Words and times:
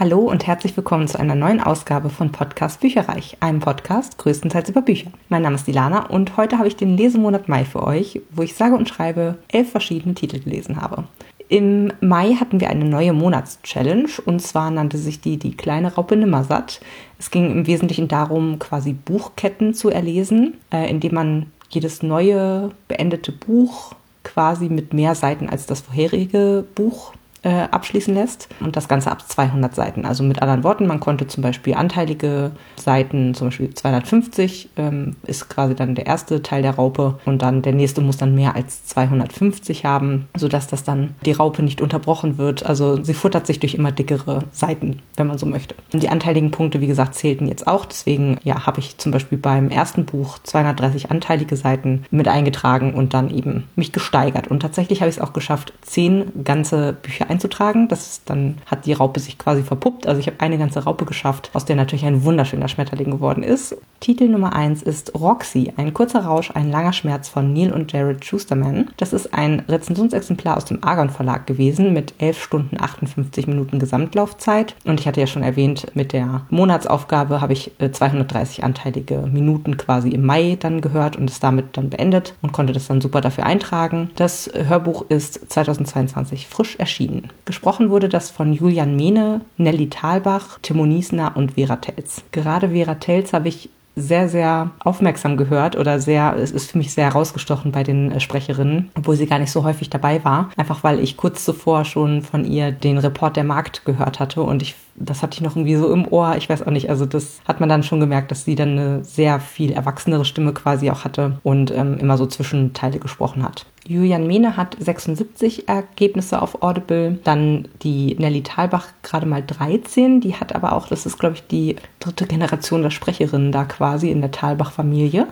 Hallo 0.00 0.20
und 0.20 0.46
herzlich 0.46 0.74
willkommen 0.78 1.08
zu 1.08 1.20
einer 1.20 1.34
neuen 1.34 1.60
Ausgabe 1.60 2.08
von 2.08 2.32
Podcast 2.32 2.80
Bücherreich, 2.80 3.36
einem 3.40 3.60
Podcast 3.60 4.16
größtenteils 4.16 4.70
über 4.70 4.80
Bücher. 4.80 5.10
Mein 5.28 5.42
Name 5.42 5.56
ist 5.56 5.66
Dilana 5.66 6.06
und 6.06 6.38
heute 6.38 6.56
habe 6.56 6.68
ich 6.68 6.76
den 6.76 6.96
Lesemonat 6.96 7.50
Mai 7.50 7.66
für 7.66 7.82
euch, 7.86 8.22
wo 8.30 8.40
ich 8.40 8.54
sage 8.54 8.76
und 8.76 8.88
schreibe 8.88 9.36
elf 9.48 9.70
verschiedene 9.70 10.14
Titel 10.14 10.40
gelesen 10.40 10.80
habe. 10.80 11.04
Im 11.50 11.92
Mai 12.00 12.32
hatten 12.32 12.60
wir 12.60 12.70
eine 12.70 12.86
neue 12.86 13.12
Monatschallenge 13.12 14.08
und 14.24 14.40
zwar 14.40 14.70
nannte 14.70 14.96
sich 14.96 15.20
die 15.20 15.36
die 15.36 15.54
kleine 15.54 15.94
Raupe 15.94 16.16
Nimmersatt. 16.16 16.80
Es 17.18 17.30
ging 17.30 17.50
im 17.50 17.66
Wesentlichen 17.66 18.08
darum, 18.08 18.58
quasi 18.58 18.94
Buchketten 18.94 19.74
zu 19.74 19.90
erlesen, 19.90 20.54
äh, 20.72 20.88
indem 20.88 21.12
man 21.12 21.46
jedes 21.68 22.02
neue 22.02 22.70
beendete 22.88 23.32
Buch 23.32 23.92
quasi 24.24 24.70
mit 24.70 24.94
mehr 24.94 25.14
Seiten 25.14 25.50
als 25.50 25.66
das 25.66 25.82
vorherige 25.82 26.64
Buch 26.74 27.12
äh, 27.42 27.68
abschließen 27.70 28.14
lässt. 28.14 28.48
Und 28.60 28.76
das 28.76 28.88
Ganze 28.88 29.10
ab 29.10 29.22
200 29.26 29.74
Seiten. 29.74 30.04
Also 30.04 30.22
mit 30.22 30.42
anderen 30.42 30.64
Worten, 30.64 30.86
man 30.86 31.00
konnte 31.00 31.26
zum 31.26 31.42
Beispiel 31.42 31.74
anteilige 31.74 32.52
Seiten, 32.76 33.34
zum 33.34 33.48
Beispiel 33.48 33.72
250 33.72 34.70
ähm, 34.76 35.16
ist 35.26 35.48
quasi 35.48 35.74
dann 35.74 35.94
der 35.94 36.06
erste 36.06 36.42
Teil 36.42 36.62
der 36.62 36.74
Raupe 36.74 37.18
und 37.24 37.42
dann 37.42 37.62
der 37.62 37.72
nächste 37.72 38.00
muss 38.00 38.16
dann 38.16 38.34
mehr 38.34 38.56
als 38.56 38.84
250 38.86 39.84
haben, 39.84 40.28
sodass 40.36 40.66
das 40.66 40.84
dann 40.84 41.14
die 41.24 41.32
Raupe 41.32 41.62
nicht 41.62 41.80
unterbrochen 41.80 42.38
wird. 42.38 42.64
Also 42.66 43.02
sie 43.02 43.14
futtert 43.14 43.46
sich 43.46 43.60
durch 43.60 43.74
immer 43.74 43.92
dickere 43.92 44.44
Seiten, 44.52 45.00
wenn 45.16 45.26
man 45.26 45.38
so 45.38 45.46
möchte. 45.46 45.74
Und 45.92 46.02
die 46.02 46.08
anteiligen 46.08 46.50
Punkte, 46.50 46.80
wie 46.80 46.86
gesagt, 46.86 47.14
zählten 47.14 47.48
jetzt 47.48 47.66
auch. 47.66 47.84
Deswegen 47.86 48.38
ja, 48.44 48.66
habe 48.66 48.80
ich 48.80 48.98
zum 48.98 49.12
Beispiel 49.12 49.38
beim 49.38 49.70
ersten 49.70 50.04
Buch 50.04 50.38
230 50.42 51.10
anteilige 51.10 51.56
Seiten 51.56 52.04
mit 52.10 52.28
eingetragen 52.28 52.94
und 52.94 53.14
dann 53.14 53.30
eben 53.30 53.64
mich 53.76 53.92
gesteigert. 53.92 54.48
Und 54.48 54.60
tatsächlich 54.60 55.00
habe 55.00 55.08
ich 55.08 55.16
es 55.16 55.22
auch 55.22 55.32
geschafft, 55.32 55.72
zehn 55.82 56.44
ganze 56.44 56.92
Bücher 56.92 57.29
einzutragen. 57.30 57.88
Das 57.88 58.22
dann 58.24 58.58
hat 58.66 58.86
die 58.86 58.92
Raupe 58.92 59.20
sich 59.20 59.38
quasi 59.38 59.62
verpuppt. 59.62 60.06
Also 60.06 60.20
ich 60.20 60.26
habe 60.26 60.40
eine 60.40 60.58
ganze 60.58 60.84
Raupe 60.84 61.04
geschafft, 61.04 61.50
aus 61.54 61.64
der 61.64 61.76
natürlich 61.76 62.04
ein 62.04 62.24
wunderschöner 62.24 62.68
Schmetterling 62.68 63.10
geworden 63.10 63.42
ist. 63.42 63.76
Titel 64.00 64.28
Nummer 64.28 64.54
1 64.54 64.82
ist 64.82 65.14
Roxy, 65.14 65.72
ein 65.76 65.92
kurzer 65.92 66.24
Rausch, 66.24 66.50
ein 66.54 66.70
langer 66.70 66.92
Schmerz 66.92 67.28
von 67.28 67.52
Neil 67.52 67.72
und 67.72 67.92
Jared 67.92 68.24
Schusterman. 68.24 68.90
Das 68.96 69.12
ist 69.12 69.34
ein 69.34 69.60
Rezensionsexemplar 69.68 70.56
aus 70.56 70.64
dem 70.64 70.82
Argon 70.82 71.10
Verlag 71.10 71.46
gewesen 71.46 71.92
mit 71.92 72.14
11 72.18 72.42
Stunden 72.42 72.80
58 72.80 73.46
Minuten 73.46 73.78
Gesamtlaufzeit. 73.78 74.74
Und 74.84 75.00
ich 75.00 75.06
hatte 75.06 75.20
ja 75.20 75.26
schon 75.26 75.42
erwähnt, 75.42 75.86
mit 75.94 76.12
der 76.12 76.46
Monatsaufgabe 76.48 77.40
habe 77.40 77.52
ich 77.52 77.72
230 77.78 78.60
äh, 78.60 78.62
anteilige 78.62 79.18
Minuten 79.30 79.76
quasi 79.76 80.10
im 80.10 80.24
Mai 80.24 80.56
dann 80.58 80.80
gehört 80.80 81.16
und 81.16 81.28
es 81.28 81.40
damit 81.40 81.76
dann 81.76 81.90
beendet 81.90 82.34
und 82.40 82.52
konnte 82.52 82.72
das 82.72 82.86
dann 82.86 83.00
super 83.00 83.20
dafür 83.20 83.44
eintragen. 83.44 84.10
Das 84.16 84.50
Hörbuch 84.54 85.04
ist 85.10 85.50
2022 85.50 86.48
frisch 86.48 86.76
erschienen. 86.76 87.19
Gesprochen 87.44 87.90
wurde 87.90 88.08
das 88.08 88.30
von 88.30 88.52
Julian 88.52 88.96
Mehne, 88.96 89.40
Nelly 89.56 89.88
Thalbach, 89.88 90.58
Timo 90.62 90.86
Niesner 90.86 91.32
und 91.34 91.52
Vera 91.52 91.76
Telz. 91.76 92.22
Gerade 92.32 92.70
Vera 92.70 92.94
Telz 92.96 93.32
habe 93.32 93.48
ich 93.48 93.70
sehr, 93.96 94.28
sehr 94.28 94.70
aufmerksam 94.80 95.36
gehört 95.36 95.76
oder 95.76 96.00
sehr, 96.00 96.36
es 96.36 96.50
ist 96.52 96.70
für 96.70 96.78
mich 96.78 96.92
sehr 96.92 97.06
herausgestochen 97.06 97.72
bei 97.72 97.82
den 97.82 98.12
äh, 98.12 98.20
Sprecherinnen, 98.20 98.90
obwohl 98.96 99.16
sie 99.16 99.26
gar 99.26 99.38
nicht 99.38 99.50
so 99.50 99.64
häufig 99.64 99.90
dabei 99.90 100.24
war. 100.24 100.50
Einfach 100.56 100.82
weil 100.84 101.00
ich 101.00 101.16
kurz 101.16 101.44
zuvor 101.44 101.84
schon 101.84 102.22
von 102.22 102.44
ihr 102.44 102.72
den 102.72 102.98
Report 102.98 103.36
der 103.36 103.44
Markt 103.44 103.84
gehört 103.84 104.20
hatte 104.20 104.42
und 104.42 104.62
ich 104.62 104.76
das 104.96 105.22
hatte 105.22 105.34
ich 105.34 105.40
noch 105.40 105.56
irgendwie 105.56 105.76
so 105.76 105.92
im 105.92 106.06
Ohr. 106.06 106.36
Ich 106.36 106.48
weiß 106.48 106.62
auch 106.66 106.70
nicht. 106.70 106.90
Also 106.90 107.06
das 107.06 107.40
hat 107.46 107.60
man 107.60 107.68
dann 107.68 107.82
schon 107.82 108.00
gemerkt, 108.00 108.30
dass 108.30 108.44
sie 108.44 108.54
dann 108.54 108.70
eine 108.70 109.04
sehr 109.04 109.40
viel 109.40 109.72
erwachsenere 109.72 110.24
Stimme 110.24 110.52
quasi 110.52 110.90
auch 110.90 111.04
hatte 111.04 111.38
und 111.42 111.70
ähm, 111.70 111.98
immer 111.98 112.16
so 112.16 112.26
Zwischenteile 112.26 112.98
gesprochen 112.98 113.42
hat. 113.42 113.66
Julian 113.86 114.26
Mehne 114.26 114.56
hat 114.56 114.76
76 114.78 115.68
Ergebnisse 115.68 116.42
auf 116.42 116.62
Audible, 116.62 117.18
dann 117.24 117.68
die 117.82 118.14
Nelly 118.18 118.42
Thalbach 118.42 118.88
gerade 119.02 119.26
mal 119.26 119.42
13, 119.42 120.20
die 120.20 120.34
hat 120.34 120.54
aber 120.54 120.74
auch, 120.74 120.88
das 120.88 121.06
ist 121.06 121.18
glaube 121.18 121.36
ich 121.36 121.46
die 121.46 121.76
dritte 121.98 122.26
Generation 122.26 122.82
der 122.82 122.90
Sprecherinnen 122.90 123.52
da 123.52 123.64
quasi 123.64 124.10
in 124.10 124.20
der 124.20 124.30
Thalbach-Familie 124.30 125.26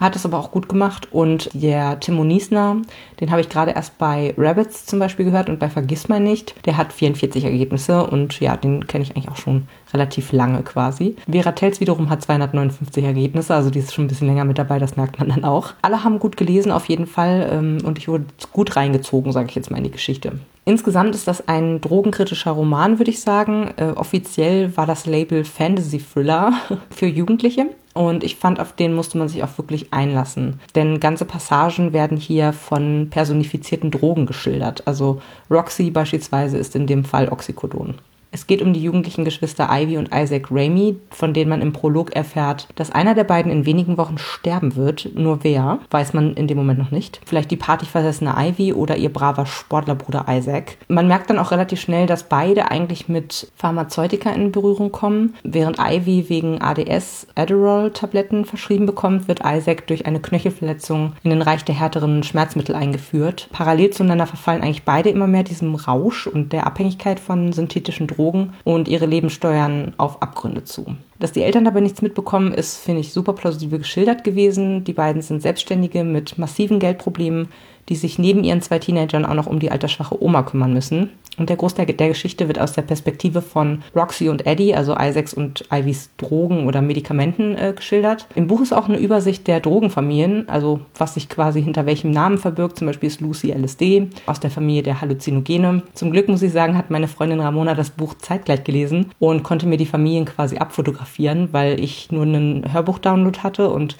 hat 0.00 0.16
es 0.16 0.24
aber 0.24 0.38
auch 0.38 0.50
gut 0.50 0.68
gemacht. 0.68 1.08
Und 1.12 1.50
der 1.52 2.00
Timo 2.00 2.24
Niesner, 2.24 2.78
den 3.20 3.30
habe 3.30 3.40
ich 3.40 3.48
gerade 3.48 3.72
erst 3.72 3.98
bei 3.98 4.34
Rabbits 4.36 4.86
zum 4.86 4.98
Beispiel 4.98 5.26
gehört 5.26 5.48
und 5.48 5.58
bei 5.58 5.68
Vergiss 5.68 6.08
mal 6.08 6.20
nicht. 6.20 6.54
Der 6.66 6.76
hat 6.76 6.92
44 6.92 7.44
Ergebnisse 7.44 8.04
und 8.06 8.40
ja, 8.40 8.56
den 8.56 8.86
kenne 8.86 9.04
ich 9.04 9.14
eigentlich 9.14 9.28
auch 9.28 9.36
schon 9.36 9.68
relativ 9.92 10.32
lange 10.32 10.62
quasi. 10.62 11.16
Vera 11.30 11.52
Tells 11.52 11.80
wiederum 11.80 12.10
hat 12.10 12.22
259 12.22 13.04
Ergebnisse, 13.04 13.54
also 13.54 13.70
die 13.70 13.80
ist 13.80 13.92
schon 13.92 14.04
ein 14.04 14.08
bisschen 14.08 14.28
länger 14.28 14.44
mit 14.44 14.58
dabei, 14.58 14.78
das 14.78 14.96
merkt 14.96 15.18
man 15.18 15.28
dann 15.28 15.44
auch. 15.44 15.74
Alle 15.82 16.04
haben 16.04 16.18
gut 16.18 16.36
gelesen 16.36 16.72
auf 16.72 16.86
jeden 16.86 17.06
Fall 17.06 17.48
ähm, 17.52 17.78
und 17.84 17.98
ich 17.98 18.08
wurde 18.08 18.24
gut 18.52 18.76
reingezogen, 18.76 19.32
sage 19.32 19.48
ich 19.48 19.54
jetzt 19.54 19.70
mal 19.70 19.78
in 19.78 19.84
die 19.84 19.90
Geschichte. 19.90 20.32
Insgesamt 20.64 21.14
ist 21.14 21.26
das 21.26 21.48
ein 21.48 21.80
drogenkritischer 21.80 22.52
Roman, 22.52 22.98
würde 22.98 23.10
ich 23.10 23.20
sagen. 23.20 23.70
Äh, 23.76 23.92
offiziell 23.96 24.76
war 24.76 24.86
das 24.86 25.06
Label 25.06 25.44
Fantasy 25.44 25.98
Thriller 25.98 26.52
für 26.90 27.06
Jugendliche. 27.06 27.66
Und 27.92 28.22
ich 28.22 28.36
fand, 28.36 28.60
auf 28.60 28.72
den 28.72 28.94
musste 28.94 29.18
man 29.18 29.28
sich 29.28 29.42
auch 29.42 29.58
wirklich 29.58 29.92
einlassen. 29.92 30.60
Denn 30.74 31.00
ganze 31.00 31.24
Passagen 31.24 31.92
werden 31.92 32.16
hier 32.16 32.52
von 32.52 33.08
personifizierten 33.10 33.90
Drogen 33.90 34.26
geschildert. 34.26 34.86
Also 34.86 35.20
Roxy 35.50 35.90
beispielsweise 35.90 36.56
ist 36.56 36.76
in 36.76 36.86
dem 36.86 37.04
Fall 37.04 37.28
Oxycodon. 37.28 37.96
Es 38.32 38.46
geht 38.46 38.62
um 38.62 38.72
die 38.72 38.82
jugendlichen 38.82 39.24
Geschwister 39.24 39.68
Ivy 39.72 39.96
und 39.96 40.14
Isaac 40.14 40.52
Ramey, 40.52 40.96
von 41.10 41.34
denen 41.34 41.50
man 41.50 41.62
im 41.62 41.72
Prolog 41.72 42.14
erfährt, 42.14 42.68
dass 42.76 42.92
einer 42.92 43.16
der 43.16 43.24
beiden 43.24 43.50
in 43.50 43.66
wenigen 43.66 43.98
Wochen 43.98 44.18
sterben 44.18 44.76
wird. 44.76 45.08
Nur 45.14 45.42
wer, 45.42 45.80
weiß 45.90 46.12
man 46.12 46.34
in 46.34 46.46
dem 46.46 46.56
Moment 46.56 46.78
noch 46.78 46.92
nicht. 46.92 47.20
Vielleicht 47.26 47.50
die 47.50 47.56
partyversessene 47.56 48.34
Ivy 48.36 48.72
oder 48.72 48.96
ihr 48.96 49.12
braver 49.12 49.46
Sportlerbruder 49.46 50.26
Isaac. 50.28 50.76
Man 50.86 51.08
merkt 51.08 51.28
dann 51.28 51.40
auch 51.40 51.50
relativ 51.50 51.80
schnell, 51.80 52.06
dass 52.06 52.28
beide 52.28 52.70
eigentlich 52.70 53.08
mit 53.08 53.50
Pharmazeutika 53.56 54.30
in 54.30 54.52
Berührung 54.52 54.92
kommen. 54.92 55.34
Während 55.42 55.78
Ivy 55.80 56.28
wegen 56.28 56.62
ADS 56.62 57.26
Adderall-Tabletten 57.34 58.44
verschrieben 58.44 58.86
bekommt, 58.86 59.26
wird 59.26 59.40
Isaac 59.44 59.88
durch 59.88 60.06
eine 60.06 60.20
Knöchelverletzung 60.20 61.14
in 61.24 61.30
den 61.30 61.42
Reich 61.42 61.64
der 61.64 61.74
härteren 61.74 62.22
Schmerzmittel 62.22 62.76
eingeführt. 62.76 63.48
Parallel 63.50 63.90
zueinander 63.90 64.28
verfallen 64.28 64.62
eigentlich 64.62 64.84
beide 64.84 65.10
immer 65.10 65.26
mehr 65.26 65.42
diesem 65.42 65.74
Rausch 65.74 66.28
und 66.28 66.52
der 66.52 66.68
Abhängigkeit 66.68 67.18
von 67.18 67.52
synthetischen 67.52 68.06
Drogen 68.06 68.19
Drogen 68.20 68.52
und 68.64 68.86
ihre 68.88 69.06
Leben 69.06 69.30
steuern 69.30 69.94
auf 69.96 70.20
Abgründe 70.20 70.64
zu. 70.64 70.96
Dass 71.18 71.32
die 71.32 71.42
Eltern 71.42 71.64
dabei 71.64 71.80
nichts 71.80 72.02
mitbekommen, 72.02 72.52
ist, 72.52 72.76
finde 72.76 73.00
ich, 73.00 73.12
super 73.12 73.32
plausibel 73.32 73.78
geschildert 73.78 74.24
gewesen. 74.24 74.84
Die 74.84 74.92
beiden 74.92 75.22
sind 75.22 75.40
Selbstständige 75.40 76.04
mit 76.04 76.36
massiven 76.36 76.78
Geldproblemen, 76.78 77.48
die 77.90 77.96
sich 77.96 78.18
neben 78.18 78.44
ihren 78.44 78.62
zwei 78.62 78.78
Teenagern 78.78 79.26
auch 79.26 79.34
noch 79.34 79.46
um 79.46 79.58
die 79.58 79.70
altersschwache 79.70 80.22
Oma 80.22 80.42
kümmern 80.42 80.72
müssen. 80.72 81.10
Und 81.36 81.48
der 81.48 81.56
Großteil 81.56 81.86
der 81.86 82.08
Geschichte 82.08 82.48
wird 82.48 82.60
aus 82.60 82.72
der 82.72 82.82
Perspektive 82.82 83.40
von 83.42 83.82
Roxy 83.96 84.28
und 84.28 84.46
Eddie, 84.46 84.74
also 84.74 84.94
Isaacs 84.98 85.32
und 85.34 85.64
Ivys 85.72 86.10
Drogen 86.18 86.66
oder 86.66 86.82
Medikamenten 86.82 87.56
äh, 87.56 87.72
geschildert. 87.74 88.26
Im 88.34 88.46
Buch 88.46 88.60
ist 88.60 88.72
auch 88.72 88.88
eine 88.88 88.98
Übersicht 88.98 89.46
der 89.46 89.60
Drogenfamilien, 89.60 90.48
also 90.48 90.80
was 90.96 91.14
sich 91.14 91.28
quasi 91.28 91.62
hinter 91.62 91.86
welchem 91.86 92.10
Namen 92.10 92.38
verbirgt. 92.38 92.78
Zum 92.78 92.86
Beispiel 92.86 93.08
ist 93.08 93.20
Lucy 93.20 93.52
LSD 93.52 94.08
aus 94.26 94.40
der 94.40 94.50
Familie 94.50 94.82
der 94.82 95.00
Halluzinogene. 95.00 95.82
Zum 95.94 96.10
Glück 96.12 96.28
muss 96.28 96.42
ich 96.42 96.52
sagen, 96.52 96.76
hat 96.76 96.90
meine 96.90 97.08
Freundin 97.08 97.40
Ramona 97.40 97.74
das 97.74 97.90
Buch 97.90 98.14
zeitgleich 98.14 98.64
gelesen 98.64 99.06
und 99.18 99.42
konnte 99.42 99.66
mir 99.66 99.78
die 99.78 99.86
Familien 99.86 100.26
quasi 100.26 100.58
abfotografieren, 100.58 101.48
weil 101.52 101.80
ich 101.80 102.12
nur 102.12 102.22
einen 102.22 102.72
Hörbuch-Download 102.72 103.38
hatte 103.40 103.70
und 103.70 103.96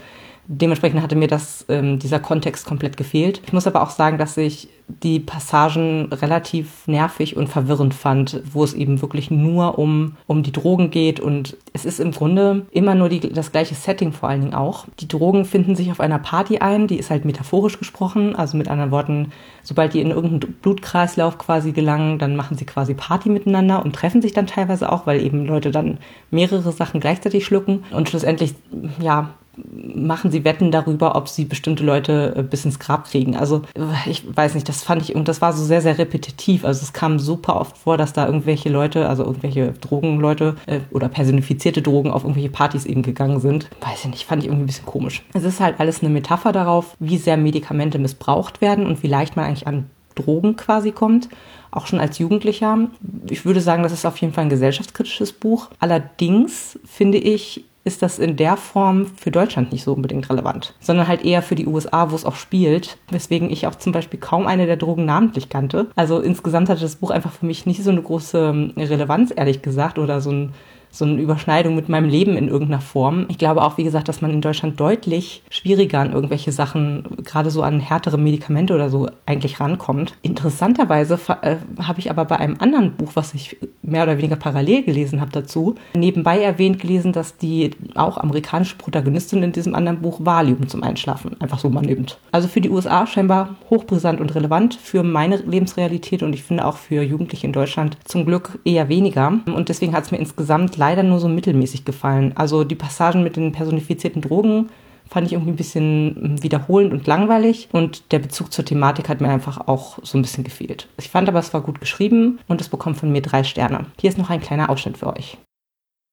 Dementsprechend 0.52 1.00
hatte 1.00 1.14
mir 1.14 1.28
das, 1.28 1.64
ähm, 1.68 2.00
dieser 2.00 2.18
Kontext 2.18 2.66
komplett 2.66 2.96
gefehlt. 2.96 3.40
Ich 3.46 3.52
muss 3.52 3.68
aber 3.68 3.82
auch 3.82 3.90
sagen, 3.90 4.18
dass 4.18 4.36
ich 4.36 4.68
die 4.88 5.20
Passagen 5.20 6.12
relativ 6.12 6.88
nervig 6.88 7.36
und 7.36 7.48
verwirrend 7.48 7.94
fand, 7.94 8.42
wo 8.52 8.64
es 8.64 8.74
eben 8.74 9.00
wirklich 9.00 9.30
nur 9.30 9.78
um, 9.78 10.16
um 10.26 10.42
die 10.42 10.50
Drogen 10.50 10.90
geht 10.90 11.20
und 11.20 11.56
es 11.72 11.84
ist 11.84 12.00
im 12.00 12.10
Grunde 12.10 12.66
immer 12.72 12.96
nur 12.96 13.08
die, 13.08 13.20
das 13.20 13.52
gleiche 13.52 13.76
Setting 13.76 14.10
vor 14.12 14.28
allen 14.28 14.40
Dingen 14.40 14.54
auch. 14.54 14.86
Die 14.98 15.06
Drogen 15.06 15.44
finden 15.44 15.76
sich 15.76 15.92
auf 15.92 16.00
einer 16.00 16.18
Party 16.18 16.58
ein, 16.58 16.88
die 16.88 16.98
ist 16.98 17.10
halt 17.10 17.24
metaphorisch 17.24 17.78
gesprochen, 17.78 18.34
also 18.34 18.56
mit 18.56 18.66
anderen 18.66 18.90
Worten, 18.90 19.30
sobald 19.62 19.94
die 19.94 20.00
in 20.00 20.10
irgendeinen 20.10 20.54
Blutkreislauf 20.54 21.38
quasi 21.38 21.70
gelangen, 21.70 22.18
dann 22.18 22.34
machen 22.34 22.56
sie 22.56 22.66
quasi 22.66 22.94
Party 22.94 23.28
miteinander 23.28 23.84
und 23.84 23.94
treffen 23.94 24.20
sich 24.20 24.32
dann 24.32 24.48
teilweise 24.48 24.90
auch, 24.90 25.06
weil 25.06 25.22
eben 25.22 25.46
Leute 25.46 25.70
dann 25.70 25.98
mehrere 26.32 26.72
Sachen 26.72 26.98
gleichzeitig 26.98 27.46
schlucken 27.46 27.84
und 27.92 28.08
schlussendlich, 28.08 28.54
ja, 29.00 29.30
machen 29.56 30.30
sie 30.30 30.44
Wetten 30.44 30.70
darüber, 30.70 31.16
ob 31.16 31.28
sie 31.28 31.44
bestimmte 31.44 31.84
Leute 31.84 32.34
äh, 32.36 32.42
bis 32.42 32.64
ins 32.64 32.78
Grab 32.78 33.04
kriegen. 33.04 33.36
Also 33.36 33.62
ich 34.06 34.24
weiß 34.34 34.54
nicht, 34.54 34.68
das 34.68 34.82
fand 34.82 35.02
ich 35.02 35.14
und 35.14 35.28
das 35.28 35.41
war 35.41 35.52
so 35.52 35.64
sehr, 35.64 35.82
sehr 35.82 35.98
repetitiv. 35.98 36.64
Also 36.64 36.82
es 36.82 36.92
kam 36.92 37.18
super 37.18 37.60
oft 37.60 37.76
vor, 37.76 37.97
dass 37.97 38.12
da 38.12 38.26
irgendwelche 38.26 38.68
Leute, 38.68 39.08
also 39.08 39.24
irgendwelche 39.24 39.72
Drogenleute 39.72 40.56
äh, 40.66 40.80
oder 40.91 41.08
personifizierte 41.08 41.82
Drogen 41.82 42.10
auf 42.10 42.22
irgendwelche 42.22 42.50
Partys 42.50 42.86
eben 42.86 43.02
gegangen 43.02 43.41
sind. 43.41 43.68
Weiß 43.80 44.04
ich 44.04 44.10
nicht, 44.10 44.24
fand 44.24 44.42
ich 44.42 44.48
irgendwie 44.48 44.64
ein 44.64 44.66
bisschen 44.66 44.86
komisch. 44.86 45.22
Es 45.34 45.44
ist 45.44 45.60
halt 45.60 45.80
alles 45.80 46.00
eine 46.00 46.10
Metapher 46.10 46.53
darauf, 46.53 46.96
wie 46.98 47.18
sehr 47.18 47.36
Medikamente 47.36 47.98
missbraucht 47.98 48.60
werden 48.60 48.86
und 48.86 49.03
wie 49.03 49.08
leicht 49.08 49.36
man 49.36 49.46
eigentlich 49.46 49.66
an 49.66 49.91
Drogen 50.14 50.56
quasi 50.56 50.92
kommt 50.92 51.28
auch 51.70 51.86
schon 51.86 52.00
als 52.00 52.18
Jugendlicher. 52.18 52.88
Ich 53.28 53.44
würde 53.44 53.60
sagen, 53.60 53.82
das 53.82 53.92
ist 53.92 54.04
auf 54.04 54.16
jeden 54.16 54.32
Fall 54.32 54.44
ein 54.44 54.50
gesellschaftskritisches 54.50 55.32
Buch. 55.32 55.68
Allerdings 55.78 56.78
finde 56.84 57.18
ich, 57.18 57.64
ist 57.84 58.03
das 58.03 58.18
in 58.18 58.36
der 58.36 58.56
Form 58.56 59.06
für 59.06 59.30
Deutschland 59.30 59.72
nicht 59.72 59.84
so 59.84 59.94
unbedingt 59.94 60.28
relevant, 60.28 60.74
sondern 60.80 61.09
halt 61.09 61.24
eher 61.24 61.42
für 61.42 61.54
die 61.54 61.66
USA, 61.66 62.10
wo 62.10 62.15
es 62.15 62.27
auch 62.27 62.36
spielt, 62.36 62.98
weswegen 63.10 63.50
ich 63.50 63.66
auch 63.66 63.74
zum 63.74 63.92
Beispiel 63.92 64.21
kaum 64.21 64.47
eine 64.47 64.66
der 64.66 64.77
Drogen 64.77 65.06
namentlich 65.06 65.48
kannte. 65.48 65.91
Also 65.97 66.21
insgesamt 66.21 66.68
hatte 66.68 66.82
das 66.82 66.97
Buch 66.97 67.10
einfach 67.10 67.32
für 67.32 67.47
mich 67.47 67.65
nicht 67.65 67.82
so 67.82 67.91
eine 67.91 68.03
große 68.03 68.72
Relevanz, 68.77 69.32
ehrlich 69.34 69.62
gesagt, 69.62 69.98
oder 69.98 70.21
so 70.21 70.30
ein 70.30 70.53
so 70.91 71.04
eine 71.04 71.21
Überschneidung 71.21 71.75
mit 71.75 71.89
meinem 71.89 72.09
Leben 72.09 72.37
in 72.37 72.48
irgendeiner 72.48 72.81
Form. 72.81 73.27
Ich 73.28 73.39
glaube 73.39 73.63
auch, 73.63 73.78
wie 73.78 73.84
gesagt, 73.84 74.09
dass 74.09 74.21
man 74.21 74.31
in 74.31 74.41
Deutschland 74.41 74.78
deutlich 74.81 75.42
schwieriger 75.51 76.01
an 76.01 76.13
irgendwelche 76.13 76.53
Sachen, 76.53 77.04
gerade 77.25 77.51
so 77.51 77.63
an 77.63 77.81
härtere 77.81 78.19
Medikamente 78.19 78.75
oder 78.75 78.91
so, 78.91 79.09
eigentlich 79.27 79.60
rankommt. 79.60 80.15
Interessanterweise 80.22 81.19
äh, 81.42 81.57
habe 81.81 82.01
ich 82.01 82.10
aber 82.10 82.25
bei 82.25 82.39
einem 82.39 82.57
anderen 82.59 82.92
Buch, 82.92 83.13
was 83.15 83.34
ich 83.34 83.57
mehr 83.83 84.03
oder 84.03 84.19
weniger 84.19 84.37
parallel 84.37 84.83
gelesen 84.83 85.21
habe 85.21 85.33
dazu, 85.33 85.77
nebenbei 85.95 86.41
erwähnt 86.41 86.81
gelesen, 86.81 87.13
dass 87.13 87.37
die 87.37 87.71
auch 87.95 88.19
amerikanische 88.19 88.77
Protagonistin 88.77 89.42
in 89.42 89.53
diesem 89.53 89.75
anderen 89.75 90.01
Buch 90.01 90.21
Valium 90.22 90.69
zum 90.69 90.83
Einschlafen 90.83 91.41
einfach 91.41 91.59
so 91.59 91.71
mal 91.71 91.83
nimmt. 91.83 92.19
Also 92.33 92.48
für 92.48 92.60
die 92.60 92.71
USA 92.71 93.07
scheinbar 93.07 93.57
hochbrisant 93.69 94.21
und 94.21 94.34
relevant, 94.34 94.75
für 94.75 95.03
meine 95.03 95.37
Lebensrealität 95.37 96.22
und 96.22 96.33
ich 96.33 96.42
finde 96.42 96.65
auch 96.65 96.77
für 96.77 97.03
Jugendliche 97.03 97.47
in 97.47 97.53
Deutschland 97.53 97.97
zum 98.04 98.27
Glück 98.27 98.59
eher 98.65 98.89
weniger. 98.89 99.41
Und 99.47 99.69
deswegen 99.69 99.95
hat 99.95 100.04
es 100.04 100.10
mir 100.10 100.19
insgesamt 100.19 100.77
leider 100.80 101.03
nur 101.03 101.21
so 101.21 101.28
mittelmäßig 101.28 101.84
gefallen. 101.84 102.32
Also 102.36 102.65
die 102.65 102.74
Passagen 102.74 103.22
mit 103.22 103.36
den 103.36 103.53
personifizierten 103.53 104.22
Drogen 104.22 104.71
fand 105.10 105.27
ich 105.27 105.34
irgendwie 105.34 105.53
ein 105.53 105.56
bisschen 105.56 106.16
hm, 106.16 106.42
wiederholend 106.42 106.92
und 106.92 107.06
langweilig 107.06 107.68
und 107.72 108.10
der 108.12 108.21
Bezug 108.21 108.53
zur 108.53 108.65
Thematik 108.65 109.09
hat 109.09 109.21
mir 109.21 109.28
einfach 109.28 109.68
auch 109.68 109.98
so 110.03 110.16
ein 110.16 110.22
bisschen 110.22 110.42
gefehlt. 110.42 110.88
Ich 110.97 111.10
fand 111.10 111.28
aber, 111.28 111.38
es 111.38 111.53
war 111.53 111.60
gut 111.60 111.80
geschrieben 111.80 112.38
und 112.48 112.60
es 112.60 112.68
bekommt 112.68 112.97
von 112.97 113.12
mir 113.12 113.21
drei 113.21 113.44
Sterne. 113.44 113.86
Hier 114.00 114.09
ist 114.09 114.18
noch 114.18 114.30
ein 114.30 114.41
kleiner 114.41 114.71
Ausschnitt 114.71 114.97
für 114.97 115.15
euch. 115.15 115.36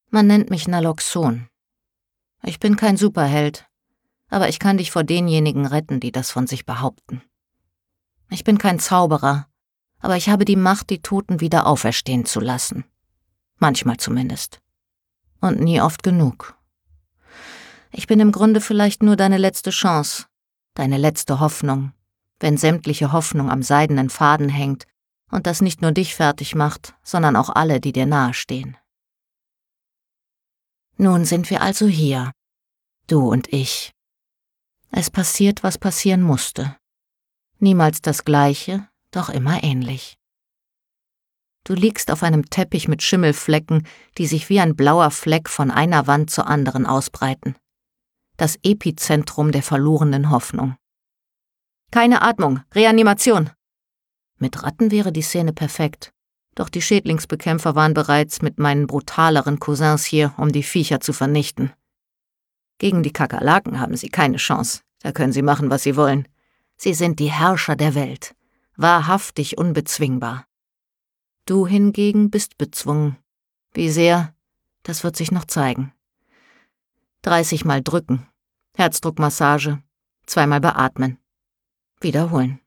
Man 0.09 0.27
nennt 0.27 0.49
mich 0.49 0.67
Naloxon. 0.67 1.47
Ich 2.43 2.59
bin 2.59 2.75
kein 2.75 2.97
Superheld, 2.97 3.67
aber 4.29 4.49
ich 4.49 4.59
kann 4.59 4.77
dich 4.77 4.91
vor 4.91 5.03
denjenigen 5.03 5.65
retten, 5.65 5.99
die 5.99 6.11
das 6.11 6.29
von 6.31 6.45
sich 6.45 6.65
behaupten. 6.65 7.21
Ich 8.29 8.43
bin 8.43 8.57
kein 8.57 8.79
Zauberer, 8.79 9.47
aber 9.99 10.17
ich 10.17 10.29
habe 10.29 10.43
die 10.43 10.55
Macht, 10.55 10.89
die 10.89 11.01
Toten 11.01 11.39
wieder 11.39 11.67
auferstehen 11.67 12.25
zu 12.25 12.39
lassen. 12.39 12.83
Manchmal 13.57 13.97
zumindest. 13.97 14.59
Und 15.41 15.59
nie 15.59 15.81
oft 15.81 16.03
genug. 16.03 16.57
Ich 17.91 18.07
bin 18.07 18.19
im 18.19 18.31
Grunde 18.31 18.61
vielleicht 18.61 19.01
nur 19.03 19.15
deine 19.15 19.37
letzte 19.37 19.71
Chance, 19.71 20.25
deine 20.73 20.97
letzte 20.97 21.39
Hoffnung, 21.39 21.93
wenn 22.39 22.57
sämtliche 22.57 23.11
Hoffnung 23.11 23.49
am 23.49 23.63
seidenen 23.63 24.09
Faden 24.09 24.49
hängt 24.49 24.85
und 25.31 25.47
das 25.47 25.61
nicht 25.61 25.81
nur 25.81 25.91
dich 25.91 26.15
fertig 26.15 26.55
macht, 26.55 26.95
sondern 27.03 27.35
auch 27.35 27.49
alle, 27.49 27.79
die 27.79 27.91
dir 27.91 28.05
nahestehen. 28.05 28.77
Nun 30.97 31.25
sind 31.25 31.49
wir 31.49 31.61
also 31.61 31.87
hier, 31.87 32.31
du 33.07 33.27
und 33.29 33.51
ich. 33.53 33.93
Es 34.91 35.09
passiert, 35.09 35.63
was 35.63 35.77
passieren 35.77 36.21
musste. 36.21 36.75
Niemals 37.59 38.01
das 38.01 38.25
gleiche, 38.25 38.87
doch 39.11 39.29
immer 39.29 39.63
ähnlich. 39.63 40.17
Du 41.67 41.73
liegst 41.73 42.11
auf 42.11 42.23
einem 42.23 42.49
Teppich 42.49 42.87
mit 42.87 43.03
Schimmelflecken, 43.03 43.85
die 44.17 44.25
sich 44.25 44.47
wie 44.47 44.61
ein 44.61 44.77
blauer 44.77 45.11
Fleck 45.11 45.49
von 45.49 45.69
einer 45.69 46.07
Wand 46.07 46.29
zur 46.29 46.47
anderen 46.47 46.85
ausbreiten. 46.85 47.57
Das 48.37 48.57
Epizentrum 48.63 49.51
der 49.51 49.63
verlorenen 49.63 50.29
Hoffnung. 50.29 50.77
Keine 51.91 52.21
Atmung, 52.21 52.61
Reanimation. 52.73 53.49
Mit 54.37 54.63
Ratten 54.63 54.91
wäre 54.91 55.11
die 55.11 55.21
Szene 55.21 55.51
perfekt. 55.51 56.13
Doch 56.55 56.69
die 56.69 56.81
Schädlingsbekämpfer 56.81 57.75
waren 57.75 57.93
bereits 57.93 58.41
mit 58.41 58.59
meinen 58.59 58.87
brutaleren 58.87 59.59
Cousins 59.59 60.05
hier, 60.05 60.33
um 60.37 60.53
die 60.53 60.63
Viecher 60.63 61.01
zu 61.01 61.11
vernichten. 61.11 61.73
Gegen 62.77 63.03
die 63.03 63.11
Kakerlaken 63.11 63.81
haben 63.81 63.97
sie 63.97 64.07
keine 64.07 64.37
Chance. 64.37 64.83
Da 65.01 65.11
können 65.11 65.33
sie 65.33 65.41
machen, 65.41 65.69
was 65.69 65.83
sie 65.83 65.97
wollen. 65.97 66.29
Sie 66.77 66.93
sind 66.93 67.19
die 67.19 67.29
Herrscher 67.29 67.75
der 67.75 67.93
Welt. 67.93 68.35
Wahrhaftig 68.77 69.57
unbezwingbar. 69.57 70.45
Du 71.47 71.65
hingegen 71.65 72.29
bist 72.29 72.57
bezwungen. 72.57 73.15
Wie 73.73 73.89
sehr, 73.89 74.35
das 74.83 75.05
wird 75.05 75.15
sich 75.15 75.31
noch 75.31 75.45
zeigen. 75.45 75.93
30 77.21 77.63
Mal 77.63 77.81
drücken, 77.81 78.27
Herzdruckmassage, 78.75 79.81
zweimal 80.25 80.59
beatmen. 80.59 81.19
Wiederholen. 82.01 82.59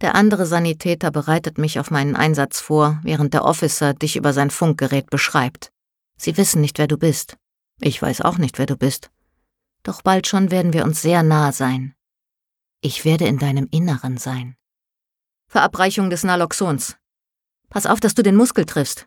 Der 0.00 0.14
andere 0.14 0.46
Sanitäter 0.46 1.10
bereitet 1.10 1.58
mich 1.58 1.80
auf 1.80 1.90
meinen 1.90 2.14
Einsatz 2.14 2.60
vor, 2.60 3.00
während 3.02 3.34
der 3.34 3.44
Officer 3.44 3.92
dich 3.92 4.14
über 4.14 4.32
sein 4.32 4.50
Funkgerät 4.50 5.10
beschreibt. 5.10 5.72
Sie 6.16 6.36
wissen 6.36 6.60
nicht, 6.60 6.78
wer 6.78 6.86
du 6.86 6.96
bist. 6.96 7.38
Ich 7.80 8.00
weiß 8.00 8.20
auch 8.20 8.38
nicht, 8.38 8.56
wer 8.58 8.66
du 8.66 8.76
bist. 8.76 9.10
Doch 9.82 10.00
bald 10.02 10.28
schon 10.28 10.52
werden 10.52 10.72
wir 10.72 10.84
uns 10.84 11.02
sehr 11.02 11.24
nah 11.24 11.50
sein. 11.50 11.96
Ich 12.80 13.04
werde 13.04 13.26
in 13.26 13.38
deinem 13.38 13.66
Inneren 13.72 14.16
sein. 14.16 14.56
Verabreichung 15.48 16.08
des 16.08 16.22
Naloxons. 16.22 16.96
Pass 17.70 17.86
auf, 17.86 18.00
dass 18.00 18.14
du 18.14 18.22
den 18.22 18.36
Muskel 18.36 18.64
triffst. 18.64 19.06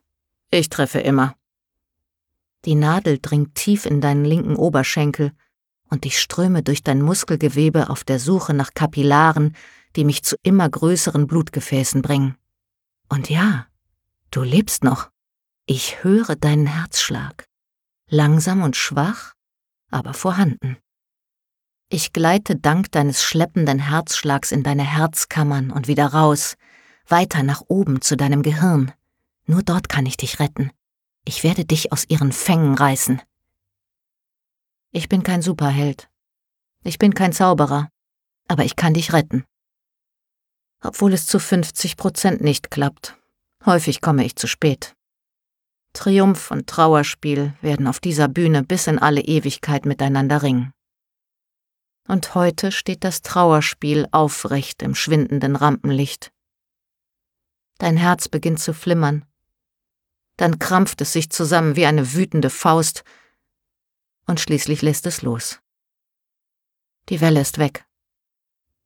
Ich 0.50 0.69
treffe 0.69 1.00
immer. 1.00 1.36
Die 2.65 2.75
Nadel 2.75 3.19
dringt 3.21 3.56
tief 3.56 3.86
in 3.86 4.01
deinen 4.01 4.25
linken 4.25 4.56
Oberschenkel 4.56 5.31
und 5.89 6.06
ich 6.06 6.19
ströme 6.19 6.63
durch 6.63 6.83
dein 6.83 7.01
Muskelgewebe 7.01 7.89
auf 7.89 8.04
der 8.04 8.19
Suche 8.19 8.54
nach 8.54 8.74
Kapillaren, 8.74 9.56
die 9.95 10.04
mich 10.04 10.24
zu 10.24 10.36
immer 10.44 10.69
größeren 10.69 11.27
Blutgefäßen 11.27 12.01
bringen. 12.01 12.36
Und 13.09 13.30
ja, 13.30 13.68
du 14.31 14.44
lebst 14.44 14.83
noch. 14.83 15.10
Ich 15.65 16.03
höre 16.03 16.36
deinen 16.36 16.68
Herzschlag. 16.68 17.45
Langsam 18.10 18.63
und 18.63 18.75
schwach, 18.75 19.33
aber 19.89 20.13
vorhanden. 20.13 20.77
Ich 21.89 22.12
gleite 22.12 22.57
dank 22.57 22.92
deines 22.92 23.24
schleppenden 23.24 23.80
Herzschlags 23.80 24.51
in 24.51 24.63
deine 24.63 24.83
Herzkammern 24.83 25.71
und 25.71 25.88
wieder 25.88 26.07
raus, 26.07 26.56
weiter 27.09 27.44
nach 27.44 27.63
oben 27.68 28.01
zu 28.01 28.18
deinem 28.18 28.44
Gehirn. 28.44 28.92
Nur 29.45 29.63
dort 29.63 29.89
kann 29.89 30.06
ich 30.06 30.18
dich 30.18 30.39
retten. 30.39 30.71
Ich 31.25 31.44
werde 31.44 31.65
dich 31.65 31.92
aus 31.92 32.06
ihren 32.07 32.31
Fängen 32.31 32.75
reißen. 32.75 33.21
Ich 34.92 35.09
bin 35.09 35.24
kein 35.24 35.42
Superheld. 35.42 36.09
Ich 36.83 36.98
bin 37.00 37.13
kein 37.13 37.33
Zauberer. 37.33 37.89
Aber 38.48 38.63
ich 38.63 38.75
kann 38.75 38.94
dich 38.94 39.13
retten. 39.13 39.44
Obwohl 40.81 41.13
es 41.13 41.27
zu 41.27 41.39
50 41.39 41.98
Prozent 41.98 42.42
nicht 42.42 42.71
klappt. 42.71 43.18
Häufig 43.65 44.01
komme 44.01 44.25
ich 44.25 44.36
zu 44.36 44.48
spät. 44.48 44.95
Triumph 45.94 46.51
und 46.51 46.68
Trauerspiel 46.68 47.53
werden 47.62 47.88
auf 47.88 48.00
dieser 48.00 48.27
Bühne 48.27 48.63
bis 48.63 48.88
in 48.88 49.00
alle 49.00 49.21
Ewigkeit 49.21 49.86
miteinander 49.86 50.44
ringen. 50.44 50.71
Und 52.07 52.36
heute 52.36 52.71
steht 52.71 53.03
das 53.03 53.21
Trauerspiel 53.21 54.07
aufrecht 54.12 54.81
im 54.81 54.95
schwindenden 54.95 55.56
Rampenlicht. 55.56 56.31
Dein 57.77 57.97
Herz 57.97 58.27
beginnt 58.27 58.59
zu 58.59 58.74
flimmern. 58.74 59.25
Dann 60.38 60.59
krampft 60.59 61.01
es 61.01 61.13
sich 61.13 61.29
zusammen 61.29 61.75
wie 61.75 61.85
eine 61.85 62.13
wütende 62.13 62.50
Faust 62.50 63.03
und 64.25 64.39
schließlich 64.39 64.81
lässt 64.81 65.05
es 65.05 65.22
los. 65.22 65.60
Die 67.10 67.22
Welle 67.22 67.41
ist 67.41 67.57
weg. 67.57 67.86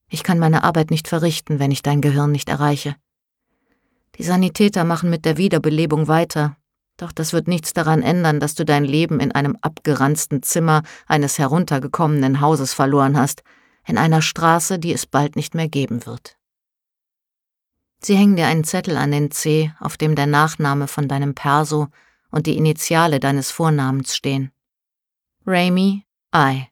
Ich 0.10 0.24
kann 0.24 0.39
meine 0.39 0.63
Arbeit 0.63 0.91
nicht 0.91 1.07
verrichten, 1.07 1.60
wenn 1.60 1.71
ich 1.71 1.81
dein 1.81 2.01
Gehirn 2.01 2.31
nicht 2.31 2.50
erreiche. 2.50 2.95
Die 4.15 4.24
Sanitäter 4.24 4.83
machen 4.83 5.10
mit 5.10 5.25
der 5.25 5.38
Wiederbelebung 5.38 6.07
weiter, 6.07 6.57
doch 6.98 7.12
das 7.12 7.33
wird 7.33 7.48
nichts 7.48 7.74
daran 7.74 8.03
ändern, 8.03 8.39
dass 8.39 8.53
du 8.53 8.65
dein 8.65 8.83
Leben 8.83 9.19
in 9.19 9.31
einem 9.31 9.57
abgeranzten 9.62 10.43
Zimmer 10.43 10.83
eines 11.07 11.39
heruntergekommenen 11.39 12.41
Hauses 12.41 12.74
verloren 12.74 13.17
hast, 13.17 13.41
in 13.88 13.98
einer 13.98 14.21
Straße, 14.21 14.77
die 14.77 14.93
es 14.93 15.07
bald 15.07 15.36
nicht 15.36 15.55
mehr 15.55 15.67
geben 15.67 16.05
wird. 16.05 16.38
Sie 18.03 18.15
hängen 18.15 18.36
dir 18.36 18.48
einen 18.48 18.63
Zettel 18.63 18.98
an 18.98 19.12
den 19.12 19.29
Zeh, 19.29 19.72
auf 19.79 19.96
dem 19.96 20.15
der 20.15 20.25
Nachname 20.25 20.88
von 20.88 21.08
deinem 21.08 21.36
Perso 21.36 21.88
und 22.31 22.48
die 22.48 22.58
Initiale 22.58 23.20
deines 23.20 23.51
Vornamens 23.51 24.15
stehen. 24.15 24.51
Raimi 25.46 26.03
I. 26.36 26.67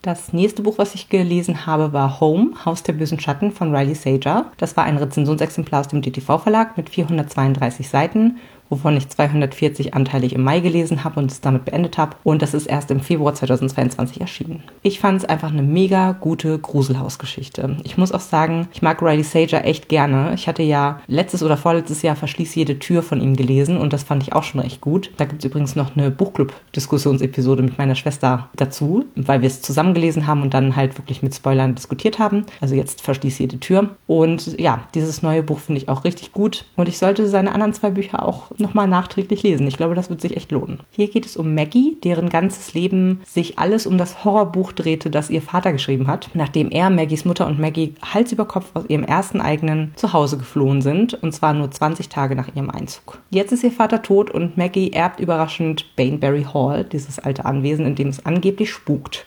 Das 0.00 0.32
nächste 0.34 0.62
Buch, 0.62 0.76
was 0.78 0.94
ich 0.94 1.08
gelesen 1.08 1.64
habe, 1.66 1.92
war 1.94 2.20
Home, 2.20 2.52
Haus 2.64 2.82
der 2.82 2.92
bösen 2.92 3.18
Schatten 3.18 3.52
von 3.52 3.74
Riley 3.74 3.94
Sager. 3.94 4.52
Das 4.58 4.76
war 4.76 4.84
ein 4.84 4.98
Rezensionsexemplar 4.98 5.80
aus 5.80 5.88
dem 5.88 6.02
DTV-Verlag 6.02 6.76
mit 6.76 6.90
432 6.90 7.88
Seiten 7.88 8.38
wovon 8.68 8.96
ich 8.96 9.08
240 9.08 9.94
anteilig 9.94 10.34
im 10.34 10.42
Mai 10.42 10.60
gelesen 10.60 11.04
habe 11.04 11.20
und 11.20 11.30
es 11.30 11.40
damit 11.40 11.64
beendet 11.64 11.98
habe. 11.98 12.16
Und 12.24 12.42
das 12.42 12.54
ist 12.54 12.66
erst 12.66 12.90
im 12.90 13.00
Februar 13.00 13.34
2022 13.34 14.20
erschienen. 14.20 14.62
Ich 14.82 15.00
fand 15.00 15.22
es 15.22 15.28
einfach 15.28 15.52
eine 15.52 15.62
mega 15.62 16.12
gute 16.12 16.58
Gruselhausgeschichte. 16.58 17.76
Ich 17.84 17.96
muss 17.98 18.12
auch 18.12 18.20
sagen, 18.20 18.68
ich 18.72 18.82
mag 18.82 19.02
Riley 19.02 19.22
Sager 19.22 19.64
echt 19.64 19.88
gerne. 19.88 20.32
Ich 20.34 20.48
hatte 20.48 20.62
ja 20.62 21.00
letztes 21.06 21.42
oder 21.42 21.56
vorletztes 21.56 22.02
Jahr 22.02 22.16
Verschließ 22.16 22.54
jede 22.54 22.78
Tür 22.78 23.02
von 23.02 23.20
ihm 23.20 23.36
gelesen 23.36 23.76
und 23.76 23.92
das 23.92 24.02
fand 24.02 24.22
ich 24.22 24.32
auch 24.32 24.42
schon 24.42 24.60
recht 24.60 24.80
gut. 24.80 25.10
Da 25.16 25.24
gibt 25.24 25.44
es 25.44 25.50
übrigens 25.50 25.76
noch 25.76 25.96
eine 25.96 26.10
Buchclub-Diskussionsepisode 26.10 27.62
mit 27.62 27.78
meiner 27.78 27.94
Schwester 27.94 28.48
dazu, 28.56 29.04
weil 29.14 29.42
wir 29.42 29.46
es 29.46 29.62
zusammen 29.62 29.94
gelesen 29.94 30.26
haben 30.26 30.42
und 30.42 30.54
dann 30.54 30.76
halt 30.76 30.96
wirklich 30.98 31.22
mit 31.22 31.34
Spoilern 31.34 31.74
diskutiert 31.74 32.18
haben. 32.18 32.44
Also 32.60 32.74
jetzt 32.74 33.02
Verschließ 33.02 33.38
jede 33.38 33.60
Tür. 33.60 33.90
Und 34.06 34.58
ja, 34.58 34.86
dieses 34.94 35.22
neue 35.22 35.42
Buch 35.42 35.58
finde 35.58 35.80
ich 35.80 35.88
auch 35.88 36.04
richtig 36.04 36.32
gut 36.32 36.64
und 36.76 36.88
ich 36.88 36.98
sollte 36.98 37.28
seine 37.28 37.52
anderen 37.52 37.72
zwei 37.72 37.90
Bücher 37.90 38.26
auch 38.26 38.50
nochmal 38.64 38.88
nachträglich 38.88 39.42
lesen. 39.42 39.66
Ich 39.66 39.76
glaube, 39.76 39.94
das 39.94 40.10
wird 40.10 40.20
sich 40.20 40.36
echt 40.36 40.50
lohnen. 40.50 40.80
Hier 40.90 41.08
geht 41.08 41.26
es 41.26 41.36
um 41.36 41.54
Maggie, 41.54 41.96
deren 42.02 42.30
ganzes 42.30 42.74
Leben 42.74 43.20
sich 43.24 43.58
alles 43.58 43.86
um 43.86 43.98
das 43.98 44.24
Horrorbuch 44.24 44.72
drehte, 44.72 45.10
das 45.10 45.30
ihr 45.30 45.42
Vater 45.42 45.72
geschrieben 45.72 46.08
hat, 46.08 46.30
nachdem 46.34 46.70
er, 46.70 46.90
Maggies 46.90 47.24
Mutter 47.24 47.46
und 47.46 47.60
Maggie 47.60 47.94
Hals 48.02 48.32
über 48.32 48.46
Kopf 48.46 48.70
aus 48.74 48.84
ihrem 48.88 49.04
ersten 49.04 49.40
eigenen 49.40 49.92
Zuhause 49.96 50.38
geflohen 50.38 50.82
sind, 50.82 51.14
und 51.14 51.32
zwar 51.32 51.54
nur 51.54 51.70
20 51.70 52.08
Tage 52.08 52.34
nach 52.34 52.48
ihrem 52.54 52.70
Einzug. 52.70 53.18
Jetzt 53.30 53.52
ist 53.52 53.62
ihr 53.62 53.72
Vater 53.72 54.02
tot 54.02 54.30
und 54.30 54.56
Maggie 54.56 54.92
erbt 54.92 55.20
überraschend 55.20 55.94
Baneberry 55.96 56.46
Hall, 56.52 56.84
dieses 56.84 57.18
alte 57.18 57.44
Anwesen, 57.44 57.86
in 57.86 57.94
dem 57.94 58.08
es 58.08 58.24
angeblich 58.24 58.70
spukt. 58.70 59.26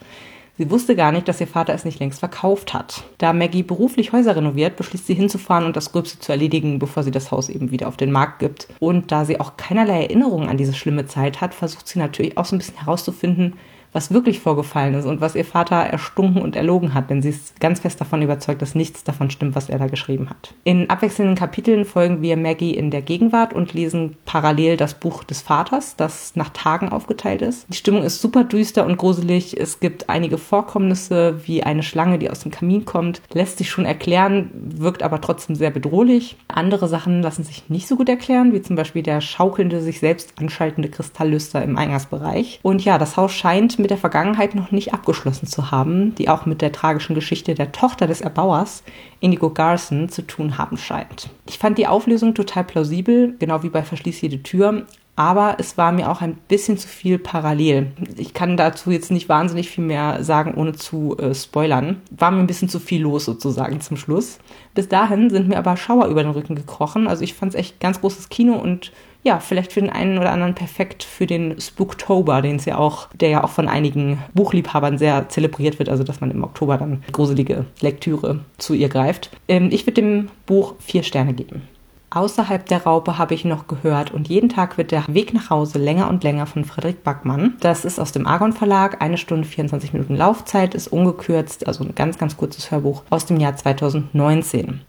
Sie 0.58 0.72
wusste 0.72 0.96
gar 0.96 1.12
nicht, 1.12 1.28
dass 1.28 1.40
ihr 1.40 1.46
Vater 1.46 1.76
es 1.76 1.86
nicht 1.86 2.00
längst 2.00 2.20
verkauft 2.20 2.74
hat. 2.74 3.04
Da 3.20 3.32
Maggie 3.32 3.62
beruflich 3.62 4.12
Häuser 4.12 4.36
renoviert, 4.36 4.76
beschließt 4.76 5.06
sie 5.06 5.14
hinzufahren 5.14 5.66
und 5.66 5.76
das 5.76 5.92
Gröbste 5.92 6.20
zu 6.20 6.32
erledigen, 6.32 6.80
bevor 6.80 7.04
sie 7.04 7.12
das 7.12 7.30
Haus 7.30 7.50
eben 7.50 7.70
wieder 7.70 7.88
auf 7.88 7.98
den 7.98 8.12
Markt 8.12 8.40
gibt. 8.40 8.68
Und 8.80 9.12
da 9.12 9.24
sie 9.24 9.40
auch 9.40 9.56
keinerlei 9.56 10.02
Erinnerungen 10.02 10.50
an 10.50 10.58
diese 10.58 10.74
schlimme 10.74 11.06
Zeit 11.06 11.42
hat, 11.42 11.54
versucht 11.54 11.88
sie 11.88 12.00
natürlich 12.00 12.38
auch 12.40 12.46
so 12.46 12.56
ein 12.56 12.58
bisschen 12.58 12.80
herauszufinden, 12.80 13.54
was 13.98 14.14
wirklich 14.14 14.40
vorgefallen 14.40 14.94
ist 14.94 15.06
und 15.06 15.22
was 15.22 15.34
ihr 15.34 15.44
Vater 15.44 15.76
erstunken 15.78 16.40
und 16.40 16.56
erlogen 16.56 16.94
hat, 16.94 17.10
denn 17.10 17.24
sie 17.24 17.30
ist 17.30 17.60
ganz 17.60 17.80
fest 17.80 18.00
davon 18.00 18.22
überzeugt, 18.22 18.62
dass 18.62 18.76
nichts 18.76 19.04
davon 19.04 19.32
stimmt, 19.32 19.56
was 19.56 19.70
er 19.70 19.80
da 19.80 19.88
geschrieben 19.88 20.30
hat. 20.30 20.54
In 20.64 20.88
abwechselnden 20.92 21.36
Kapiteln 21.36 21.84
folgen 21.84 22.22
wir 22.22 22.38
Maggie 22.38 22.76
in 22.76 22.92
der 22.92 23.02
Gegenwart 23.02 23.54
und 23.54 23.74
lesen 23.74 24.16
parallel 24.24 24.78
das 24.78 24.94
Buch 24.94 25.24
des 25.24 25.42
Vaters, 25.42 25.96
das 25.96 26.36
nach 26.36 26.50
Tagen 26.50 26.90
aufgeteilt 26.90 27.42
ist. 27.42 27.66
Die 27.70 27.78
Stimmung 27.78 28.04
ist 28.04 28.22
super 28.22 28.44
düster 28.44 28.86
und 28.86 28.98
gruselig. 28.98 29.60
Es 29.60 29.80
gibt 29.80 30.10
einige 30.10 30.38
Vorkommnisse, 30.38 31.42
wie 31.48 31.64
eine 31.64 31.82
Schlange, 31.82 32.20
die 32.20 32.30
aus 32.30 32.42
dem 32.42 32.52
Kamin 32.52 32.86
kommt, 32.86 33.24
lässt 33.34 33.58
sich 33.58 33.72
schon 33.72 33.86
erklären, 33.86 34.52
wirkt 34.54 35.02
aber 35.02 35.22
trotzdem 35.22 35.56
sehr 35.56 35.72
bedrohlich. 35.72 36.36
Andere 36.50 36.88
Sachen 36.88 37.24
lassen 37.24 37.44
sich 37.44 37.68
nicht 37.68 37.88
so 37.88 37.96
gut 37.96 38.10
erklären, 38.10 38.54
wie 38.54 38.62
zum 38.62 38.76
Beispiel 38.76 39.02
der 39.02 39.22
schaukelnde, 39.22 39.82
sich 39.82 40.00
selbst 40.00 40.34
anschaltende 40.40 40.90
Kristalllüster 40.90 41.64
im 41.64 41.80
Eingangsbereich. 41.80 42.60
Und 42.62 42.86
ja, 42.86 43.00
das 43.00 43.18
Haus 43.18 43.32
scheint 43.32 43.80
mit 43.80 43.87
mit 43.88 43.92
der 43.92 43.98
Vergangenheit 43.98 44.54
noch 44.54 44.72
nicht 44.72 44.94
abgeschlossen 44.94 45.48
zu 45.48 45.72
haben, 45.72 46.14
die 46.16 46.28
auch 46.28 46.46
mit 46.46 46.62
der 46.62 46.74
tragischen 46.74 47.16
Geschichte 47.16 47.56
der 47.56 47.72
Tochter 47.72 48.06
des 48.06 48.20
Erbauers, 48.20 48.84
Indigo 49.22 49.50
Garson, 49.50 50.10
zu 50.10 50.24
tun 50.28 50.58
haben 50.58 50.76
scheint. 50.76 51.30
Ich 51.48 51.58
fand 51.58 51.78
die 51.78 51.88
Auflösung 51.88 52.36
total 52.36 52.66
plausibel, 52.66 53.38
genau 53.40 53.64
wie 53.64 53.70
bei 53.70 53.84
Verschließ 53.84 54.20
jede 54.20 54.44
Tür, 54.44 54.86
aber 55.16 55.56
es 55.58 55.78
war 55.78 55.94
mir 55.94 56.12
auch 56.12 56.20
ein 56.20 56.36
bisschen 56.50 56.78
zu 56.78 56.86
viel 56.86 57.18
parallel. 57.18 57.94
Ich 58.18 58.34
kann 58.34 58.58
dazu 58.58 58.92
jetzt 58.92 59.10
nicht 59.10 59.30
wahnsinnig 59.30 59.70
viel 59.70 59.86
mehr 59.86 60.22
sagen, 60.22 60.56
ohne 60.56 60.74
zu 60.74 61.18
äh, 61.18 61.34
spoilern. 61.34 62.02
War 62.12 62.32
mir 62.32 62.40
ein 62.40 62.48
bisschen 62.48 62.68
zu 62.68 62.82
viel 62.82 63.04
los 63.04 63.24
sozusagen 63.24 63.80
zum 63.80 63.96
Schluss. 63.96 64.40
Bis 64.76 64.90
dahin 64.90 65.30
sind 65.30 65.48
mir 65.48 65.60
aber 65.60 65.78
Schauer 65.78 66.08
über 66.08 66.24
den 66.24 66.34
Rücken 66.34 66.56
gekrochen. 66.56 67.08
Also 67.08 67.24
ich 67.24 67.36
fand 67.36 67.54
es 67.54 67.60
echt 67.60 67.80
ganz 67.80 68.02
großes 68.02 68.28
Kino 68.28 68.56
und 68.56 68.92
ja, 69.28 69.40
vielleicht 69.40 69.74
für 69.74 69.82
den 69.82 69.90
einen 69.90 70.18
oder 70.18 70.32
anderen 70.32 70.56
perfekt 70.56 71.04
für 71.04 71.28
den 71.28 71.60
Spooktober, 71.60 72.42
den 72.42 72.58
ja 72.66 72.78
auch, 72.78 73.10
der 73.14 73.30
ja 73.30 73.44
auch 73.44 73.50
von 73.50 73.68
einigen 73.68 74.24
Buchliebhabern 74.34 74.98
sehr 74.98 75.28
zelebriert 75.30 75.80
wird, 75.80 75.90
also 75.90 76.04
dass 76.04 76.22
man 76.22 76.32
im 76.32 76.44
Oktober 76.44 76.78
dann 76.78 77.04
gruselige 77.12 77.66
Lektüre 77.82 78.40
zu 78.58 78.74
ihr 78.74 78.90
greift. 78.90 79.30
Ähm, 79.48 79.68
ich 79.72 79.86
würde 79.86 80.02
dem 80.02 80.30
Buch 80.46 80.76
vier 80.80 81.04
Sterne 81.04 81.34
geben. 81.34 81.64
Außerhalb 82.10 82.66
der 82.66 82.84
Raupe 82.84 83.18
habe 83.18 83.34
ich 83.34 83.44
noch 83.44 83.68
gehört 83.68 84.14
und 84.14 84.30
jeden 84.30 84.48
Tag 84.48 84.78
wird 84.78 84.92
der 84.92 85.04
Weg 85.10 85.34
nach 85.34 85.50
Hause 85.50 85.78
länger 85.78 86.10
und 86.10 86.24
länger 86.24 86.46
von 86.46 86.64
Frederik 86.64 87.04
Backmann. 87.04 87.56
Das 87.60 87.84
ist 87.84 88.00
aus 88.00 88.14
dem 88.14 88.26
Argon 88.26 88.54
Verlag, 88.54 89.02
eine 89.02 89.18
Stunde 89.18 89.46
24 89.46 89.92
Minuten 89.92 90.16
Laufzeit, 90.16 90.74
ist 90.74 90.88
ungekürzt, 90.88 91.68
also 91.68 91.84
ein 91.84 91.96
ganz, 91.96 92.18
ganz 92.18 92.38
kurzes 92.38 92.72
Hörbuch 92.72 93.04
aus 93.10 93.26
dem 93.26 93.42
Jahr 93.42 93.58
2019. 93.58 94.80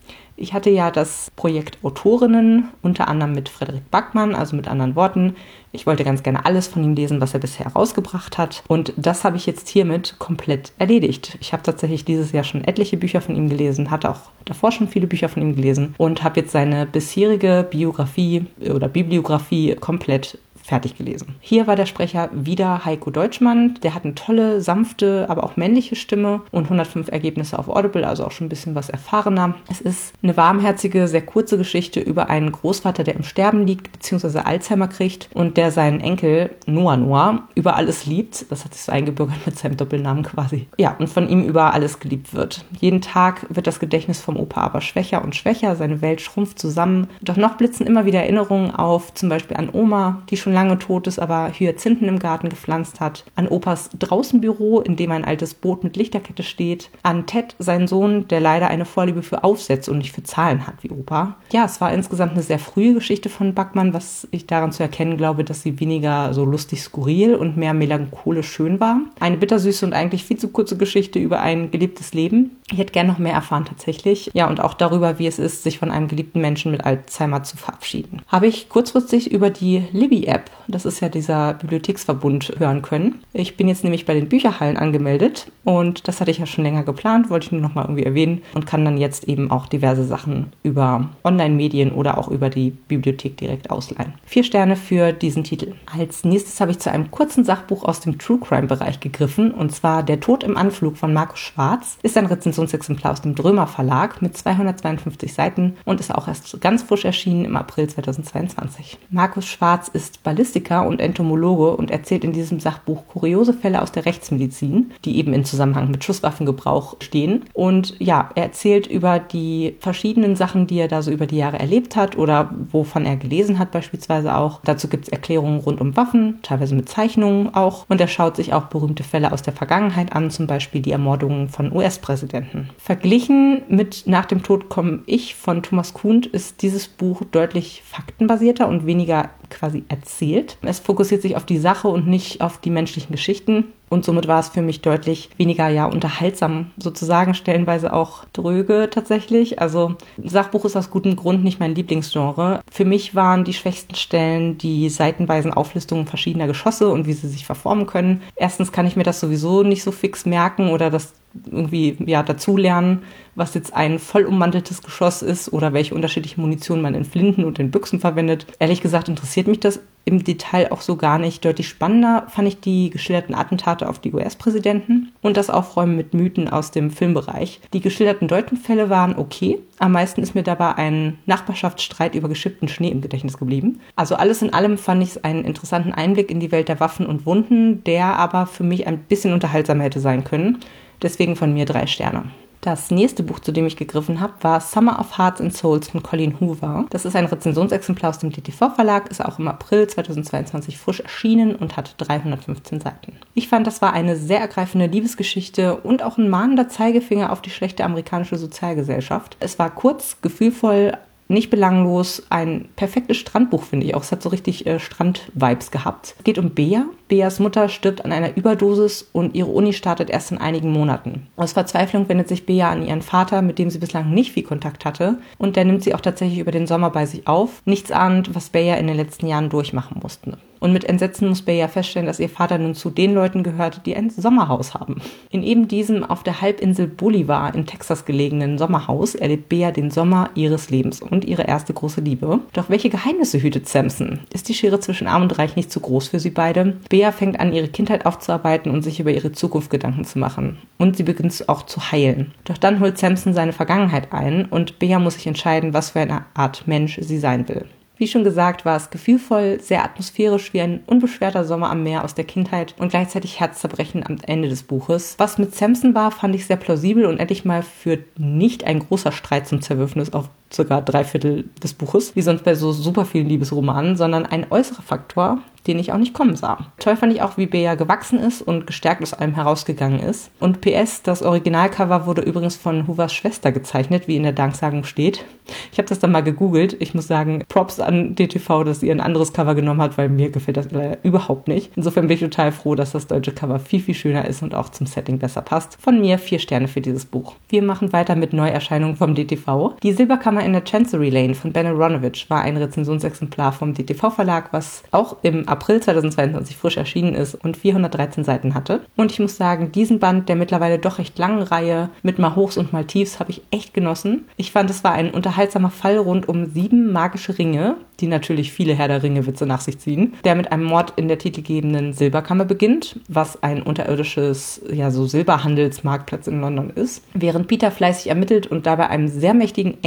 Ich 0.40 0.52
hatte 0.52 0.70
ja 0.70 0.92
das 0.92 1.32
Projekt 1.34 1.78
Autorinnen, 1.82 2.68
unter 2.80 3.08
anderem 3.08 3.32
mit 3.32 3.48
Frederik 3.48 3.90
Backmann, 3.90 4.36
also 4.36 4.54
mit 4.54 4.68
anderen 4.68 4.94
Worten. 4.94 5.34
Ich 5.72 5.84
wollte 5.84 6.04
ganz 6.04 6.22
gerne 6.22 6.46
alles 6.46 6.68
von 6.68 6.84
ihm 6.84 6.94
lesen, 6.94 7.20
was 7.20 7.34
er 7.34 7.40
bisher 7.40 7.66
herausgebracht 7.66 8.38
hat. 8.38 8.62
Und 8.68 8.92
das 8.96 9.24
habe 9.24 9.36
ich 9.36 9.46
jetzt 9.46 9.68
hiermit 9.68 10.14
komplett 10.20 10.72
erledigt. 10.78 11.36
Ich 11.40 11.52
habe 11.52 11.64
tatsächlich 11.64 12.04
dieses 12.04 12.30
Jahr 12.30 12.44
schon 12.44 12.62
etliche 12.62 12.96
Bücher 12.96 13.20
von 13.20 13.34
ihm 13.34 13.48
gelesen, 13.48 13.90
hatte 13.90 14.10
auch 14.10 14.20
davor 14.44 14.70
schon 14.70 14.86
viele 14.86 15.08
Bücher 15.08 15.28
von 15.28 15.42
ihm 15.42 15.56
gelesen 15.56 15.96
und 15.98 16.22
habe 16.22 16.40
jetzt 16.40 16.52
seine 16.52 16.86
bisherige 16.86 17.66
Biografie 17.68 18.46
oder 18.60 18.88
Bibliografie 18.88 19.74
komplett 19.74 20.38
fertig 20.68 20.96
gelesen. 20.96 21.36
Hier 21.40 21.66
war 21.66 21.76
der 21.76 21.86
Sprecher 21.86 22.28
wieder 22.32 22.84
Heiko 22.84 23.10
Deutschmann. 23.10 23.78
Der 23.82 23.94
hat 23.94 24.04
eine 24.04 24.14
tolle, 24.14 24.60
sanfte, 24.60 25.24
aber 25.28 25.44
auch 25.44 25.56
männliche 25.56 25.96
Stimme 25.96 26.42
und 26.50 26.64
105 26.64 27.08
Ergebnisse 27.08 27.58
auf 27.58 27.70
Audible, 27.70 28.06
also 28.06 28.26
auch 28.26 28.32
schon 28.32 28.46
ein 28.46 28.50
bisschen 28.50 28.74
was 28.74 28.90
erfahrener. 28.90 29.54
Es 29.70 29.80
ist 29.80 30.12
eine 30.22 30.36
warmherzige, 30.36 31.08
sehr 31.08 31.22
kurze 31.22 31.56
Geschichte 31.56 32.00
über 32.00 32.28
einen 32.28 32.52
Großvater, 32.52 33.02
der 33.02 33.16
im 33.16 33.22
Sterben 33.22 33.66
liegt, 33.66 33.90
beziehungsweise 33.92 34.44
Alzheimer 34.44 34.88
kriegt 34.88 35.30
und 35.32 35.56
der 35.56 35.70
seinen 35.70 36.00
Enkel 36.00 36.50
Noah 36.66 36.98
Noah 36.98 37.48
über 37.54 37.76
alles 37.76 38.04
liebt. 38.04 38.50
Das 38.50 38.66
hat 38.66 38.74
sich 38.74 38.82
so 38.82 38.92
eingebürgert 38.92 39.46
mit 39.46 39.58
seinem 39.58 39.78
Doppelnamen 39.78 40.22
quasi. 40.22 40.66
Ja, 40.76 40.94
und 40.98 41.08
von 41.08 41.30
ihm 41.30 41.44
über 41.44 41.72
alles 41.72 41.98
geliebt 41.98 42.34
wird. 42.34 42.66
Jeden 42.78 43.00
Tag 43.00 43.46
wird 43.48 43.66
das 43.66 43.80
Gedächtnis 43.80 44.20
vom 44.20 44.36
Opa 44.36 44.60
aber 44.60 44.82
schwächer 44.82 45.24
und 45.24 45.34
schwächer. 45.34 45.76
Seine 45.76 46.02
Welt 46.02 46.20
schrumpft 46.20 46.58
zusammen. 46.58 47.08
Doch 47.22 47.36
noch 47.36 47.56
blitzen 47.56 47.86
immer 47.86 48.04
wieder 48.04 48.20
Erinnerungen 48.20 48.70
auf, 48.74 49.14
zum 49.14 49.30
Beispiel 49.30 49.56
an 49.56 49.70
Oma, 49.72 50.22
die 50.28 50.36
schon 50.36 50.57
lange 50.58 50.78
tot 50.80 51.06
ist, 51.06 51.20
aber 51.20 51.52
Hyazinthen 51.56 52.08
im 52.08 52.18
Garten 52.18 52.48
gepflanzt 52.48 52.98
hat, 52.98 53.24
an 53.36 53.46
Opas 53.46 53.90
Draußenbüro, 53.96 54.80
in 54.80 54.96
dem 54.96 55.12
ein 55.12 55.24
altes 55.24 55.54
Boot 55.54 55.84
mit 55.84 55.96
Lichterkette 55.96 56.42
steht, 56.42 56.90
an 57.04 57.26
Ted, 57.26 57.54
seinen 57.60 57.86
Sohn, 57.86 58.26
der 58.26 58.40
leider 58.40 58.66
eine 58.66 58.84
Vorliebe 58.84 59.22
für 59.22 59.44
Aufsätze 59.44 59.92
und 59.92 59.98
nicht 59.98 60.12
für 60.12 60.24
Zahlen 60.24 60.66
hat 60.66 60.74
wie 60.82 60.90
Opa. 60.90 61.36
Ja, 61.52 61.64
es 61.64 61.80
war 61.80 61.92
insgesamt 61.92 62.32
eine 62.32 62.42
sehr 62.42 62.58
frühe 62.58 62.94
Geschichte 62.94 63.28
von 63.28 63.54
Backmann, 63.54 63.94
was 63.94 64.26
ich 64.32 64.46
daran 64.48 64.72
zu 64.72 64.82
erkennen 64.82 65.16
glaube, 65.16 65.44
dass 65.44 65.62
sie 65.62 65.78
weniger 65.78 66.34
so 66.34 66.44
lustig 66.44 66.82
skurril 66.82 67.36
und 67.36 67.56
mehr 67.56 67.72
melancholisch 67.72 68.50
schön 68.50 68.80
war. 68.80 69.00
Eine 69.20 69.36
bittersüße 69.36 69.86
und 69.86 69.92
eigentlich 69.92 70.24
viel 70.24 70.38
zu 70.38 70.48
kurze 70.48 70.76
Geschichte 70.76 71.20
über 71.20 71.40
ein 71.40 71.70
geliebtes 71.70 72.14
Leben. 72.14 72.56
Ich 72.72 72.78
hätte 72.78 72.92
gerne 72.92 73.10
noch 73.10 73.18
mehr 73.18 73.32
erfahren 73.32 73.64
tatsächlich. 73.64 74.30
Ja, 74.34 74.48
und 74.48 74.60
auch 74.60 74.74
darüber, 74.74 75.20
wie 75.20 75.28
es 75.28 75.38
ist, 75.38 75.62
sich 75.62 75.78
von 75.78 75.92
einem 75.92 76.08
geliebten 76.08 76.40
Menschen 76.40 76.72
mit 76.72 76.84
Alzheimer 76.84 77.44
zu 77.44 77.56
verabschieden. 77.56 78.22
Habe 78.26 78.48
ich 78.48 78.68
kurzfristig 78.68 79.30
über 79.30 79.50
die 79.50 79.84
Libby-App, 79.92 80.47
das 80.68 80.84
ist 80.84 81.00
ja 81.00 81.08
dieser 81.08 81.54
Bibliotheksverbund, 81.54 82.54
hören 82.58 82.82
können. 82.82 83.22
Ich 83.32 83.56
bin 83.56 83.68
jetzt 83.68 83.84
nämlich 83.84 84.06
bei 84.06 84.14
den 84.14 84.28
Bücherhallen 84.28 84.76
angemeldet 84.76 85.50
und 85.64 86.06
das 86.06 86.20
hatte 86.20 86.30
ich 86.30 86.38
ja 86.38 86.46
schon 86.46 86.64
länger 86.64 86.82
geplant, 86.82 87.30
wollte 87.30 87.46
ich 87.46 87.52
nur 87.52 87.60
noch 87.60 87.74
mal 87.74 87.82
irgendwie 87.82 88.04
erwähnen 88.04 88.42
und 88.54 88.66
kann 88.66 88.84
dann 88.84 88.98
jetzt 88.98 89.24
eben 89.24 89.50
auch 89.50 89.66
diverse 89.66 90.04
Sachen 90.04 90.52
über 90.62 91.08
Online-Medien 91.24 91.92
oder 91.92 92.18
auch 92.18 92.28
über 92.28 92.50
die 92.50 92.70
Bibliothek 92.70 93.36
direkt 93.38 93.70
ausleihen. 93.70 94.14
Vier 94.26 94.44
Sterne 94.44 94.76
für 94.76 95.12
diesen 95.12 95.44
Titel. 95.44 95.74
Als 95.86 96.24
nächstes 96.24 96.60
habe 96.60 96.70
ich 96.70 96.78
zu 96.78 96.90
einem 96.90 97.10
kurzen 97.10 97.44
Sachbuch 97.44 97.84
aus 97.84 98.00
dem 98.00 98.18
True 98.18 98.38
Crime-Bereich 98.38 99.00
gegriffen 99.00 99.52
und 99.52 99.74
zwar 99.74 100.02
Der 100.02 100.20
Tod 100.20 100.44
im 100.44 100.56
Anflug 100.56 100.98
von 100.98 101.12
Markus 101.12 101.40
Schwarz. 101.40 101.98
Ist 102.02 102.18
ein 102.18 102.26
Rezensionsexemplar 102.26 103.12
aus 103.12 103.22
dem 103.22 103.34
Drömer 103.34 103.66
Verlag 103.66 104.20
mit 104.20 104.36
252 104.36 105.32
Seiten 105.32 105.76
und 105.84 106.00
ist 106.00 106.14
auch 106.14 106.28
erst 106.28 106.60
ganz 106.60 106.82
frisch 106.82 107.04
erschienen 107.04 107.46
im 107.46 107.56
April 107.56 107.88
2022. 107.88 108.98
Markus 109.10 109.46
Schwarz 109.46 109.88
ist 109.88 110.22
Ballistik 110.22 110.37
Statistiker 110.38 110.86
und 110.86 111.00
Entomologe 111.00 111.76
und 111.76 111.90
erzählt 111.90 112.22
in 112.22 112.32
diesem 112.32 112.60
Sachbuch 112.60 113.06
kuriose 113.08 113.52
Fälle 113.52 113.82
aus 113.82 113.90
der 113.90 114.06
Rechtsmedizin, 114.06 114.92
die 115.04 115.18
eben 115.18 115.32
in 115.32 115.44
Zusammenhang 115.44 115.90
mit 115.90 116.04
Schusswaffengebrauch 116.04 116.96
stehen. 117.00 117.44
Und 117.54 117.96
ja, 117.98 118.30
er 118.34 118.44
erzählt 118.44 118.86
über 118.86 119.18
die 119.18 119.74
verschiedenen 119.80 120.36
Sachen, 120.36 120.66
die 120.66 120.78
er 120.78 120.88
da 120.88 121.02
so 121.02 121.10
über 121.10 121.26
die 121.26 121.38
Jahre 121.38 121.58
erlebt 121.58 121.96
hat 121.96 122.16
oder 122.16 122.50
wovon 122.70 123.04
er 123.04 123.16
gelesen 123.16 123.58
hat 123.58 123.72
beispielsweise 123.72 124.36
auch. 124.36 124.60
Dazu 124.64 124.88
gibt 124.88 125.04
es 125.04 125.12
Erklärungen 125.12 125.60
rund 125.60 125.80
um 125.80 125.96
Waffen, 125.96 126.38
teilweise 126.42 126.74
mit 126.74 126.88
Zeichnungen 126.88 127.54
auch. 127.54 127.84
Und 127.88 128.00
er 128.00 128.08
schaut 128.08 128.36
sich 128.36 128.52
auch 128.52 128.66
berühmte 128.66 129.02
Fälle 129.02 129.32
aus 129.32 129.42
der 129.42 129.52
Vergangenheit 129.52 130.12
an, 130.12 130.30
zum 130.30 130.46
Beispiel 130.46 130.82
die 130.82 130.92
Ermordungen 130.92 131.48
von 131.48 131.72
US-Präsidenten. 131.72 132.70
Verglichen 132.78 133.62
mit 133.68 134.04
Nach 134.06 134.24
dem 134.24 134.42
Tod 134.42 134.68
komme 134.68 135.00
ich 135.06 135.34
von 135.34 135.62
Thomas 135.62 135.94
Kuhn 135.94 136.22
ist 136.32 136.62
dieses 136.62 136.88
Buch 136.88 137.22
deutlich 137.30 137.82
faktenbasierter 137.84 138.66
und 138.68 138.86
weniger 138.86 139.30
quasi 139.50 139.84
erzählt. 139.88 140.58
Es 140.62 140.78
fokussiert 140.78 141.22
sich 141.22 141.36
auf 141.36 141.46
die 141.46 141.58
Sache 141.58 141.88
und 141.88 142.06
nicht 142.06 142.40
auf 142.40 142.58
die 142.60 142.70
menschlichen 142.70 143.12
Geschichten. 143.12 143.72
Und 143.88 144.04
somit 144.04 144.28
war 144.28 144.40
es 144.40 144.48
für 144.48 144.62
mich 144.62 144.80
deutlich 144.80 145.30
weniger 145.36 145.68
ja 145.68 145.86
unterhaltsam, 145.86 146.70
sozusagen 146.76 147.34
stellenweise 147.34 147.92
auch 147.92 148.24
dröge 148.32 148.88
tatsächlich. 148.90 149.60
Also 149.60 149.94
Sachbuch 150.22 150.64
ist 150.64 150.76
aus 150.76 150.90
gutem 150.90 151.16
Grund 151.16 151.44
nicht 151.44 151.60
mein 151.60 151.74
Lieblingsgenre. 151.74 152.60
Für 152.70 152.84
mich 152.84 153.14
waren 153.14 153.44
die 153.44 153.54
schwächsten 153.54 153.94
Stellen 153.94 154.58
die 154.58 154.88
seitenweisen 154.88 155.52
Auflistungen 155.52 156.06
verschiedener 156.06 156.46
Geschosse 156.46 156.88
und 156.88 157.06
wie 157.06 157.12
sie 157.12 157.28
sich 157.28 157.46
verformen 157.46 157.86
können. 157.86 158.22
Erstens 158.36 158.72
kann 158.72 158.86
ich 158.86 158.96
mir 158.96 159.04
das 159.04 159.20
sowieso 159.20 159.62
nicht 159.62 159.82
so 159.82 159.92
fix 159.92 160.26
merken 160.26 160.70
oder 160.70 160.90
das 160.90 161.14
irgendwie 161.50 161.96
ja 162.06 162.22
dazulernen, 162.22 163.02
was 163.34 163.54
jetzt 163.54 163.74
ein 163.74 163.98
voll 163.98 164.24
ummanteltes 164.24 164.82
Geschoss 164.82 165.22
ist 165.22 165.52
oder 165.52 165.72
welche 165.72 165.94
unterschiedliche 165.94 166.40
Munition 166.40 166.80
man 166.80 166.94
in 166.94 167.04
Flinten 167.04 167.44
und 167.44 167.58
in 167.58 167.70
Büchsen 167.70 168.00
verwendet. 168.00 168.46
Ehrlich 168.58 168.80
gesagt 168.80 169.08
interessiert 169.08 169.46
mich 169.46 169.60
das 169.60 169.80
im 170.08 170.24
Detail 170.24 170.72
auch 170.72 170.80
so 170.80 170.96
gar 170.96 171.18
nicht. 171.18 171.44
Deutlich 171.44 171.68
spannender 171.68 172.24
fand 172.28 172.48
ich 172.48 172.60
die 172.60 172.88
geschilderten 172.88 173.34
Attentate 173.34 173.88
auf 173.88 173.98
die 173.98 174.12
US-Präsidenten 174.12 175.12
und 175.20 175.36
das 175.36 175.50
Aufräumen 175.50 175.96
mit 175.96 176.14
Mythen 176.14 176.48
aus 176.48 176.70
dem 176.70 176.90
Filmbereich. 176.90 177.60
Die 177.74 177.80
geschilderten 177.80 178.26
Deutenfälle 178.26 178.88
waren 178.88 179.16
okay. 179.18 179.58
Am 179.78 179.92
meisten 179.92 180.22
ist 180.22 180.34
mir 180.34 180.42
dabei 180.42 180.74
ein 180.76 181.18
Nachbarschaftsstreit 181.26 182.14
über 182.14 182.28
geschippten 182.28 182.68
Schnee 182.68 182.88
im 182.88 183.02
Gedächtnis 183.02 183.36
geblieben. 183.36 183.80
Also 183.96 184.14
alles 184.14 184.40
in 184.40 184.54
allem 184.54 184.78
fand 184.78 185.02
ich 185.02 185.10
es 185.10 185.24
einen 185.24 185.44
interessanten 185.44 185.92
Einblick 185.92 186.30
in 186.30 186.40
die 186.40 186.52
Welt 186.52 186.68
der 186.68 186.80
Waffen 186.80 187.04
und 187.04 187.26
Wunden, 187.26 187.84
der 187.84 188.16
aber 188.16 188.46
für 188.46 188.64
mich 188.64 188.86
ein 188.86 189.00
bisschen 189.00 189.34
unterhaltsamer 189.34 189.84
hätte 189.84 190.00
sein 190.00 190.24
können. 190.24 190.58
Deswegen 191.02 191.36
von 191.36 191.52
mir 191.52 191.66
drei 191.66 191.86
Sterne. 191.86 192.30
Das 192.60 192.90
nächste 192.90 193.22
Buch, 193.22 193.38
zu 193.38 193.52
dem 193.52 193.66
ich 193.66 193.76
gegriffen 193.76 194.20
habe, 194.20 194.34
war 194.40 194.60
Summer 194.60 194.98
of 194.98 195.16
Hearts 195.16 195.40
and 195.40 195.56
Souls 195.56 195.90
von 195.90 196.02
Colleen 196.02 196.40
Hoover. 196.40 196.86
Das 196.90 197.04
ist 197.04 197.14
ein 197.14 197.26
Rezensionsexemplar 197.26 198.10
aus 198.10 198.18
dem 198.18 198.32
DTV 198.32 198.70
Verlag, 198.74 199.10
ist 199.10 199.24
auch 199.24 199.38
im 199.38 199.46
April 199.46 199.86
2022 199.86 200.76
frisch 200.76 201.00
erschienen 201.00 201.54
und 201.54 201.76
hat 201.76 201.94
315 201.98 202.80
Seiten. 202.80 203.12
Ich 203.34 203.48
fand, 203.48 203.66
das 203.66 203.80
war 203.80 203.92
eine 203.92 204.16
sehr 204.16 204.40
ergreifende 204.40 204.86
Liebesgeschichte 204.86 205.76
und 205.76 206.02
auch 206.02 206.18
ein 206.18 206.28
mahnender 206.28 206.68
Zeigefinger 206.68 207.32
auf 207.32 207.42
die 207.42 207.50
schlechte 207.50 207.84
amerikanische 207.84 208.36
Sozialgesellschaft. 208.36 209.36
Es 209.38 209.58
war 209.58 209.70
kurz, 209.70 210.20
gefühlvoll, 210.20 210.96
nicht 211.28 211.50
belanglos, 211.50 212.24
ein 212.30 212.68
perfektes 212.74 213.18
Strandbuch, 213.18 213.62
finde 213.62 213.86
ich 213.86 213.94
auch. 213.94 214.02
Es 214.02 214.10
hat 214.10 214.22
so 214.22 214.30
richtig 214.30 214.66
äh, 214.66 214.80
Strand-Vibes 214.80 215.70
gehabt. 215.70 216.14
Es 216.18 216.24
geht 216.24 216.38
um 216.38 216.50
Bea. 216.50 216.86
Beas 217.08 217.40
Mutter 217.40 217.68
stirbt 217.70 218.04
an 218.04 218.12
einer 218.12 218.36
Überdosis 218.36 219.08
und 219.12 219.34
ihre 219.34 219.50
Uni 219.50 219.72
startet 219.72 220.10
erst 220.10 220.30
in 220.30 220.38
einigen 220.38 220.70
Monaten. 220.70 221.26
Aus 221.36 221.54
Verzweiflung 221.54 222.08
wendet 222.08 222.28
sich 222.28 222.44
Bea 222.44 222.70
an 222.70 222.86
ihren 222.86 223.02
Vater, 223.02 223.40
mit 223.40 223.58
dem 223.58 223.70
sie 223.70 223.78
bislang 223.78 224.12
nicht 224.12 224.32
viel 224.32 224.42
Kontakt 224.42 224.84
hatte. 224.84 225.18
Und 225.38 225.56
der 225.56 225.64
nimmt 225.64 225.82
sie 225.82 225.94
auch 225.94 226.00
tatsächlich 226.00 226.38
über 226.38 226.52
den 226.52 226.66
Sommer 226.66 226.90
bei 226.90 227.06
sich 227.06 227.26
auf. 227.26 227.62
Nichts 227.64 227.90
ahnt, 227.90 228.34
was 228.34 228.50
Bea 228.50 228.76
in 228.76 228.86
den 228.86 228.96
letzten 228.96 229.26
Jahren 229.26 229.48
durchmachen 229.48 230.00
musste. 230.02 230.36
Und 230.60 230.72
mit 230.72 230.84
Entsetzen 230.84 231.28
muss 231.28 231.42
Bea 231.42 231.68
feststellen, 231.68 232.06
dass 232.06 232.20
ihr 232.20 232.28
Vater 232.28 232.58
nun 232.58 232.74
zu 232.74 232.90
den 232.90 233.14
Leuten 233.14 233.42
gehört, 233.42 233.86
die 233.86 233.94
ein 233.94 234.10
Sommerhaus 234.10 234.74
haben. 234.74 235.00
In 235.30 235.44
eben 235.44 235.68
diesem 235.68 236.04
auf 236.04 236.22
der 236.22 236.40
Halbinsel 236.40 236.88
Bolivar 236.88 237.54
in 237.54 237.66
Texas 237.66 238.04
gelegenen 238.04 238.58
Sommerhaus 238.58 239.14
erlebt 239.14 239.48
Bea 239.48 239.70
den 239.70 239.90
Sommer 239.90 240.30
ihres 240.34 240.70
Lebens 240.70 241.00
und 241.00 241.24
ihre 241.24 241.42
erste 241.42 241.72
große 241.72 242.00
Liebe. 242.00 242.40
Doch 242.52 242.70
welche 242.70 242.90
Geheimnisse 242.90 243.40
hütet 243.40 243.68
Samson? 243.68 244.20
Ist 244.32 244.48
die 244.48 244.54
Schere 244.54 244.80
zwischen 244.80 245.06
Arm 245.06 245.22
und 245.22 245.38
Reich 245.38 245.54
nicht 245.54 245.70
zu 245.70 245.80
groß 245.80 246.08
für 246.08 246.18
sie 246.18 246.30
beide? 246.30 246.76
Bea 246.88 246.97
fängt 247.12 247.40
an, 247.40 247.52
ihre 247.52 247.68
Kindheit 247.68 248.06
aufzuarbeiten 248.06 248.72
und 248.72 248.82
sich 248.82 249.00
über 249.00 249.10
ihre 249.10 249.32
Zukunft 249.32 249.70
Gedanken 249.70 250.04
zu 250.04 250.18
machen. 250.18 250.58
Und 250.78 250.96
sie 250.96 251.02
beginnt 251.02 251.48
auch 251.48 251.64
zu 251.64 251.92
heilen. 251.92 252.32
Doch 252.44 252.58
dann 252.58 252.80
holt 252.80 252.98
Samson 252.98 253.34
seine 253.34 253.52
Vergangenheit 253.52 254.12
ein 254.12 254.46
und 254.46 254.78
Bea 254.78 254.98
muss 254.98 255.14
sich 255.14 255.26
entscheiden, 255.26 255.74
was 255.74 255.90
für 255.90 256.00
eine 256.00 256.24
Art 256.34 256.66
Mensch 256.66 256.98
sie 257.00 257.18
sein 257.18 257.48
will. 257.48 257.66
Wie 257.98 258.06
schon 258.06 258.22
gesagt, 258.22 258.64
war 258.64 258.76
es 258.76 258.90
gefühlvoll, 258.90 259.58
sehr 259.60 259.84
atmosphärisch 259.84 260.52
wie 260.52 260.60
ein 260.60 260.80
unbeschwerter 260.86 261.44
Sommer 261.44 261.68
am 261.68 261.82
Meer 261.82 262.04
aus 262.04 262.14
der 262.14 262.24
Kindheit 262.24 262.76
und 262.78 262.90
gleichzeitig 262.90 263.40
Herzzerbrechen 263.40 264.06
am 264.06 264.18
Ende 264.24 264.48
des 264.48 264.62
Buches. 264.62 265.16
Was 265.18 265.36
mit 265.36 265.56
Samson 265.56 265.96
war, 265.96 266.12
fand 266.12 266.36
ich 266.36 266.46
sehr 266.46 266.56
plausibel 266.56 267.06
und 267.06 267.18
endlich 267.18 267.44
mal 267.44 267.64
führt 267.64 268.04
nicht 268.16 268.62
ein 268.62 268.78
großer 268.78 269.10
Streit 269.10 269.48
zum 269.48 269.62
Zerwürfnis 269.62 270.12
auf 270.12 270.30
circa 270.52 270.80
drei 270.80 271.04
Viertel 271.04 271.44
des 271.62 271.74
Buches, 271.74 272.16
wie 272.16 272.22
sonst 272.22 272.44
bei 272.44 272.54
so 272.54 272.72
super 272.72 273.04
vielen 273.04 273.28
Liebesromanen, 273.28 273.96
sondern 273.96 274.26
ein 274.26 274.46
äußerer 274.50 274.82
Faktor, 274.82 275.38
den 275.66 275.78
ich 275.78 275.92
auch 275.92 275.98
nicht 275.98 276.14
kommen 276.14 276.34
sah. 276.34 276.58
Toll 276.78 276.96
fand 276.96 277.12
ich 277.12 277.22
auch, 277.22 277.36
wie 277.36 277.46
Bea 277.46 277.74
gewachsen 277.74 278.18
ist 278.18 278.42
und 278.42 278.66
gestärkt 278.66 279.02
aus 279.02 279.12
allem 279.12 279.34
herausgegangen 279.34 280.00
ist. 280.00 280.30
Und 280.40 280.60
PS, 280.60 281.02
das 281.02 281.22
Originalcover 281.22 282.06
wurde 282.06 282.22
übrigens 282.22 282.56
von 282.56 282.86
Hoovers 282.88 283.12
Schwester 283.12 283.52
gezeichnet, 283.52 284.08
wie 284.08 284.16
in 284.16 284.22
der 284.22 284.32
Danksagung 284.32 284.84
steht. 284.84 285.24
Ich 285.72 285.78
habe 285.78 285.88
das 285.88 285.98
dann 285.98 286.12
mal 286.12 286.22
gegoogelt. 286.22 286.76
Ich 286.80 286.94
muss 286.94 287.06
sagen, 287.06 287.42
Props 287.48 287.80
an 287.80 288.14
DTV, 288.14 288.64
dass 288.64 288.82
ihr 288.82 288.92
ein 288.92 289.00
anderes 289.00 289.32
Cover 289.32 289.54
genommen 289.54 289.80
hat, 289.80 289.98
weil 289.98 290.08
mir 290.08 290.30
gefällt 290.30 290.56
das 290.56 290.70
leider 290.70 290.98
überhaupt 291.04 291.48
nicht. 291.48 291.72
Insofern 291.76 292.06
bin 292.06 292.14
ich 292.14 292.20
total 292.20 292.52
froh, 292.52 292.74
dass 292.74 292.92
das 292.92 293.06
deutsche 293.06 293.32
Cover 293.32 293.58
viel, 293.58 293.80
viel 293.80 293.94
schöner 293.94 294.26
ist 294.26 294.42
und 294.42 294.54
auch 294.54 294.70
zum 294.70 294.86
Setting 294.86 295.18
besser 295.18 295.42
passt. 295.42 295.76
Von 295.80 296.00
mir 296.00 296.18
vier 296.18 296.38
Sterne 296.38 296.68
für 296.68 296.80
dieses 296.80 297.04
Buch. 297.04 297.34
Wir 297.48 297.62
machen 297.62 297.92
weiter 297.92 298.16
mit 298.16 298.32
Neuerscheinungen 298.32 298.96
vom 298.96 299.14
DTV. 299.14 299.76
Die 299.82 299.92
Silberkammer 299.92 300.37
in 300.40 300.52
der 300.52 300.64
Chancery 300.64 301.10
Lane 301.10 301.34
von 301.34 301.52
Ben 301.52 301.66
Aronovich 301.66 302.28
war 302.30 302.42
ein 302.42 302.56
Rezensionsexemplar 302.56 303.52
vom 303.52 303.74
DTV 303.74 304.10
Verlag, 304.10 304.52
was 304.52 304.82
auch 304.90 305.16
im 305.22 305.48
April 305.48 305.80
2022 305.80 306.56
frisch 306.56 306.76
erschienen 306.76 307.14
ist 307.14 307.34
und 307.34 307.56
413 307.56 308.24
Seiten 308.24 308.54
hatte. 308.54 308.80
Und 308.96 309.12
ich 309.12 309.20
muss 309.20 309.36
sagen, 309.36 309.72
diesen 309.72 309.98
Band 309.98 310.28
der 310.28 310.36
mittlerweile 310.36 310.78
doch 310.78 310.98
recht 310.98 311.18
langen 311.18 311.42
Reihe 311.42 311.90
mit 312.02 312.18
mal 312.18 312.36
Hochs 312.36 312.56
und 312.56 312.72
mal 312.72 312.84
Tiefs 312.84 313.20
habe 313.20 313.30
ich 313.30 313.42
echt 313.50 313.74
genossen. 313.74 314.26
Ich 314.36 314.52
fand, 314.52 314.70
es 314.70 314.84
war 314.84 314.92
ein 314.92 315.10
unterhaltsamer 315.10 315.70
Fall 315.70 315.98
rund 315.98 316.28
um 316.28 316.46
sieben 316.46 316.92
magische 316.92 317.38
Ringe, 317.38 317.76
die 318.00 318.06
natürlich 318.06 318.52
viele 318.52 318.74
Herr 318.74 318.88
der 318.88 319.02
Ringe-Witze 319.02 319.46
nach 319.46 319.60
sich 319.60 319.78
ziehen, 319.78 320.14
der 320.24 320.34
mit 320.34 320.52
einem 320.52 320.64
Mord 320.64 320.92
in 320.96 321.08
der 321.08 321.18
titelgebenden 321.18 321.92
Silberkammer 321.92 322.44
beginnt, 322.44 323.00
was 323.08 323.42
ein 323.42 323.62
unterirdisches, 323.62 324.62
ja, 324.72 324.90
so 324.90 325.06
Silberhandelsmarktplatz 325.06 326.26
in 326.26 326.40
London 326.40 326.70
ist. 326.70 327.04
Während 327.14 327.48
Peter 327.48 327.70
fleißig 327.70 328.08
ermittelt 328.08 328.46
und 328.46 328.66
dabei 328.66 328.88
einem 328.88 329.08
sehr 329.08 329.34
mächtigen, 329.34 329.78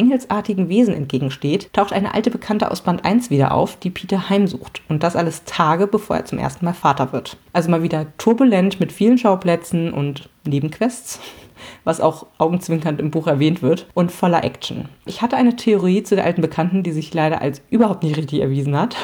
engelsartigen 0.41 0.69
Wesen 0.69 0.93
entgegensteht, 0.93 1.71
taucht 1.73 1.93
eine 1.93 2.13
alte 2.13 2.31
Bekannte 2.31 2.71
aus 2.71 2.81
Band 2.81 3.05
1 3.05 3.29
wieder 3.29 3.53
auf, 3.53 3.77
die 3.77 3.89
Peter 3.89 4.29
heimsucht. 4.29 4.81
Und 4.89 5.03
das 5.03 5.15
alles 5.15 5.43
Tage, 5.45 5.87
bevor 5.87 6.17
er 6.17 6.25
zum 6.25 6.39
ersten 6.39 6.65
Mal 6.65 6.73
Vater 6.73 7.13
wird. 7.13 7.37
Also 7.53 7.69
mal 7.69 7.83
wieder 7.83 8.07
turbulent 8.17 8.79
mit 8.79 8.91
vielen 8.91 9.17
Schauplätzen 9.17 9.93
und 9.93 10.29
Nebenquests 10.45 11.19
was 11.83 12.01
auch 12.01 12.25
augenzwinkernd 12.39 12.99
im 12.99 13.11
Buch 13.11 13.27
erwähnt 13.27 13.61
wird, 13.61 13.85
und 13.93 14.11
voller 14.11 14.43
Action. 14.43 14.89
Ich 15.05 15.21
hatte 15.21 15.37
eine 15.37 15.55
Theorie 15.55 16.01
zu 16.01 16.15
der 16.15 16.25
alten 16.25 16.41
Bekannten, 16.41 16.81
die 16.81 16.91
sich 16.91 17.13
leider 17.13 17.39
als 17.39 17.61
überhaupt 17.69 18.01
nicht 18.01 18.17
richtig 18.17 18.41
erwiesen 18.41 18.75
hat. 18.75 18.95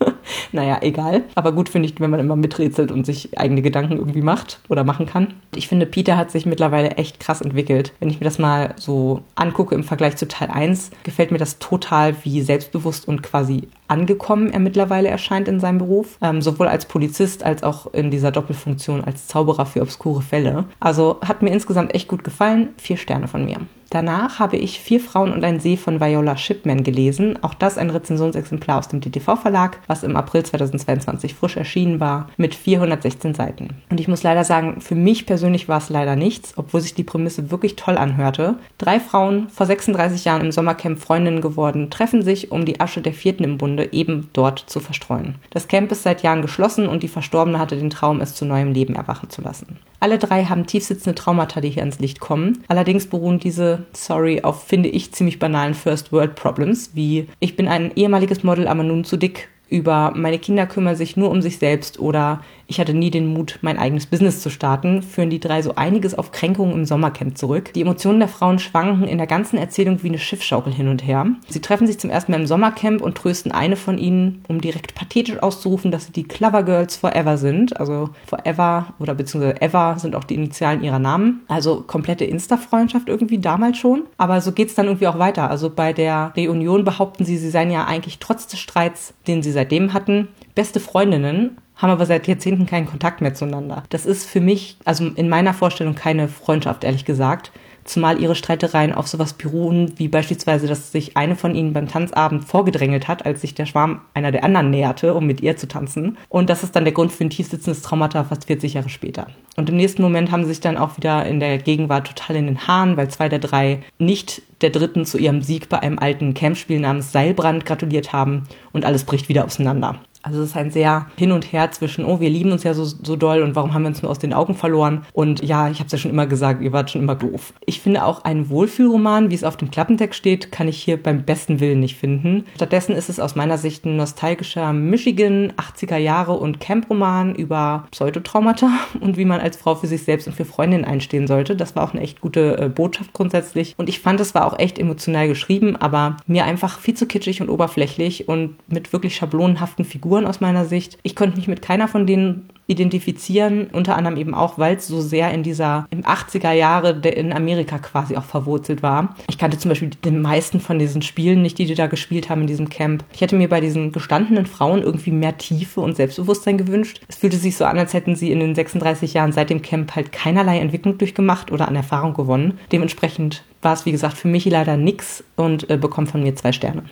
naja, 0.52 0.78
egal. 0.82 1.24
Aber 1.34 1.52
gut 1.52 1.68
finde 1.68 1.88
ich, 1.88 2.00
wenn 2.00 2.10
man 2.10 2.20
immer 2.20 2.36
miträtselt 2.36 2.92
und 2.92 3.06
sich 3.06 3.38
eigene 3.38 3.62
Gedanken 3.62 3.96
irgendwie 3.96 4.22
macht 4.22 4.60
oder 4.68 4.84
machen 4.84 5.06
kann. 5.06 5.34
Ich 5.54 5.68
finde, 5.68 5.86
Peter 5.86 6.16
hat 6.16 6.30
sich 6.30 6.46
mittlerweile 6.46 6.92
echt 6.92 7.20
krass 7.20 7.40
entwickelt. 7.40 7.92
Wenn 8.00 8.10
ich 8.10 8.20
mir 8.20 8.24
das 8.24 8.38
mal 8.38 8.74
so 8.76 9.22
angucke 9.34 9.74
im 9.74 9.84
Vergleich 9.84 10.16
zu 10.16 10.28
Teil 10.28 10.50
1, 10.50 10.90
gefällt 11.02 11.30
mir 11.30 11.38
das 11.38 11.58
total, 11.58 12.14
wie 12.24 12.40
selbstbewusst 12.40 13.08
und 13.08 13.22
quasi 13.22 13.68
angekommen 13.88 14.52
er 14.52 14.60
mittlerweile 14.60 15.08
erscheint 15.08 15.48
in 15.48 15.60
seinem 15.60 15.78
Beruf. 15.78 16.18
Ähm, 16.22 16.42
sowohl 16.42 16.68
als 16.68 16.86
Polizist 16.86 17.42
als 17.42 17.62
auch 17.62 17.92
in 17.92 18.10
dieser 18.10 18.30
Doppelfunktion 18.30 19.04
als 19.04 19.26
Zauberer 19.26 19.66
für 19.66 19.82
obskure 19.82 20.22
Fälle. 20.22 20.64
Also 20.80 21.18
hat 21.26 21.42
mir 21.42 21.50
insgesamt 21.50 21.94
echt 21.94 22.08
gut 22.08 22.24
gefallen. 22.24 22.70
Vier 22.78 22.96
Sterne 22.96 23.28
von 23.28 23.44
mir. 23.44 23.58
Danach 23.90 24.38
habe 24.38 24.58
ich 24.58 24.80
Vier 24.80 25.00
Frauen 25.00 25.32
und 25.32 25.44
ein 25.44 25.60
See 25.60 25.78
von 25.78 25.98
Viola 25.98 26.36
Shipman 26.36 26.84
gelesen. 26.84 27.38
Auch 27.42 27.54
das 27.54 27.78
ein 27.78 27.88
Rezensionsexemplar 27.88 28.78
aus 28.78 28.88
dem 28.88 29.00
DTV-Verlag, 29.00 29.78
was 29.86 30.02
im 30.02 30.14
April 30.14 30.42
2022 30.42 31.34
frisch 31.34 31.56
erschienen 31.56 31.98
war, 31.98 32.28
mit 32.36 32.54
416 32.54 33.34
Seiten. 33.34 33.70
Und 33.88 33.98
ich 33.98 34.08
muss 34.08 34.22
leider 34.22 34.44
sagen, 34.44 34.82
für 34.82 34.94
mich 34.94 35.24
persönlich 35.24 35.68
war 35.68 35.78
es 35.78 35.88
leider 35.88 36.16
nichts, 36.16 36.52
obwohl 36.56 36.82
sich 36.82 36.94
die 36.94 37.02
Prämisse 37.02 37.50
wirklich 37.50 37.76
toll 37.76 37.96
anhörte. 37.96 38.56
Drei 38.76 39.00
Frauen, 39.00 39.48
vor 39.48 39.64
36 39.64 40.24
Jahren 40.26 40.42
im 40.42 40.52
Sommercamp 40.52 40.98
Freundinnen 41.00 41.40
geworden, 41.40 41.88
treffen 41.88 42.22
sich, 42.22 42.52
um 42.52 42.66
die 42.66 42.80
Asche 42.80 43.00
der 43.00 43.14
vierten 43.14 43.44
im 43.44 43.56
Bunde 43.56 43.77
eben 43.84 44.28
dort 44.32 44.58
zu 44.58 44.80
verstreuen. 44.80 45.36
Das 45.50 45.68
Camp 45.68 45.90
ist 45.92 46.02
seit 46.02 46.22
Jahren 46.22 46.42
geschlossen 46.42 46.88
und 46.88 47.02
die 47.02 47.08
Verstorbene 47.08 47.58
hatte 47.58 47.76
den 47.76 47.90
Traum, 47.90 48.20
es 48.20 48.34
zu 48.34 48.44
neuem 48.44 48.72
Leben 48.72 48.94
erwachen 48.94 49.30
zu 49.30 49.42
lassen. 49.42 49.78
Alle 50.00 50.18
drei 50.18 50.44
haben 50.44 50.66
tiefsitzende 50.66 51.14
Traumata, 51.14 51.60
die 51.60 51.70
hier 51.70 51.82
ans 51.82 51.98
Licht 51.98 52.20
kommen. 52.20 52.62
Allerdings 52.68 53.06
beruhen 53.06 53.40
diese, 53.40 53.86
sorry, 53.92 54.42
auf, 54.42 54.64
finde 54.64 54.88
ich, 54.88 55.12
ziemlich 55.12 55.38
banalen 55.38 55.74
First 55.74 56.12
World 56.12 56.34
Problems, 56.34 56.90
wie 56.94 57.28
ich 57.40 57.56
bin 57.56 57.68
ein 57.68 57.92
ehemaliges 57.96 58.44
Model, 58.44 58.68
aber 58.68 58.84
nun 58.84 59.04
zu 59.04 59.16
dick 59.16 59.48
über 59.68 60.12
meine 60.14 60.38
Kinder 60.38 60.66
kümmern 60.66 60.96
sich 60.96 61.16
nur 61.16 61.30
um 61.30 61.42
sich 61.42 61.58
selbst 61.58 61.98
oder 61.98 62.42
ich 62.70 62.78
hatte 62.78 62.92
nie 62.92 63.10
den 63.10 63.32
Mut, 63.32 63.58
mein 63.62 63.78
eigenes 63.78 64.04
Business 64.04 64.42
zu 64.42 64.50
starten, 64.50 65.02
führen 65.02 65.30
die 65.30 65.40
drei 65.40 65.62
so 65.62 65.74
einiges 65.74 66.16
auf 66.16 66.32
Kränkungen 66.32 66.74
im 66.74 66.84
Sommercamp 66.84 67.38
zurück. 67.38 67.72
Die 67.72 67.80
Emotionen 67.80 68.18
der 68.18 68.28
Frauen 68.28 68.58
schwanken 68.58 69.08
in 69.08 69.16
der 69.16 69.26
ganzen 69.26 69.56
Erzählung 69.56 70.02
wie 70.02 70.08
eine 70.08 70.18
Schiffschaukel 70.18 70.72
hin 70.72 70.88
und 70.88 71.02
her. 71.02 71.26
Sie 71.48 71.62
treffen 71.62 71.86
sich 71.86 71.98
zum 71.98 72.10
ersten 72.10 72.30
Mal 72.30 72.40
im 72.40 72.46
Sommercamp 72.46 73.00
und 73.00 73.16
trösten 73.16 73.52
eine 73.52 73.76
von 73.76 73.96
ihnen, 73.96 74.44
um 74.48 74.60
direkt 74.60 74.94
pathetisch 74.94 75.42
auszurufen, 75.42 75.90
dass 75.90 76.06
sie 76.06 76.12
die 76.12 76.28
Clever 76.28 76.62
Girls 76.62 76.96
Forever 76.96 77.38
sind. 77.38 77.80
Also 77.80 78.10
Forever 78.26 78.92
oder 78.98 79.14
beziehungsweise 79.14 79.62
Ever 79.62 79.96
sind 79.98 80.14
auch 80.14 80.24
die 80.24 80.34
Initialen 80.34 80.84
ihrer 80.84 80.98
Namen. 80.98 81.40
Also 81.48 81.80
komplette 81.80 82.26
Insta-Freundschaft 82.26 83.08
irgendwie 83.08 83.38
damals 83.38 83.78
schon. 83.78 84.02
Aber 84.18 84.42
so 84.42 84.52
geht's 84.52 84.74
dann 84.74 84.86
irgendwie 84.86 85.06
auch 85.06 85.18
weiter. 85.18 85.50
Also 85.50 85.70
bei 85.70 85.94
der 85.94 86.34
Reunion 86.36 86.84
behaupten 86.84 87.24
sie, 87.24 87.38
sie 87.38 87.48
seien 87.48 87.70
ja 87.70 87.86
eigentlich 87.86 88.18
trotz 88.18 88.46
des 88.46 88.60
Streits, 88.60 89.14
den 89.26 89.42
sie 89.42 89.52
seitdem 89.52 89.94
hatten, 89.94 90.28
beste 90.58 90.80
Freundinnen 90.80 91.56
haben 91.76 91.90
aber 91.90 92.04
seit 92.04 92.26
Jahrzehnten 92.26 92.66
keinen 92.66 92.88
Kontakt 92.88 93.20
mehr 93.20 93.32
zueinander. 93.32 93.84
Das 93.90 94.06
ist 94.06 94.28
für 94.28 94.40
mich, 94.40 94.76
also 94.84 95.06
in 95.06 95.28
meiner 95.28 95.54
Vorstellung, 95.54 95.94
keine 95.94 96.26
Freundschaft, 96.26 96.82
ehrlich 96.82 97.04
gesagt. 97.04 97.52
Zumal 97.84 98.20
ihre 98.20 98.34
Streitereien 98.34 98.92
auf 98.92 99.06
sowas 99.06 99.34
beruhen, 99.34 99.92
wie 99.98 100.08
beispielsweise, 100.08 100.66
dass 100.66 100.90
sich 100.90 101.16
eine 101.16 101.36
von 101.36 101.54
ihnen 101.54 101.74
beim 101.74 101.86
Tanzabend 101.86 102.44
vorgedrängelt 102.44 103.06
hat, 103.06 103.24
als 103.24 103.40
sich 103.40 103.54
der 103.54 103.66
Schwarm 103.66 104.00
einer 104.14 104.32
der 104.32 104.42
anderen 104.42 104.70
näherte, 104.70 105.14
um 105.14 105.26
mit 105.28 105.42
ihr 105.42 105.56
zu 105.56 105.68
tanzen. 105.68 106.18
Und 106.28 106.50
das 106.50 106.64
ist 106.64 106.74
dann 106.74 106.84
der 106.84 106.92
Grund 106.92 107.12
für 107.12 107.24
ein 107.24 107.30
tiefsitzendes 107.30 107.82
Traumata 107.82 108.24
fast 108.24 108.46
40 108.46 108.74
Jahre 108.74 108.88
später. 108.88 109.28
Und 109.56 109.70
im 109.70 109.76
nächsten 109.76 110.02
Moment 110.02 110.32
haben 110.32 110.42
sie 110.42 110.50
sich 110.50 110.60
dann 110.60 110.76
auch 110.76 110.96
wieder 110.96 111.24
in 111.24 111.38
der 111.38 111.58
Gegenwart 111.58 112.08
total 112.08 112.36
in 112.36 112.46
den 112.46 112.66
Haaren, 112.66 112.96
weil 112.96 113.08
zwei 113.08 113.28
der 113.28 113.38
drei 113.38 113.80
nicht 113.98 114.42
der 114.60 114.70
dritten 114.70 115.06
zu 115.06 115.18
ihrem 115.18 115.42
Sieg 115.42 115.68
bei 115.68 115.78
einem 115.80 115.98
alten 115.98 116.34
Campspiel 116.34 116.80
namens 116.80 117.12
Seilbrand 117.12 117.64
gratuliert 117.64 118.12
haben 118.12 118.48
und 118.72 118.84
alles 118.84 119.04
bricht 119.04 119.28
wieder 119.28 119.44
auseinander. 119.44 120.00
Also 120.28 120.42
es 120.42 120.50
ist 120.50 120.56
ein 120.56 120.70
sehr 120.70 121.06
hin 121.16 121.32
und 121.32 121.52
her 121.52 121.70
zwischen, 121.70 122.04
oh, 122.04 122.20
wir 122.20 122.28
lieben 122.28 122.52
uns 122.52 122.62
ja 122.62 122.74
so, 122.74 122.84
so 122.84 123.16
doll 123.16 123.42
und 123.42 123.56
warum 123.56 123.72
haben 123.72 123.82
wir 123.82 123.88
uns 123.88 124.02
nur 124.02 124.10
aus 124.10 124.18
den 124.18 124.34
Augen 124.34 124.54
verloren? 124.54 125.06
Und 125.14 125.42
ja, 125.42 125.70
ich 125.70 125.78
habe 125.78 125.86
es 125.86 125.92
ja 125.92 125.98
schon 125.98 126.10
immer 126.10 126.26
gesagt, 126.26 126.60
ihr 126.60 126.72
wart 126.72 126.90
schon 126.90 127.00
immer 127.02 127.14
doof. 127.14 127.54
Ich 127.64 127.80
finde 127.80 128.04
auch 128.04 128.24
ein 128.24 128.50
Wohlfühlroman, 128.50 129.30
wie 129.30 129.34
es 129.34 129.44
auf 129.44 129.56
dem 129.56 129.70
Klappentext 129.70 130.18
steht, 130.18 130.52
kann 130.52 130.68
ich 130.68 130.82
hier 130.82 131.02
beim 131.02 131.24
besten 131.24 131.60
Willen 131.60 131.80
nicht 131.80 131.96
finden. 131.96 132.44
Stattdessen 132.56 132.94
ist 132.94 133.08
es 133.08 133.20
aus 133.20 133.36
meiner 133.36 133.56
Sicht 133.56 133.86
ein 133.86 133.96
nostalgischer 133.96 134.74
Michigan 134.74 135.52
80er 135.56 135.96
Jahre 135.96 136.34
und 136.34 136.60
Camp-Roman 136.60 137.34
über 137.34 137.86
Pseudotraumata 137.90 138.70
und 139.00 139.16
wie 139.16 139.24
man 139.24 139.40
als 139.40 139.56
Frau 139.56 139.76
für 139.76 139.86
sich 139.86 140.02
selbst 140.02 140.26
und 140.26 140.34
für 140.34 140.44
Freundinnen 140.44 140.84
einstehen 140.84 141.26
sollte. 141.26 141.56
Das 141.56 141.74
war 141.74 141.84
auch 141.84 141.92
eine 141.92 142.02
echt 142.02 142.20
gute 142.20 142.58
äh, 142.58 142.68
Botschaft 142.68 143.14
grundsätzlich. 143.14 143.74
Und 143.78 143.88
ich 143.88 144.00
fand, 144.00 144.20
es 144.20 144.34
war 144.34 144.44
auch 144.44 144.58
echt 144.58 144.78
emotional 144.78 145.26
geschrieben, 145.26 145.74
aber 145.76 146.18
mir 146.26 146.44
einfach 146.44 146.78
viel 146.78 146.94
zu 146.94 147.06
kitschig 147.06 147.40
und 147.40 147.48
oberflächlich 147.48 148.28
und 148.28 148.56
mit 148.70 148.92
wirklich 148.92 149.16
schablonenhaften 149.16 149.84
Figuren 149.84 150.17
aus 150.26 150.40
meiner 150.40 150.64
Sicht. 150.64 150.98
Ich 151.02 151.16
konnte 151.16 151.36
mich 151.36 151.48
mit 151.48 151.62
keiner 151.62 151.88
von 151.88 152.06
denen 152.06 152.48
identifizieren, 152.68 153.68
unter 153.72 153.96
anderem 153.96 154.18
eben 154.18 154.34
auch, 154.34 154.58
weil 154.58 154.76
es 154.76 154.86
so 154.86 155.00
sehr 155.00 155.32
in 155.32 155.42
dieser, 155.42 155.86
im 155.90 156.02
80er 156.02 156.52
Jahre 156.52 156.90
in 156.90 157.32
Amerika 157.32 157.78
quasi 157.78 158.16
auch 158.16 158.24
verwurzelt 158.24 158.82
war. 158.82 159.16
Ich 159.28 159.38
kannte 159.38 159.58
zum 159.58 159.70
Beispiel 159.70 159.90
den 160.04 160.20
meisten 160.20 160.60
von 160.60 160.78
diesen 160.78 161.00
Spielen 161.00 161.40
nicht, 161.40 161.58
die 161.58 161.64
die 161.64 161.74
da 161.74 161.86
gespielt 161.86 162.28
haben 162.28 162.42
in 162.42 162.46
diesem 162.46 162.68
Camp. 162.68 163.04
Ich 163.12 163.22
hätte 163.22 163.36
mir 163.36 163.48
bei 163.48 163.62
diesen 163.62 163.90
gestandenen 163.90 164.44
Frauen 164.44 164.82
irgendwie 164.82 165.12
mehr 165.12 165.38
Tiefe 165.38 165.80
und 165.80 165.96
Selbstbewusstsein 165.96 166.58
gewünscht. 166.58 167.00
Es 167.08 167.16
fühlte 167.16 167.38
sich 167.38 167.56
so 167.56 167.64
an, 167.64 167.78
als 167.78 167.94
hätten 167.94 168.16
sie 168.16 168.30
in 168.30 168.40
den 168.40 168.54
36 168.54 169.14
Jahren 169.14 169.32
seit 169.32 169.48
dem 169.48 169.62
Camp 169.62 169.96
halt 169.96 170.12
keinerlei 170.12 170.58
Entwicklung 170.58 170.98
durchgemacht 170.98 171.50
oder 171.50 171.68
an 171.68 171.76
Erfahrung 171.76 172.12
gewonnen. 172.12 172.58
Dementsprechend 172.70 173.44
war 173.62 173.72
es, 173.72 173.86
wie 173.86 173.92
gesagt, 173.92 174.18
für 174.18 174.28
mich 174.28 174.44
leider 174.44 174.76
nix 174.76 175.24
und 175.36 175.70
äh, 175.70 175.78
bekommt 175.78 176.10
von 176.10 176.22
mir 176.22 176.36
zwei 176.36 176.52
Sterne. 176.52 176.82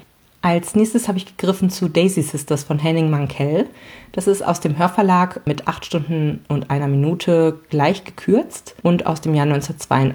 Als 0.47 0.77
nächstes 0.77 1.09
habe 1.09 1.19
ich 1.19 1.37
gegriffen 1.37 1.71
zu 1.71 1.89
Daisy 1.89 2.23
Sisters 2.23 2.63
von 2.63 2.79
Henning 2.79 3.11
Mankell. 3.11 3.67
Das 4.13 4.29
ist 4.29 4.43
aus 4.43 4.61
dem 4.61 4.79
Hörverlag 4.79 5.45
mit 5.45 5.67
acht 5.67 5.85
Stunden 5.85 6.45
und 6.47 6.71
einer 6.71 6.87
Minute 6.87 7.59
gleich 7.69 8.05
gekürzt 8.05 8.77
und 8.85 9.07
aus 9.07 9.21
dem 9.21 9.35
Jahr 9.35 9.47
1982 9.47 10.15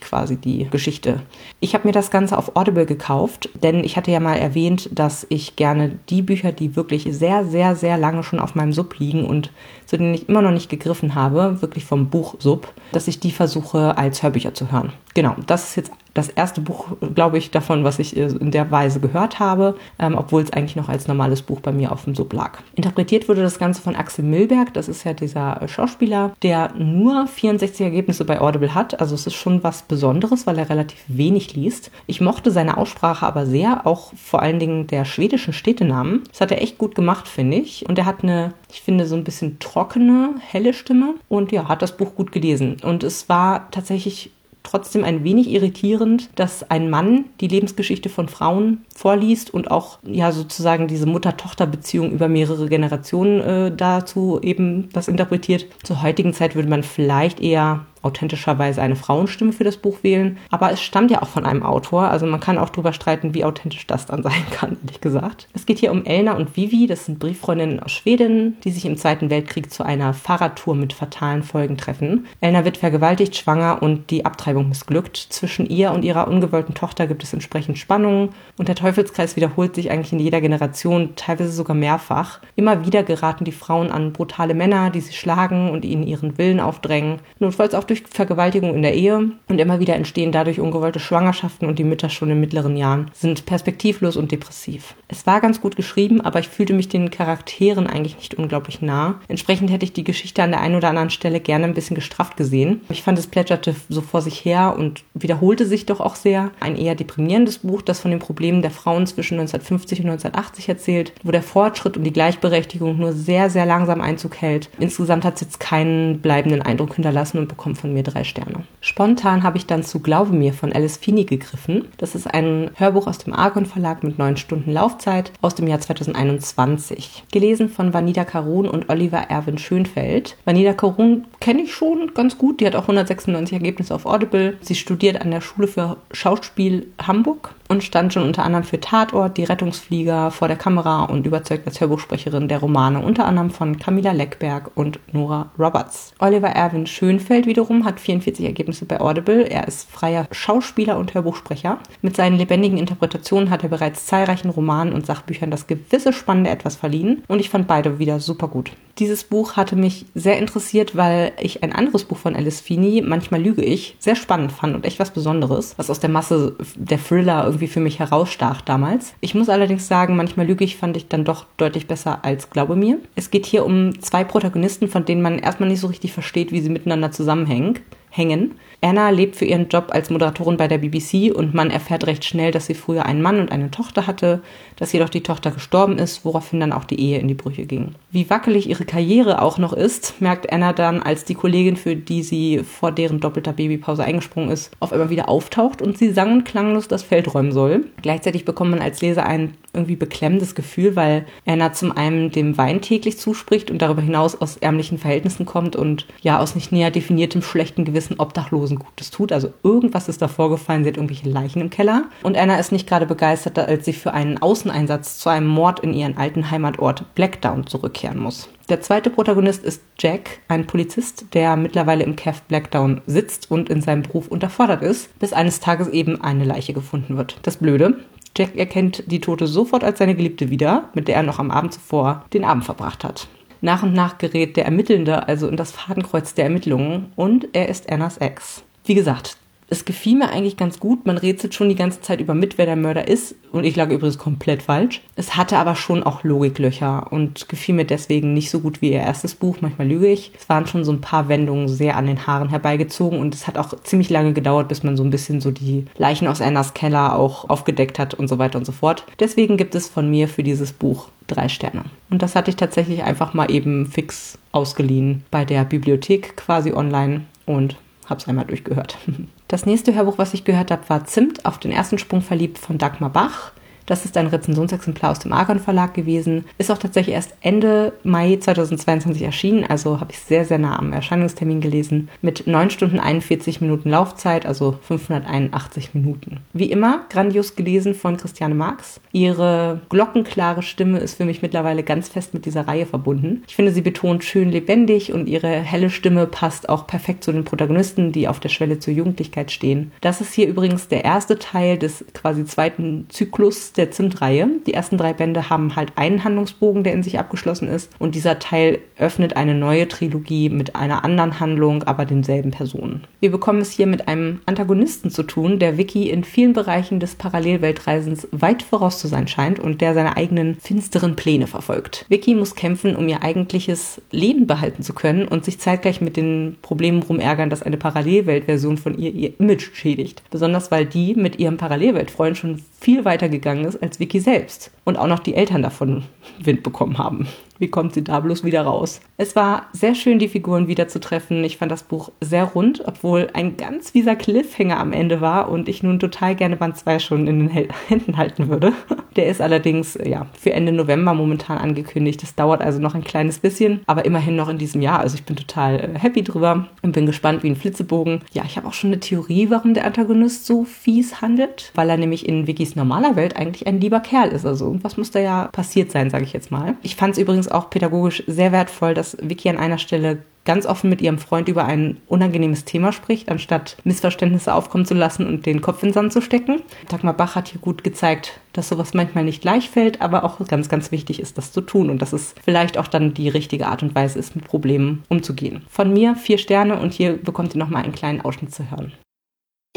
quasi 0.00 0.36
die 0.36 0.68
Geschichte. 0.70 1.20
Ich 1.60 1.74
habe 1.74 1.86
mir 1.86 1.92
das 1.92 2.10
Ganze 2.10 2.38
auf 2.38 2.56
Audible 2.56 2.86
gekauft, 2.86 3.48
denn 3.62 3.82
ich 3.82 3.96
hatte 3.96 4.10
ja 4.10 4.20
mal 4.20 4.36
erwähnt, 4.36 4.88
dass 4.92 5.26
ich 5.28 5.56
gerne 5.56 5.98
die 6.08 6.22
Bücher, 6.22 6.52
die 6.52 6.76
wirklich 6.76 7.08
sehr, 7.10 7.44
sehr, 7.44 7.74
sehr 7.74 7.98
lange 7.98 8.22
schon 8.22 8.38
auf 8.38 8.54
meinem 8.54 8.72
Sub 8.72 8.98
liegen 8.98 9.24
und 9.24 9.50
zu 9.86 9.98
denen 9.98 10.14
ich 10.14 10.28
immer 10.28 10.42
noch 10.42 10.50
nicht 10.50 10.70
gegriffen 10.70 11.14
habe, 11.14 11.60
wirklich 11.60 11.84
vom 11.84 12.08
Buch 12.08 12.36
Sub, 12.38 12.72
dass 12.92 13.08
ich 13.08 13.20
die 13.20 13.32
versuche 13.32 13.98
als 13.98 14.22
Hörbücher 14.22 14.54
zu 14.54 14.70
hören. 14.70 14.92
Genau, 15.14 15.36
das 15.46 15.68
ist 15.68 15.76
jetzt 15.76 15.92
das 16.14 16.28
erste 16.28 16.60
Buch, 16.60 16.96
glaube 17.14 17.38
ich, 17.38 17.50
davon, 17.50 17.84
was 17.84 17.98
ich 17.98 18.16
äh, 18.16 18.26
in 18.26 18.52
der 18.52 18.70
Weise 18.70 19.00
gehört 19.00 19.40
habe, 19.40 19.76
ähm, 19.98 20.14
obwohl 20.16 20.42
es 20.42 20.52
eigentlich 20.52 20.76
noch 20.76 20.88
als 20.88 21.08
normales 21.08 21.42
Buch 21.42 21.60
bei 21.60 21.72
mir 21.72 21.92
auf 21.92 22.04
dem 22.04 22.14
Sub 22.14 22.32
lag. 22.32 22.58
Interpretiert 22.76 23.28
wurde 23.28 23.42
das 23.42 23.58
Ganze 23.58 23.82
von 23.82 23.96
Axel 23.96 24.24
Milberg, 24.24 24.72
das 24.74 24.88
ist 24.88 25.04
ja 25.04 25.12
dieser 25.12 25.60
äh, 25.60 25.68
Schauspieler, 25.68 26.32
der 26.42 26.72
nur 26.74 27.26
64 27.26 27.80
Ergebnisse 27.82 28.24
bei 28.24 28.40
Audible 28.40 28.74
hat. 28.74 29.00
Also 29.00 29.16
es 29.26 29.34
ist 29.34 29.40
schon 29.40 29.64
was 29.64 29.82
Besonderes, 29.82 30.46
weil 30.46 30.58
er 30.58 30.68
relativ 30.68 31.02
wenig 31.08 31.54
liest. 31.54 31.90
Ich 32.06 32.20
mochte 32.20 32.50
seine 32.50 32.76
Aussprache 32.76 33.26
aber 33.26 33.46
sehr, 33.46 33.86
auch 33.86 34.12
vor 34.14 34.42
allen 34.42 34.58
Dingen 34.58 34.86
der 34.86 35.04
schwedischen 35.04 35.52
Städtenamen. 35.52 36.24
Das 36.28 36.40
hat 36.40 36.50
er 36.50 36.62
echt 36.62 36.78
gut 36.78 36.94
gemacht, 36.94 37.26
finde 37.26 37.56
ich. 37.56 37.88
Und 37.88 37.98
er 37.98 38.06
hat 38.06 38.22
eine, 38.22 38.52
ich 38.70 38.82
finde, 38.82 39.06
so 39.06 39.16
ein 39.16 39.24
bisschen 39.24 39.58
trockene, 39.58 40.34
helle 40.40 40.74
Stimme 40.74 41.14
und 41.28 41.52
ja, 41.52 41.68
hat 41.68 41.82
das 41.82 41.96
Buch 41.96 42.14
gut 42.14 42.32
gelesen. 42.32 42.76
Und 42.82 43.02
es 43.02 43.28
war 43.28 43.70
tatsächlich 43.70 44.30
trotzdem 44.64 45.04
ein 45.04 45.22
wenig 45.22 45.50
irritierend, 45.50 46.30
dass 46.34 46.68
ein 46.70 46.90
Mann 46.90 47.26
die 47.40 47.48
Lebensgeschichte 47.48 48.08
von 48.08 48.28
Frauen 48.28 48.84
vorliest 48.94 49.52
und 49.54 49.70
auch 49.70 49.98
ja 50.02 50.32
sozusagen 50.32 50.88
diese 50.88 51.06
Mutter-Tochter-Beziehung 51.06 52.10
über 52.10 52.28
mehrere 52.28 52.66
Generationen 52.66 53.40
äh, 53.40 53.76
dazu 53.76 54.40
eben 54.42 54.88
das 54.92 55.06
interpretiert. 55.06 55.66
Zur 55.84 56.02
heutigen 56.02 56.32
Zeit 56.32 56.56
würde 56.56 56.68
man 56.68 56.82
vielleicht 56.82 57.40
eher 57.40 57.84
authentischerweise 58.04 58.82
eine 58.82 58.96
Frauenstimme 58.96 59.52
für 59.52 59.64
das 59.64 59.76
Buch 59.76 59.98
wählen. 60.02 60.38
Aber 60.50 60.70
es 60.70 60.82
stammt 60.82 61.10
ja 61.10 61.22
auch 61.22 61.28
von 61.28 61.46
einem 61.46 61.62
Autor, 61.62 62.08
also 62.08 62.26
man 62.26 62.40
kann 62.40 62.58
auch 62.58 62.70
drüber 62.70 62.92
streiten, 62.92 63.34
wie 63.34 63.44
authentisch 63.44 63.86
das 63.86 64.06
dann 64.06 64.22
sein 64.22 64.44
kann, 64.50 64.76
ehrlich 64.82 65.00
gesagt. 65.00 65.48
Es 65.52 65.66
geht 65.66 65.78
hier 65.78 65.92
um 65.92 66.04
Elna 66.04 66.34
und 66.34 66.56
Vivi, 66.56 66.86
das 66.86 67.06
sind 67.06 67.18
Brieffreundinnen 67.18 67.80
aus 67.80 67.92
Schweden, 67.92 68.56
die 68.64 68.70
sich 68.70 68.84
im 68.84 68.96
Zweiten 68.96 69.30
Weltkrieg 69.30 69.72
zu 69.72 69.84
einer 69.84 70.14
Fahrradtour 70.14 70.74
mit 70.74 70.92
fatalen 70.92 71.42
Folgen 71.42 71.76
treffen. 71.76 72.26
Elna 72.40 72.64
wird 72.64 72.76
vergewaltigt, 72.76 73.36
schwanger 73.36 73.82
und 73.82 74.10
die 74.10 74.24
Abtreibung 74.24 74.68
missglückt. 74.68 75.16
Zwischen 75.16 75.66
ihr 75.66 75.92
und 75.92 76.04
ihrer 76.04 76.28
ungewollten 76.28 76.74
Tochter 76.74 77.06
gibt 77.06 77.22
es 77.22 77.32
entsprechend 77.32 77.78
Spannungen 77.78 78.30
und 78.58 78.68
der 78.68 78.74
Teufelskreis 78.74 79.36
wiederholt 79.36 79.74
sich 79.74 79.90
eigentlich 79.90 80.12
in 80.12 80.18
jeder 80.18 80.40
Generation, 80.40 81.14
teilweise 81.16 81.52
sogar 81.52 81.76
mehrfach. 81.76 82.40
Immer 82.56 82.84
wieder 82.86 83.02
geraten 83.02 83.44
die 83.44 83.52
Frauen 83.52 83.90
an 83.90 84.12
brutale 84.12 84.54
Männer, 84.54 84.90
die 84.90 85.00
sie 85.00 85.12
schlagen 85.12 85.70
und 85.70 85.84
ihnen 85.84 86.06
ihren 86.06 86.38
Willen 86.38 86.60
aufdrängen, 86.60 87.20
notfalls 87.38 87.74
auch 87.74 87.84
durch 87.84 87.93
durch 87.94 88.10
Vergewaltigung 88.10 88.74
in 88.74 88.82
der 88.82 88.94
Ehe 88.94 89.30
und 89.48 89.60
immer 89.60 89.80
wieder 89.80 89.94
entstehen 89.94 90.32
dadurch 90.32 90.60
ungewollte 90.60 90.98
Schwangerschaften 90.98 91.68
und 91.68 91.78
die 91.78 91.84
Mütter 91.84 92.08
schon 92.08 92.30
in 92.30 92.40
mittleren 92.40 92.76
Jahren 92.76 93.10
sind 93.14 93.46
perspektivlos 93.46 94.16
und 94.16 94.32
depressiv. 94.32 94.94
Es 95.08 95.26
war 95.26 95.40
ganz 95.40 95.60
gut 95.60 95.76
geschrieben, 95.76 96.20
aber 96.20 96.40
ich 96.40 96.48
fühlte 96.48 96.74
mich 96.74 96.88
den 96.88 97.10
Charakteren 97.10 97.86
eigentlich 97.86 98.16
nicht 98.16 98.34
unglaublich 98.34 98.82
nah. 98.82 99.20
Entsprechend 99.28 99.70
hätte 99.70 99.84
ich 99.84 99.92
die 99.92 100.04
Geschichte 100.04 100.42
an 100.42 100.50
der 100.50 100.60
einen 100.60 100.74
oder 100.74 100.88
anderen 100.88 101.10
Stelle 101.10 101.40
gerne 101.40 101.64
ein 101.64 101.74
bisschen 101.74 101.94
gestrafft 101.94 102.36
gesehen. 102.36 102.80
Ich 102.88 103.02
fand, 103.02 103.18
es 103.18 103.26
plätscherte 103.26 103.76
so 103.88 104.00
vor 104.00 104.22
sich 104.22 104.44
her 104.44 104.74
und 104.76 105.04
wiederholte 105.14 105.66
sich 105.66 105.86
doch 105.86 106.00
auch 106.00 106.16
sehr. 106.16 106.50
Ein 106.60 106.76
eher 106.76 106.94
deprimierendes 106.94 107.58
Buch, 107.58 107.82
das 107.82 108.00
von 108.00 108.10
den 108.10 108.20
Problemen 108.20 108.62
der 108.62 108.70
Frauen 108.70 109.06
zwischen 109.06 109.38
1950 109.38 110.00
und 110.00 110.06
1980 110.06 110.68
erzählt, 110.68 111.12
wo 111.22 111.30
der 111.30 111.42
Fortschritt 111.42 111.96
und 111.96 112.04
die 112.04 112.12
Gleichberechtigung 112.12 112.98
nur 112.98 113.12
sehr, 113.12 113.50
sehr 113.50 113.66
langsam 113.66 114.00
Einzug 114.00 114.36
hält. 114.36 114.68
Insgesamt 114.78 115.24
hat 115.24 115.36
es 115.36 115.42
jetzt 115.42 115.60
keinen 115.60 116.20
bleibenden 116.20 116.62
Eindruck 116.62 116.94
hinterlassen 116.94 117.38
und 117.38 117.48
bekommt 117.48 117.78
von 117.84 117.92
mir 117.92 118.02
drei 118.02 118.24
Sterne. 118.24 118.64
Spontan 118.80 119.42
habe 119.42 119.58
ich 119.58 119.66
dann 119.66 119.82
zu 119.82 120.00
Glaube 120.00 120.34
mir 120.34 120.54
von 120.54 120.72
Alice 120.72 120.96
Feeney 120.96 121.24
gegriffen. 121.24 121.84
Das 121.98 122.14
ist 122.14 122.26
ein 122.26 122.70
Hörbuch 122.76 123.06
aus 123.06 123.18
dem 123.18 123.34
Argon 123.34 123.66
Verlag 123.66 124.02
mit 124.02 124.18
neun 124.18 124.38
Stunden 124.38 124.72
Laufzeit 124.72 125.32
aus 125.42 125.54
dem 125.54 125.66
Jahr 125.66 125.80
2021. 125.80 127.24
Gelesen 127.30 127.68
von 127.68 127.92
Vanida 127.92 128.24
Karun 128.24 128.66
und 128.66 128.88
Oliver 128.88 129.18
Erwin 129.28 129.58
Schönfeld. 129.58 130.38
Vanida 130.46 130.72
Karun 130.72 131.26
kenne 131.40 131.60
ich 131.60 131.74
schon 131.74 132.14
ganz 132.14 132.38
gut. 132.38 132.60
Die 132.60 132.66
hat 132.66 132.74
auch 132.74 132.84
196 132.84 133.52
Ergebnisse 133.52 133.94
auf 133.94 134.06
Audible. 134.06 134.56
Sie 134.62 134.76
studiert 134.76 135.20
an 135.20 135.30
der 135.30 135.42
Schule 135.42 135.68
für 135.68 135.98
Schauspiel 136.10 136.86
Hamburg 137.06 137.54
und 137.74 137.82
stand 137.82 138.12
schon 138.12 138.22
unter 138.22 138.44
anderem 138.44 138.64
für 138.64 138.78
Tatort, 138.78 139.36
die 139.36 139.42
Rettungsflieger 139.42 140.30
vor 140.30 140.46
der 140.46 140.56
Kamera 140.56 141.04
und 141.04 141.26
überzeugt 141.26 141.66
als 141.66 141.80
Hörbuchsprecherin 141.80 142.46
der 142.46 142.58
Romane 142.58 143.00
unter 143.00 143.26
anderem 143.26 143.50
von 143.50 143.78
Camilla 143.80 144.12
Leckberg 144.12 144.70
und 144.76 145.00
Nora 145.12 145.50
Roberts. 145.58 146.12
Oliver 146.20 146.50
Erwin 146.50 146.86
Schönfeld 146.86 147.46
wiederum 147.46 147.84
hat 147.84 147.98
44 147.98 148.46
Ergebnisse 148.46 148.84
bei 148.84 149.00
Audible. 149.00 149.42
Er 149.42 149.66
ist 149.66 149.90
freier 149.90 150.28
Schauspieler 150.30 150.96
und 150.98 151.14
Hörbuchsprecher. 151.14 151.78
Mit 152.00 152.14
seinen 152.14 152.38
lebendigen 152.38 152.78
Interpretationen 152.78 153.50
hat 153.50 153.64
er 153.64 153.70
bereits 153.70 154.06
zahlreichen 154.06 154.50
Romanen 154.50 154.92
und 154.92 155.04
Sachbüchern 155.04 155.50
das 155.50 155.66
gewisse 155.66 156.12
spannende 156.12 156.50
Etwas 156.50 156.76
verliehen 156.76 157.24
und 157.26 157.40
ich 157.40 157.50
fand 157.50 157.66
beide 157.66 157.98
wieder 157.98 158.20
super 158.20 158.46
gut. 158.46 158.70
Dieses 158.98 159.24
Buch 159.24 159.56
hatte 159.56 159.74
mich 159.74 160.06
sehr 160.14 160.38
interessiert, 160.38 160.94
weil 160.94 161.32
ich 161.40 161.64
ein 161.64 161.72
anderes 161.72 162.04
Buch 162.04 162.18
von 162.18 162.36
Alice 162.36 162.60
Feeney, 162.60 163.02
Manchmal 163.02 163.42
lüge 163.42 163.62
ich, 163.62 163.96
sehr 163.98 164.14
spannend 164.14 164.52
fand 164.52 164.76
und 164.76 164.86
echt 164.86 165.00
was 165.00 165.10
Besonderes, 165.10 165.74
was 165.76 165.90
aus 165.90 165.98
der 165.98 166.10
Masse 166.10 166.54
der 166.76 167.02
Thriller 167.02 167.44
irgendwie 167.44 167.63
für 167.68 167.80
mich 167.80 167.98
herausstach 167.98 168.60
damals. 168.60 169.14
Ich 169.20 169.34
muss 169.34 169.48
allerdings 169.48 169.86
sagen, 169.86 170.16
Manchmal 170.16 170.46
lüge 170.46 170.64
ich 170.64 170.76
fand 170.76 170.96
ich 170.96 171.08
dann 171.08 171.24
doch 171.24 171.44
deutlich 171.56 171.86
besser 171.86 172.24
als 172.24 172.48
Glaube 172.48 172.76
mir. 172.76 172.98
Es 173.14 173.30
geht 173.30 173.46
hier 173.46 173.66
um 173.66 174.00
zwei 174.00 174.24
Protagonisten, 174.24 174.88
von 174.88 175.04
denen 175.04 175.22
man 175.22 175.38
erstmal 175.38 175.68
nicht 175.68 175.80
so 175.80 175.88
richtig 175.88 176.12
versteht, 176.12 176.50
wie 176.50 176.60
sie 176.60 176.70
miteinander 176.70 177.10
zusammenhängen 177.10 177.80
hängen. 178.14 178.54
Anna 178.84 179.08
lebt 179.08 179.36
für 179.36 179.46
ihren 179.46 179.68
Job 179.68 179.86
als 179.92 180.10
Moderatorin 180.10 180.58
bei 180.58 180.68
der 180.68 180.76
BBC 180.76 181.34
und 181.34 181.54
man 181.54 181.70
erfährt 181.70 182.06
recht 182.06 182.22
schnell, 182.22 182.50
dass 182.50 182.66
sie 182.66 182.74
früher 182.74 183.06
einen 183.06 183.22
Mann 183.22 183.40
und 183.40 183.50
eine 183.50 183.70
Tochter 183.70 184.06
hatte, 184.06 184.42
dass 184.76 184.92
jedoch 184.92 185.08
die 185.08 185.22
Tochter 185.22 185.52
gestorben 185.52 185.96
ist, 185.96 186.26
woraufhin 186.26 186.60
dann 186.60 186.72
auch 186.72 186.84
die 186.84 187.00
Ehe 187.00 187.18
in 187.18 187.26
die 187.26 187.32
Brüche 187.32 187.64
ging. 187.64 187.94
Wie 188.10 188.28
wackelig 188.28 188.68
ihre 188.68 188.84
Karriere 188.84 189.40
auch 189.40 189.56
noch 189.56 189.72
ist, 189.72 190.20
merkt 190.20 190.52
Anna 190.52 190.74
dann, 190.74 191.02
als 191.02 191.24
die 191.24 191.34
Kollegin, 191.34 191.76
für 191.76 191.96
die 191.96 192.22
sie 192.22 192.58
vor 192.58 192.92
deren 192.92 193.20
doppelter 193.20 193.54
Babypause 193.54 194.04
eingesprungen 194.04 194.50
ist, 194.50 194.70
auf 194.80 194.92
einmal 194.92 195.08
wieder 195.08 195.30
auftaucht 195.30 195.80
und 195.80 195.96
sie 195.96 196.12
sang 196.12 196.32
und 196.32 196.44
klanglos 196.44 196.86
das 196.86 197.02
Feld 197.02 197.32
räumen 197.32 197.52
soll. 197.52 197.86
Gleichzeitig 198.02 198.44
bekommt 198.44 198.72
man 198.72 198.80
als 198.80 199.00
Leser 199.00 199.24
ein 199.24 199.54
irgendwie 199.74 199.96
beklemmendes 199.96 200.54
Gefühl, 200.54 200.96
weil 200.96 201.26
Anna 201.46 201.72
zum 201.72 201.92
einen 201.92 202.30
dem 202.30 202.56
Wein 202.56 202.80
täglich 202.80 203.18
zuspricht 203.18 203.70
und 203.70 203.82
darüber 203.82 204.02
hinaus 204.02 204.40
aus 204.40 204.56
ärmlichen 204.56 204.98
Verhältnissen 204.98 205.46
kommt 205.46 205.76
und 205.76 206.06
ja 206.22 206.38
aus 206.38 206.54
nicht 206.54 206.72
näher 206.72 206.90
definiertem 206.90 207.42
schlechten 207.42 207.84
Gewissen 207.84 208.18
Obdachlosen 208.18 208.78
Gutes 208.78 209.10
tut. 209.10 209.32
Also 209.32 209.52
irgendwas 209.62 210.08
ist 210.08 210.22
da 210.22 210.28
vorgefallen, 210.28 210.84
sie 210.84 210.90
hat 210.90 210.96
irgendwelche 210.96 211.28
Leichen 211.28 211.60
im 211.60 211.70
Keller. 211.70 212.04
Und 212.22 212.36
Anna 212.36 212.58
ist 212.58 212.72
nicht 212.72 212.88
gerade 212.88 213.06
begeistert, 213.06 213.58
als 213.58 213.84
sie 213.84 213.92
für 213.92 214.12
einen 214.12 214.40
Außeneinsatz 214.40 215.18
zu 215.18 215.28
einem 215.28 215.48
Mord 215.48 215.80
in 215.80 215.94
ihren 215.94 216.16
alten 216.16 216.50
Heimatort 216.50 217.14
Blackdown 217.14 217.66
zurückkehren 217.66 218.18
muss. 218.18 218.48
Der 218.70 218.80
zweite 218.80 219.10
Protagonist 219.10 219.62
ist 219.62 219.82
Jack, 219.98 220.38
ein 220.48 220.66
Polizist, 220.66 221.26
der 221.34 221.54
mittlerweile 221.56 222.02
im 222.02 222.16
Cav 222.16 222.40
Blackdown 222.48 223.02
sitzt 223.06 223.50
und 223.50 223.68
in 223.68 223.82
seinem 223.82 224.02
Beruf 224.02 224.28
unterfordert 224.28 224.82
ist, 224.82 225.18
bis 225.18 225.34
eines 225.34 225.60
Tages 225.60 225.88
eben 225.88 226.22
eine 226.22 226.44
Leiche 226.44 226.72
gefunden 226.72 227.18
wird. 227.18 227.38
Das 227.42 227.58
Blöde, 227.58 227.98
Jack 228.36 228.56
erkennt 228.56 229.04
die 229.06 229.20
Tote 229.20 229.46
sofort 229.46 229.84
als 229.84 229.98
seine 229.98 230.16
Geliebte 230.16 230.50
wieder, 230.50 230.90
mit 230.94 231.06
der 231.06 231.16
er 231.16 231.22
noch 231.22 231.38
am 231.38 231.50
Abend 231.50 231.74
zuvor 231.74 232.24
den 232.32 232.44
Abend 232.44 232.64
verbracht 232.64 233.04
hat. 233.04 233.28
Nach 233.60 233.82
und 233.82 233.94
nach 233.94 234.18
gerät 234.18 234.56
der 234.56 234.64
Ermittelnde 234.64 235.28
also 235.28 235.48
in 235.48 235.56
das 235.56 235.70
Fadenkreuz 235.70 236.34
der 236.34 236.44
Ermittlungen 236.44 237.12
und 237.16 237.48
er 237.52 237.68
ist 237.68 237.90
Annas 237.90 238.18
Ex. 238.18 238.64
Wie 238.84 238.94
gesagt, 238.94 239.38
es 239.68 239.84
gefiel 239.84 240.16
mir 240.16 240.30
eigentlich 240.30 240.56
ganz 240.56 240.78
gut. 240.78 241.06
Man 241.06 241.18
rätselt 241.18 241.54
schon 241.54 241.68
die 241.68 241.74
ganze 241.74 242.00
Zeit 242.00 242.20
über 242.20 242.34
mit, 242.34 242.58
wer 242.58 242.66
der 242.66 242.76
Mörder 242.76 243.08
ist. 243.08 243.34
Und 243.50 243.64
ich 243.64 243.76
lag 243.76 243.90
übrigens 243.90 244.18
komplett 244.18 244.62
falsch. 244.62 245.00
Es 245.16 245.36
hatte 245.36 245.58
aber 245.58 245.74
schon 245.74 246.02
auch 246.02 246.24
Logiklöcher 246.24 247.10
und 247.10 247.48
gefiel 247.48 247.74
mir 247.74 247.84
deswegen 247.84 248.34
nicht 248.34 248.50
so 248.50 248.60
gut 248.60 248.82
wie 248.82 248.92
ihr 248.92 249.00
erstes 249.00 249.34
Buch. 249.34 249.58
Manchmal 249.60 249.88
lüge 249.88 250.08
ich. 250.08 250.32
Es 250.38 250.48
waren 250.48 250.66
schon 250.66 250.84
so 250.84 250.92
ein 250.92 251.00
paar 251.00 251.28
Wendungen 251.28 251.68
sehr 251.68 251.96
an 251.96 252.06
den 252.06 252.26
Haaren 252.26 252.50
herbeigezogen 252.50 253.18
und 253.18 253.34
es 253.34 253.46
hat 253.46 253.58
auch 253.58 253.74
ziemlich 253.82 254.10
lange 254.10 254.32
gedauert, 254.32 254.68
bis 254.68 254.82
man 254.82 254.96
so 254.96 255.04
ein 255.04 255.10
bisschen 255.10 255.40
so 255.40 255.50
die 255.50 255.86
Leichen 255.96 256.28
aus 256.28 256.40
Annas 256.40 256.74
Keller 256.74 257.16
auch 257.16 257.48
aufgedeckt 257.48 257.98
hat 257.98 258.14
und 258.14 258.28
so 258.28 258.38
weiter 258.38 258.58
und 258.58 258.64
so 258.64 258.72
fort. 258.72 259.04
Deswegen 259.18 259.56
gibt 259.56 259.74
es 259.74 259.88
von 259.88 260.10
mir 260.10 260.28
für 260.28 260.42
dieses 260.42 260.72
Buch 260.72 261.08
drei 261.26 261.48
Sterne. 261.48 261.84
Und 262.10 262.22
das 262.22 262.36
hatte 262.36 262.50
ich 262.50 262.56
tatsächlich 262.56 263.02
einfach 263.02 263.34
mal 263.34 263.50
eben 263.50 263.86
fix 263.86 264.38
ausgeliehen 264.52 265.24
bei 265.30 265.44
der 265.44 265.64
Bibliothek 265.64 266.36
quasi 266.36 266.72
online 266.72 267.22
und 267.46 267.76
habe 268.06 268.20
es 268.20 268.28
einmal 268.28 268.46
durchgehört. 268.46 268.96
Das 269.46 269.66
nächste 269.66 269.94
Hörbuch, 269.94 270.18
was 270.18 270.34
ich 270.34 270.44
gehört 270.44 270.72
habe, 270.72 270.88
war 270.88 271.04
Zimt 271.04 271.46
auf 271.46 271.58
den 271.58 271.70
ersten 271.70 271.98
Sprung 271.98 272.22
verliebt 272.22 272.58
von 272.58 272.76
Dagmar 272.76 273.10
Bach. 273.10 273.52
Das 273.86 274.04
ist 274.04 274.16
ein 274.16 274.28
Rezensionsexemplar 274.28 275.10
aus 275.10 275.18
dem 275.18 275.32
Argon 275.32 275.60
Verlag 275.60 275.92
gewesen. 275.92 276.44
Ist 276.56 276.70
auch 276.70 276.78
tatsächlich 276.78 277.14
erst 277.14 277.34
Ende 277.42 277.92
Mai 278.02 278.36
2022 278.36 279.22
erschienen, 279.22 279.64
also 279.64 280.00
habe 280.00 280.12
ich 280.12 280.18
sehr, 280.18 280.44
sehr 280.44 280.58
nah 280.58 280.78
am 280.78 280.92
Erscheinungstermin 280.92 281.60
gelesen. 281.60 282.08
Mit 282.22 282.46
9 282.46 282.70
Stunden 282.70 282.98
41 282.98 283.60
Minuten 283.60 283.90
Laufzeit, 283.90 284.46
also 284.46 284.78
581 284.82 285.94
Minuten. 285.94 286.38
Wie 286.54 286.70
immer, 286.70 287.04
grandios 287.10 287.56
gelesen 287.56 287.94
von 287.94 288.16
Christiane 288.16 288.54
Marx. 288.54 289.00
Ihre 289.12 289.82
glockenklare 289.90 290.62
Stimme 290.62 290.98
ist 290.98 291.16
für 291.16 291.26
mich 291.26 291.42
mittlerweile 291.42 291.82
ganz 291.82 292.08
fest 292.08 292.32
mit 292.32 292.46
dieser 292.46 292.66
Reihe 292.66 292.86
verbunden. 292.86 293.42
Ich 293.46 293.56
finde, 293.56 293.72
sie 293.72 293.82
betont 293.82 294.24
schön 294.24 294.50
lebendig 294.50 295.12
und 295.12 295.28
ihre 295.28 295.48
helle 295.48 295.90
Stimme 295.90 296.26
passt 296.26 296.68
auch 296.68 296.86
perfekt 296.86 297.22
zu 297.22 297.32
den 297.32 297.44
Protagonisten, 297.44 298.12
die 298.12 298.28
auf 298.28 298.40
der 298.40 298.48
Schwelle 298.48 298.78
zur 298.78 298.94
Jugendlichkeit 298.94 299.50
stehen. 299.50 299.92
Das 300.00 300.22
ist 300.22 300.32
hier 300.32 300.48
übrigens 300.48 300.88
der 300.88 301.04
erste 301.04 301.38
Teil 301.38 301.78
des 301.78 302.04
quasi 302.14 302.46
zweiten 302.46 303.06
Zyklus 303.10 303.73
der 303.76 303.90
Zimt-Reihe. 303.90 304.48
Die 304.66 304.74
ersten 304.74 304.98
drei 304.98 305.12
Bände 305.12 305.50
haben 305.50 305.76
halt 305.76 305.92
einen 305.96 306.24
Handlungsbogen, 306.24 306.84
der 306.84 306.92
in 306.92 307.02
sich 307.02 307.18
abgeschlossen 307.18 307.68
ist. 307.68 307.90
Und 307.98 308.14
dieser 308.14 308.38
Teil 308.38 308.78
öffnet 308.98 309.36
eine 309.36 309.54
neue 309.54 309.88
Trilogie 309.88 310.48
mit 310.48 310.76
einer 310.76 311.04
anderen 311.04 311.40
Handlung, 311.40 311.82
aber 311.82 312.04
denselben 312.04 312.50
Personen. 312.50 313.04
Wir 313.20 313.30
bekommen 313.30 313.60
es 313.60 313.72
hier 313.72 313.86
mit 313.86 314.08
einem 314.08 314.40
Antagonisten 314.46 315.10
zu 315.10 315.22
tun, 315.22 315.58
der 315.58 315.78
Vicky 315.78 316.10
in 316.10 316.24
vielen 316.24 316.52
Bereichen 316.52 317.00
des 317.00 317.14
Parallelweltreisens 317.14 318.28
weit 318.30 318.62
voraus 318.62 318.98
zu 318.98 319.08
sein 319.08 319.28
scheint 319.28 319.58
und 319.58 319.80
der 319.80 319.94
seine 319.94 320.16
eigenen 320.16 320.56
finsteren 320.56 321.16
Pläne 321.16 321.46
verfolgt. 321.46 322.04
Vicky 322.08 322.34
muss 322.34 322.54
kämpfen, 322.54 322.96
um 322.96 323.08
ihr 323.08 323.22
eigentliches 323.22 324.00
Leben 324.10 324.46
behalten 324.46 324.82
zu 324.82 324.92
können 324.92 325.26
und 325.26 325.44
sich 325.44 325.58
zeitgleich 325.58 326.00
mit 326.00 326.16
den 326.16 326.56
Problemen 326.62 327.02
rumärgern, 327.02 327.50
dass 327.50 327.62
eine 327.62 327.76
Parallelweltversion 327.76 328.78
von 328.78 328.98
ihr 328.98 329.12
ihr 329.12 329.40
Image 329.40 329.70
schädigt. 329.74 330.22
Besonders 330.30 330.70
weil 330.70 330.86
die 330.86 331.14
mit 331.14 331.38
ihrem 331.38 331.56
Parallelweltfreund 331.56 332.36
schon 332.36 332.62
viel 332.78 333.04
weiter 333.04 333.28
gegangen 333.28 333.63
ist 333.68 333.82
als 333.82 334.00
Vicky 334.00 334.20
selbst. 334.20 334.70
Und 334.84 334.96
auch 334.96 335.06
noch 335.06 335.20
die 335.20 335.34
Eltern 335.34 335.62
davon 335.62 336.04
Wind 336.38 336.62
bekommen 336.62 336.98
haben. 336.98 337.26
Wie 337.58 337.68
kommt 337.68 337.94
sie 337.94 338.02
da 338.02 338.20
bloß 338.20 338.44
wieder 338.44 338.62
raus? 338.62 339.00
Es 339.16 339.36
war 339.36 339.66
sehr 339.72 339.94
schön, 339.94 340.18
die 340.18 340.28
Figuren 340.28 340.66
wiederzutreffen. 340.66 341.44
Ich 341.44 341.58
fand 341.58 341.70
das 341.70 341.84
Buch 341.84 342.10
sehr 342.20 342.44
rund, 342.44 342.82
obwohl 342.86 343.28
ein 343.32 343.56
ganz 343.56 343.90
fieser 343.90 344.16
Cliffhanger 344.16 344.78
am 344.78 344.92
Ende 344.92 345.20
war 345.20 345.48
und 345.48 345.68
ich 345.68 345.82
nun 345.82 346.00
total 346.00 346.34
gerne 346.34 346.56
Band 346.56 346.76
2 346.76 346.98
schon 346.98 347.26
in 347.28 347.38
den 347.38 347.48
Händen 347.88 348.16
halten 348.16 348.48
würde. 348.48 348.72
Der 349.16 349.28
ist 349.28 349.40
allerdings 349.40 349.96
ja 350.04 350.26
für 350.38 350.52
Ende 350.52 350.72
November 350.72 351.14
momentan 351.14 351.58
angekündigt. 351.58 352.22
Das 352.22 352.34
dauert 352.34 352.60
also 352.60 352.80
noch 352.80 352.96
ein 352.96 353.04
kleines 353.04 353.38
bisschen, 353.38 353.82
aber 353.86 354.04
immerhin 354.04 354.34
noch 354.34 354.48
in 354.48 354.58
diesem 354.58 354.82
Jahr. 354.82 354.98
Also 354.98 355.14
ich 355.14 355.24
bin 355.24 355.36
total 355.36 355.78
äh, 355.78 355.98
happy 355.98 356.24
drüber 356.24 356.66
und 356.82 356.92
bin 356.92 357.06
gespannt 357.06 357.44
wie 357.44 357.50
ein 357.50 357.56
Flitzebogen. 357.56 358.22
Ja, 358.32 358.42
ich 358.44 358.56
habe 358.56 358.66
auch 358.66 358.72
schon 358.72 358.90
eine 358.90 359.00
Theorie, 359.00 359.50
warum 359.50 359.74
der 359.74 359.86
Antagonist 359.86 360.46
so 360.46 360.64
fies 360.64 361.20
handelt, 361.20 361.70
weil 361.74 361.88
er 361.88 361.96
nämlich 361.96 362.28
in 362.28 362.48
Vickys 362.48 362.74
normaler 362.74 363.14
Welt 363.14 363.36
eigentlich 363.36 363.66
ein 363.66 363.80
lieber 363.80 364.00
Kerl 364.00 364.30
ist. 364.30 364.44
Also 364.44 364.66
irgendwas 364.66 364.96
muss 364.96 365.12
da 365.12 365.20
ja 365.20 365.48
passiert 365.52 365.92
sein, 365.92 366.10
sage 366.10 366.24
ich 366.24 366.32
jetzt 366.32 366.50
mal. 366.50 366.74
Ich 366.82 366.96
fand 366.96 367.12
es 367.12 367.18
übrigens 367.18 367.43
auch 367.48 367.70
pädagogisch 367.70 368.22
sehr 368.26 368.52
wertvoll, 368.52 368.94
dass 368.94 369.16
Vicky 369.20 369.48
an 369.48 369.58
einer 369.58 369.78
Stelle 369.78 370.24
ganz 370.44 370.66
offen 370.66 370.90
mit 370.90 371.00
ihrem 371.00 371.18
Freund 371.18 371.48
über 371.48 371.64
ein 371.64 372.00
unangenehmes 372.06 372.64
Thema 372.64 372.92
spricht, 372.92 373.30
anstatt 373.30 373.76
Missverständnisse 373.84 374.52
aufkommen 374.54 374.84
zu 374.84 374.94
lassen 374.94 375.26
und 375.26 375.46
den 375.46 375.60
Kopf 375.60 375.82
in 375.82 375.88
den 375.88 375.94
Sand 375.94 376.12
zu 376.12 376.20
stecken. 376.20 376.62
Dagmar 376.88 377.14
Bach 377.14 377.34
hat 377.34 377.48
hier 377.48 377.60
gut 377.60 377.82
gezeigt, 377.82 378.40
dass 378.52 378.68
sowas 378.68 378.94
manchmal 378.94 379.24
nicht 379.24 379.42
leicht 379.44 379.70
fällt, 379.70 380.00
aber 380.00 380.24
auch 380.24 380.46
ganz, 380.46 380.68
ganz 380.68 380.92
wichtig 380.92 381.20
ist, 381.20 381.38
das 381.38 381.52
zu 381.52 381.60
tun 381.60 381.90
und 381.90 382.00
dass 382.00 382.12
es 382.12 382.34
vielleicht 382.44 382.78
auch 382.78 382.88
dann 382.88 383.14
die 383.14 383.28
richtige 383.28 383.66
Art 383.66 383.82
und 383.82 383.94
Weise 383.94 384.18
ist, 384.18 384.36
mit 384.36 384.44
Problemen 384.44 385.02
umzugehen. 385.08 385.62
Von 385.68 385.92
mir 385.92 386.14
vier 386.14 386.38
Sterne 386.38 386.78
und 386.78 386.92
hier 386.92 387.16
bekommt 387.16 387.54
ihr 387.54 387.58
nochmal 387.58 387.84
einen 387.84 387.94
kleinen 387.94 388.20
Ausschnitt 388.20 388.54
zu 388.54 388.70
hören. 388.70 388.92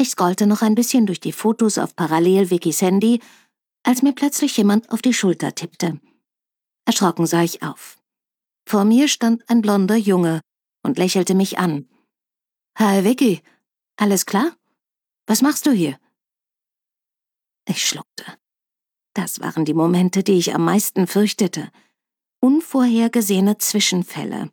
Ich 0.00 0.10
scrollte 0.10 0.46
noch 0.46 0.62
ein 0.62 0.74
bisschen 0.74 1.06
durch 1.06 1.18
die 1.18 1.32
Fotos 1.32 1.78
auf 1.78 1.96
Parallel 1.96 2.50
Wikis 2.50 2.82
Handy, 2.82 3.20
als 3.84 4.02
mir 4.02 4.12
plötzlich 4.12 4.56
jemand 4.56 4.90
auf 4.92 5.02
die 5.02 5.14
Schulter 5.14 5.54
tippte. 5.54 5.98
Erschrocken 6.88 7.26
sah 7.26 7.42
ich 7.42 7.62
auf. 7.62 7.98
Vor 8.66 8.86
mir 8.86 9.08
stand 9.08 9.46
ein 9.50 9.60
blonder 9.60 9.96
Junge 9.96 10.40
und 10.82 10.96
lächelte 10.96 11.34
mich 11.34 11.58
an. 11.58 11.86
Hi 12.78 13.04
Vicky, 13.04 13.42
alles 13.96 14.24
klar? 14.24 14.56
Was 15.26 15.42
machst 15.42 15.66
du 15.66 15.70
hier? 15.70 15.98
Ich 17.68 17.86
schluckte. 17.86 18.24
Das 19.12 19.40
waren 19.40 19.66
die 19.66 19.74
Momente, 19.74 20.22
die 20.22 20.38
ich 20.38 20.54
am 20.54 20.64
meisten 20.64 21.06
fürchtete. 21.06 21.70
Unvorhergesehene 22.40 23.58
Zwischenfälle. 23.58 24.50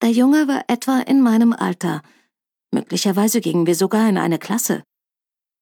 Der 0.00 0.12
Junge 0.12 0.48
war 0.48 0.64
etwa 0.68 1.00
in 1.00 1.20
meinem 1.20 1.52
Alter. 1.52 2.00
Möglicherweise 2.70 3.42
gingen 3.42 3.66
wir 3.66 3.74
sogar 3.74 4.08
in 4.08 4.16
eine 4.16 4.38
Klasse. 4.38 4.82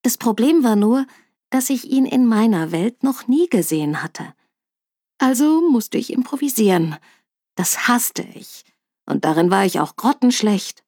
Das 0.03 0.17
Problem 0.17 0.63
war 0.63 0.77
nur, 0.77 1.09
dass 1.51 1.71
ich 1.71 1.91
ihn 1.91 2.07
in 2.07 2.27
meiner 2.27 2.71
Welt 2.71 3.03
noch 3.03 3.27
nie 3.27 3.49
gesehen 3.49 4.01
hatte. 4.05 4.33
Also 5.19 5.69
musste 5.71 5.99
ich 5.99 6.13
improvisieren. 6.13 6.97
Das 7.55 7.89
hasste 7.89 8.23
ich. 8.35 8.65
Und 9.07 9.25
darin 9.25 9.51
war 9.51 9.65
ich 9.65 9.81
auch 9.81 9.97
grottenschlecht. 9.97 10.85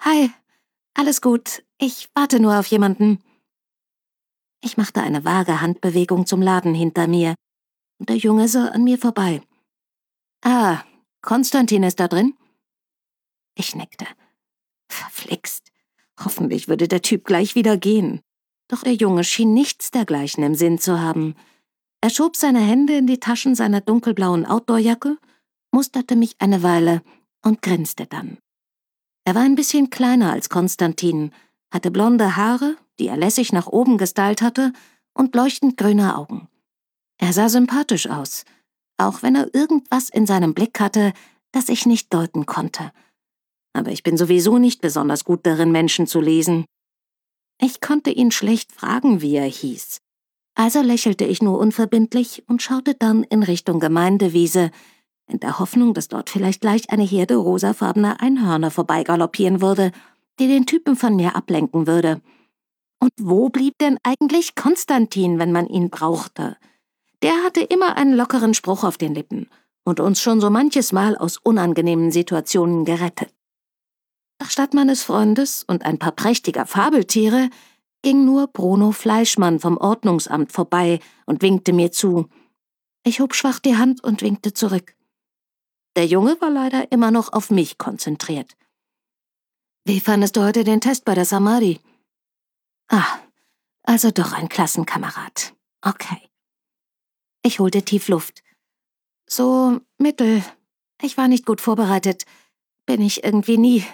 Hi, 0.00 0.30
alles 0.94 1.20
gut. 1.20 1.62
Ich 1.78 2.08
warte 2.14 2.40
nur 2.40 2.58
auf 2.58 2.66
jemanden. 2.66 3.22
Ich 4.62 4.76
machte 4.76 5.00
eine 5.00 5.24
vage 5.24 5.60
Handbewegung 5.60 6.26
zum 6.26 6.42
Laden 6.42 6.74
hinter 6.74 7.06
mir, 7.06 7.34
und 7.98 8.08
der 8.08 8.16
Junge 8.16 8.48
sah 8.48 8.68
an 8.68 8.84
mir 8.84 8.98
vorbei. 8.98 9.42
Ah, 10.42 10.82
Konstantin 11.22 11.82
ist 11.82 12.00
da 12.00 12.08
drin? 12.08 12.34
Ich 13.54 13.74
nickte. 13.74 14.06
Verflixt. 14.88 15.70
Hoffentlich 16.18 16.68
würde 16.68 16.88
der 16.88 17.02
Typ 17.02 17.24
gleich 17.24 17.54
wieder 17.54 17.76
gehen. 17.76 18.20
Doch 18.68 18.82
der 18.82 18.94
Junge 18.94 19.24
schien 19.24 19.52
nichts 19.52 19.90
dergleichen 19.90 20.42
im 20.44 20.54
Sinn 20.54 20.78
zu 20.78 21.00
haben. 21.00 21.34
Er 22.02 22.10
schob 22.10 22.36
seine 22.36 22.60
Hände 22.60 22.96
in 22.96 23.06
die 23.06 23.20
Taschen 23.20 23.54
seiner 23.54 23.80
dunkelblauen 23.80 24.46
Outdoorjacke, 24.46 25.18
musterte 25.72 26.16
mich 26.16 26.36
eine 26.38 26.62
Weile 26.62 27.02
und 27.42 27.62
grinste 27.62 28.06
dann. 28.06 28.38
Er 29.24 29.34
war 29.34 29.42
ein 29.42 29.54
bisschen 29.54 29.90
kleiner 29.90 30.32
als 30.32 30.48
Konstantin, 30.48 31.32
hatte 31.70 31.90
blonde 31.90 32.36
Haare, 32.36 32.76
die 32.98 33.06
er 33.08 33.16
lässig 33.16 33.52
nach 33.52 33.66
oben 33.66 33.98
gestylt 33.98 34.42
hatte, 34.42 34.72
und 35.12 35.34
leuchtend 35.34 35.76
grüne 35.76 36.16
Augen. 36.16 36.48
Er 37.18 37.32
sah 37.32 37.48
sympathisch 37.48 38.08
aus, 38.08 38.44
auch 38.96 39.22
wenn 39.22 39.36
er 39.36 39.54
irgendwas 39.54 40.08
in 40.08 40.26
seinem 40.26 40.54
Blick 40.54 40.80
hatte, 40.80 41.12
das 41.52 41.68
ich 41.68 41.84
nicht 41.84 42.12
deuten 42.14 42.46
konnte. 42.46 42.92
Aber 43.72 43.90
ich 43.90 44.02
bin 44.02 44.16
sowieso 44.16 44.58
nicht 44.58 44.80
besonders 44.80 45.24
gut 45.24 45.44
darin, 45.44 45.70
Menschen 45.70 46.06
zu 46.06 46.20
lesen. 46.20 46.64
Ich 47.60 47.80
konnte 47.80 48.10
ihn 48.10 48.30
schlecht 48.30 48.72
fragen, 48.72 49.20
wie 49.20 49.36
er 49.36 49.44
hieß. 49.44 49.98
Also 50.54 50.82
lächelte 50.82 51.24
ich 51.24 51.42
nur 51.42 51.58
unverbindlich 51.58 52.44
und 52.46 52.62
schaute 52.62 52.94
dann 52.94 53.24
in 53.24 53.42
Richtung 53.42 53.80
Gemeindewiese, 53.80 54.70
in 55.26 55.40
der 55.40 55.58
Hoffnung, 55.58 55.94
dass 55.94 56.08
dort 56.08 56.28
vielleicht 56.28 56.60
gleich 56.60 56.90
eine 56.90 57.04
Herde 57.04 57.36
rosafarbener 57.36 58.20
Einhörner 58.20 58.70
vorbeigaloppieren 58.70 59.60
würde, 59.60 59.92
die 60.38 60.48
den 60.48 60.66
Typen 60.66 60.96
von 60.96 61.16
mir 61.16 61.36
ablenken 61.36 61.86
würde. 61.86 62.20
Und 62.98 63.12
wo 63.18 63.48
blieb 63.48 63.78
denn 63.78 63.98
eigentlich 64.02 64.54
Konstantin, 64.54 65.38
wenn 65.38 65.52
man 65.52 65.66
ihn 65.66 65.88
brauchte? 65.88 66.56
Der 67.22 67.42
hatte 67.44 67.60
immer 67.60 67.96
einen 67.96 68.14
lockeren 68.14 68.54
Spruch 68.54 68.84
auf 68.84 68.98
den 68.98 69.14
Lippen 69.14 69.48
und 69.84 70.00
uns 70.00 70.20
schon 70.20 70.40
so 70.40 70.50
manches 70.50 70.92
Mal 70.92 71.16
aus 71.16 71.38
unangenehmen 71.38 72.10
Situationen 72.10 72.84
gerettet. 72.84 73.32
Doch 74.38 74.50
statt 74.50 74.74
meines 74.74 75.02
Freundes 75.02 75.64
und 75.66 75.84
ein 75.84 75.98
paar 75.98 76.12
prächtiger 76.12 76.66
Fabeltiere 76.66 77.50
ging 78.02 78.24
nur 78.24 78.48
Bruno 78.48 78.92
Fleischmann 78.92 79.60
vom 79.60 79.76
Ordnungsamt 79.76 80.52
vorbei 80.52 81.00
und 81.26 81.42
winkte 81.42 81.72
mir 81.72 81.92
zu. 81.92 82.28
Ich 83.04 83.20
hob 83.20 83.34
schwach 83.34 83.58
die 83.58 83.76
Hand 83.76 84.02
und 84.02 84.22
winkte 84.22 84.52
zurück. 84.52 84.94
Der 85.96 86.06
Junge 86.06 86.40
war 86.40 86.50
leider 86.50 86.92
immer 86.92 87.10
noch 87.10 87.32
auf 87.32 87.50
mich 87.50 87.78
konzentriert. 87.78 88.56
Wie 89.84 90.00
fandest 90.00 90.36
du 90.36 90.42
heute 90.42 90.64
den 90.64 90.80
Test 90.80 91.04
bei 91.04 91.14
der 91.14 91.24
Samari? 91.24 91.80
Ah, 92.88 93.18
also 93.82 94.10
doch 94.10 94.32
ein 94.32 94.48
Klassenkamerad. 94.48 95.54
Okay. 95.82 96.28
Ich 97.42 97.58
holte 97.58 97.82
tief 97.82 98.08
Luft. 98.08 98.42
So 99.26 99.80
mittel. 99.98 100.44
Ich 101.00 101.16
war 101.16 101.28
nicht 101.28 101.46
gut 101.46 101.60
vorbereitet. 101.60 102.24
Bin 102.84 103.00
ich 103.00 103.24
irgendwie 103.24 103.56
nie. 103.56 103.84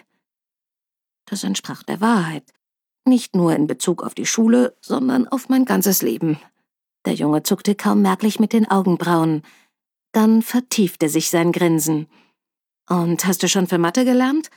Das 1.27 1.45
entsprach 1.45 1.83
der 1.83 2.01
Wahrheit. 2.01 2.53
Nicht 3.07 3.37
nur 3.37 3.55
in 3.55 3.69
Bezug 3.69 4.03
auf 4.03 4.15
die 4.15 4.27
Schule, 4.27 4.77
sondern 4.81 5.29
auf 5.29 5.49
mein 5.49 5.65
ganzes 5.65 6.03
Leben. 6.03 6.41
Der 7.05 7.15
Junge 7.15 7.45
zuckte 7.45 7.77
kaum 7.77 8.03
merklich 8.03 8.41
mit 8.41 8.53
den 8.53 8.69
Augenbrauen. 8.69 9.43
Dann 10.11 10.43
vertiefte 10.43 11.09
sich 11.09 11.31
sein 11.31 11.53
Grinsen. 11.53 12.09
Und 12.89 13.25
hast 13.25 13.45
du 13.45 13.49
schon 13.49 13.69
für 13.69 13.79
Mathe 13.79 14.05
gelernt? 14.05 14.51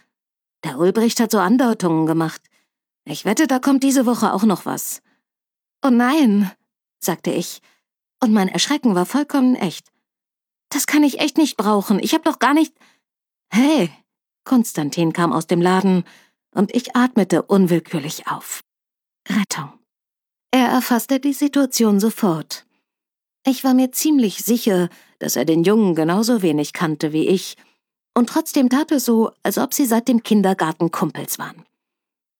Der 0.63 0.79
Ulbricht 0.79 1.19
hat 1.19 1.29
so 1.29 1.37
Andeutungen 1.37 2.07
gemacht. 2.07 2.41
Ich 3.05 3.23
wette, 3.23 3.45
da 3.45 3.59
kommt 3.59 3.83
diese 3.83 4.07
Woche 4.07 4.33
auch 4.33 4.43
noch 4.43 4.65
was. 4.65 5.01
Oh 5.85 5.91
nein, 5.91 6.51
sagte 6.99 7.31
ich, 7.31 7.61
und 8.19 8.33
mein 8.33 8.49
Erschrecken 8.49 8.95
war 8.95 9.05
vollkommen 9.05 9.55
echt. 9.55 9.91
Das 10.69 10.87
kann 10.87 11.03
ich 11.03 11.19
echt 11.19 11.37
nicht 11.37 11.55
brauchen. 11.55 11.99
Ich 11.99 12.13
hab 12.15 12.23
doch 12.23 12.39
gar 12.39 12.53
nicht. 12.53 12.73
Hey! 13.51 13.91
Konstantin 14.43 15.13
kam 15.13 15.33
aus 15.33 15.45
dem 15.45 15.61
Laden 15.61 16.03
und 16.53 16.75
ich 16.75 16.95
atmete 16.95 17.43
unwillkürlich 17.43 18.27
auf. 18.27 18.61
Rettung. 19.27 19.73
Er 20.51 20.67
erfasste 20.67 21.19
die 21.19 21.33
Situation 21.33 21.99
sofort. 21.99 22.65
Ich 23.45 23.63
war 23.63 23.73
mir 23.73 23.91
ziemlich 23.91 24.43
sicher, 24.43 24.89
dass 25.19 25.35
er 25.35 25.45
den 25.45 25.63
Jungen 25.63 25.95
genauso 25.95 26.41
wenig 26.41 26.73
kannte 26.73 27.13
wie 27.13 27.27
ich, 27.27 27.55
und 28.15 28.29
trotzdem 28.29 28.69
tat 28.69 28.91
er 28.91 28.99
so, 28.99 29.31
als 29.43 29.57
ob 29.57 29.73
sie 29.73 29.85
seit 29.85 30.07
dem 30.07 30.23
Kindergarten 30.23 30.91
Kumpels 30.91 31.39
waren. 31.39 31.65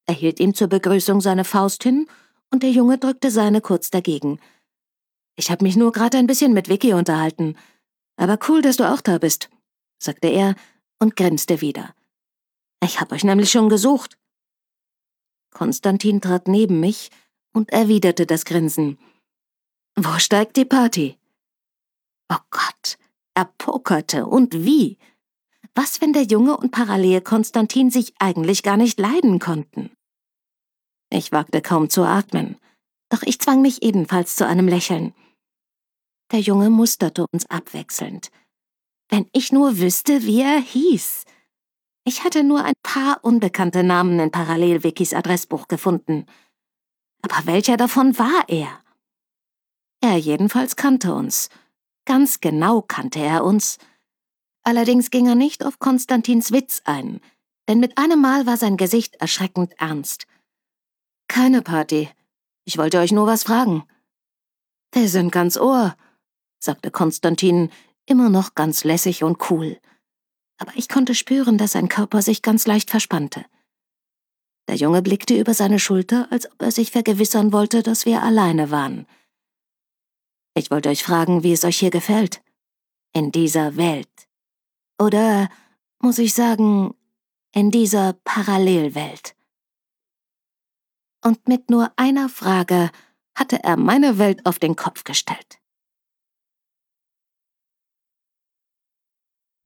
Er 0.08 0.16
hielt 0.16 0.40
ihm 0.40 0.54
zur 0.56 0.68
Begrüßung 0.68 1.22
seine 1.22 1.46
Faust 1.46 1.84
hin, 1.84 2.08
und 2.52 2.64
der 2.64 2.72
Junge 2.72 2.98
drückte 2.98 3.30
seine 3.30 3.62
kurz 3.62 3.92
dagegen. 3.92 4.40
Ich 5.36 5.52
habe 5.52 5.64
mich 5.64 5.78
nur 5.78 5.92
gerade 5.92 6.18
ein 6.18 6.28
bisschen 6.28 6.54
mit 6.54 6.68
Vicky 6.68 6.94
unterhalten. 6.94 7.56
Aber 8.18 8.38
cool, 8.50 8.62
dass 8.62 8.78
du 8.78 8.92
auch 8.92 9.02
da 9.02 9.20
bist, 9.20 9.50
sagte 9.98 10.28
er 10.28 10.56
und 11.00 11.16
grinste 11.16 11.62
wieder. 11.62 11.94
Ich 12.84 13.00
hab 13.00 13.12
euch 13.12 13.24
nämlich 13.24 13.52
schon 13.52 13.70
gesucht. 13.70 14.18
Konstantin 15.52 16.22
trat 16.22 16.48
neben 16.48 16.80
mich 16.80 17.10
und 17.54 17.72
erwiderte 17.72 18.26
das 18.26 18.46
Grinsen. 18.46 18.98
Wo 19.96 20.18
steigt 20.20 20.56
die 20.56 20.66
Party? 20.66 21.18
Oh 22.32 22.38
Gott, 22.52 22.98
er 23.34 23.46
pokerte 23.46 24.26
und 24.26 24.54
wie? 24.54 24.98
Was, 25.76 26.02
wenn 26.02 26.14
der 26.14 26.24
Junge 26.24 26.58
und 26.58 26.72
parallel 26.72 27.22
Konstantin 27.22 27.90
sich 27.90 28.14
eigentlich 28.20 28.64
gar 28.64 28.78
nicht 28.78 29.00
leiden 29.00 29.40
konnten? 29.40 29.92
Ich 31.10 31.32
wagte 31.32 31.62
kaum 31.62 31.90
zu 31.90 32.04
atmen, 32.04 32.58
doch 33.10 33.24
ich 33.24 33.40
zwang 33.40 33.62
mich 33.62 33.82
ebenfalls 33.82 34.36
zu 34.36 34.46
einem 34.46 34.68
Lächeln. 34.68 35.14
Der 36.32 36.40
Junge 36.40 36.70
musterte 36.70 37.26
uns 37.32 37.50
abwechselnd. 37.50 38.30
Wenn 39.10 39.28
ich 39.34 39.52
nur 39.52 39.80
wüsste, 39.80 40.24
wie 40.24 40.42
er 40.42 40.60
hieß. 40.60 41.26
Ich 42.10 42.24
hatte 42.24 42.44
nur 42.44 42.64
ein 42.64 42.74
paar 42.82 43.20
unbekannte 43.22 43.84
Namen 43.84 44.20
in 44.20 44.32
Parallelwikis 44.32 45.14
Adressbuch 45.14 45.68
gefunden. 45.68 46.26
Aber 47.22 47.46
welcher 47.46 47.78
davon 47.78 48.18
war 48.18 48.46
er? 48.48 48.80
Er 50.02 50.18
jedenfalls 50.18 50.76
kannte 50.76 51.14
uns. 51.14 51.50
Ganz 52.06 52.40
genau 52.40 52.82
kannte 52.82 53.20
er 53.20 53.44
uns. 53.44 53.78
Allerdings 54.64 55.12
ging 55.12 55.28
er 55.28 55.36
nicht 55.36 55.64
auf 55.64 55.78
Konstantins 55.78 56.52
Witz 56.52 56.82
ein, 56.86 57.22
denn 57.68 57.80
mit 57.80 58.00
einem 58.00 58.20
Mal 58.20 58.48
war 58.48 58.58
sein 58.58 58.76
Gesicht 58.76 59.18
erschreckend 59.18 59.80
ernst. 59.80 60.26
Keine 61.28 61.62
Party. 61.62 62.10
Ich 62.66 62.80
wollte 62.80 62.98
euch 62.98 63.12
nur 63.12 63.28
was 63.28 63.44
fragen. 63.44 63.84
Wir 64.96 65.10
sind 65.10 65.32
ganz 65.32 65.58
ohr, 65.60 65.96
sagte 66.58 66.90
Konstantin, 66.90 67.70
immer 68.08 68.32
noch 68.32 68.56
ganz 68.56 68.84
lässig 68.84 69.24
und 69.24 69.52
cool. 69.52 69.80
Aber 70.60 70.72
ich 70.76 70.90
konnte 70.90 71.16
spüren, 71.16 71.58
dass 71.58 71.72
sein 71.72 71.90
Körper 71.90 72.22
sich 72.22 72.42
ganz 72.42 72.68
leicht 72.68 72.90
verspannte. 72.90 73.46
Der 74.68 74.76
Junge 74.76 75.02
blickte 75.02 75.36
über 75.40 75.54
seine 75.56 75.80
Schulter, 75.80 76.28
als 76.32 76.52
ob 76.52 76.62
er 76.62 76.72
sich 76.72 76.92
vergewissern 76.92 77.52
wollte, 77.52 77.82
dass 77.82 78.06
wir 78.06 78.22
alleine 78.22 78.70
waren. 78.70 79.08
Ich 80.54 80.70
wollte 80.70 80.90
euch 80.90 81.04
fragen, 81.04 81.42
wie 81.42 81.54
es 81.54 81.64
euch 81.64 81.80
hier 81.80 81.90
gefällt. 81.90 82.44
In 83.14 83.32
dieser 83.32 83.78
Welt. 83.78 84.28
Oder, 85.02 85.50
muss 86.00 86.20
ich 86.20 86.34
sagen, 86.34 86.94
in 87.52 87.72
dieser 87.72 88.14
Parallelwelt. 88.24 89.36
Und 91.24 91.48
mit 91.48 91.70
nur 91.70 91.92
einer 91.96 92.30
Frage 92.30 92.92
hatte 93.36 93.64
er 93.64 93.78
meine 93.78 94.20
Welt 94.20 94.46
auf 94.46 94.60
den 94.60 94.76
Kopf 94.76 95.04
gestellt. 95.04 95.60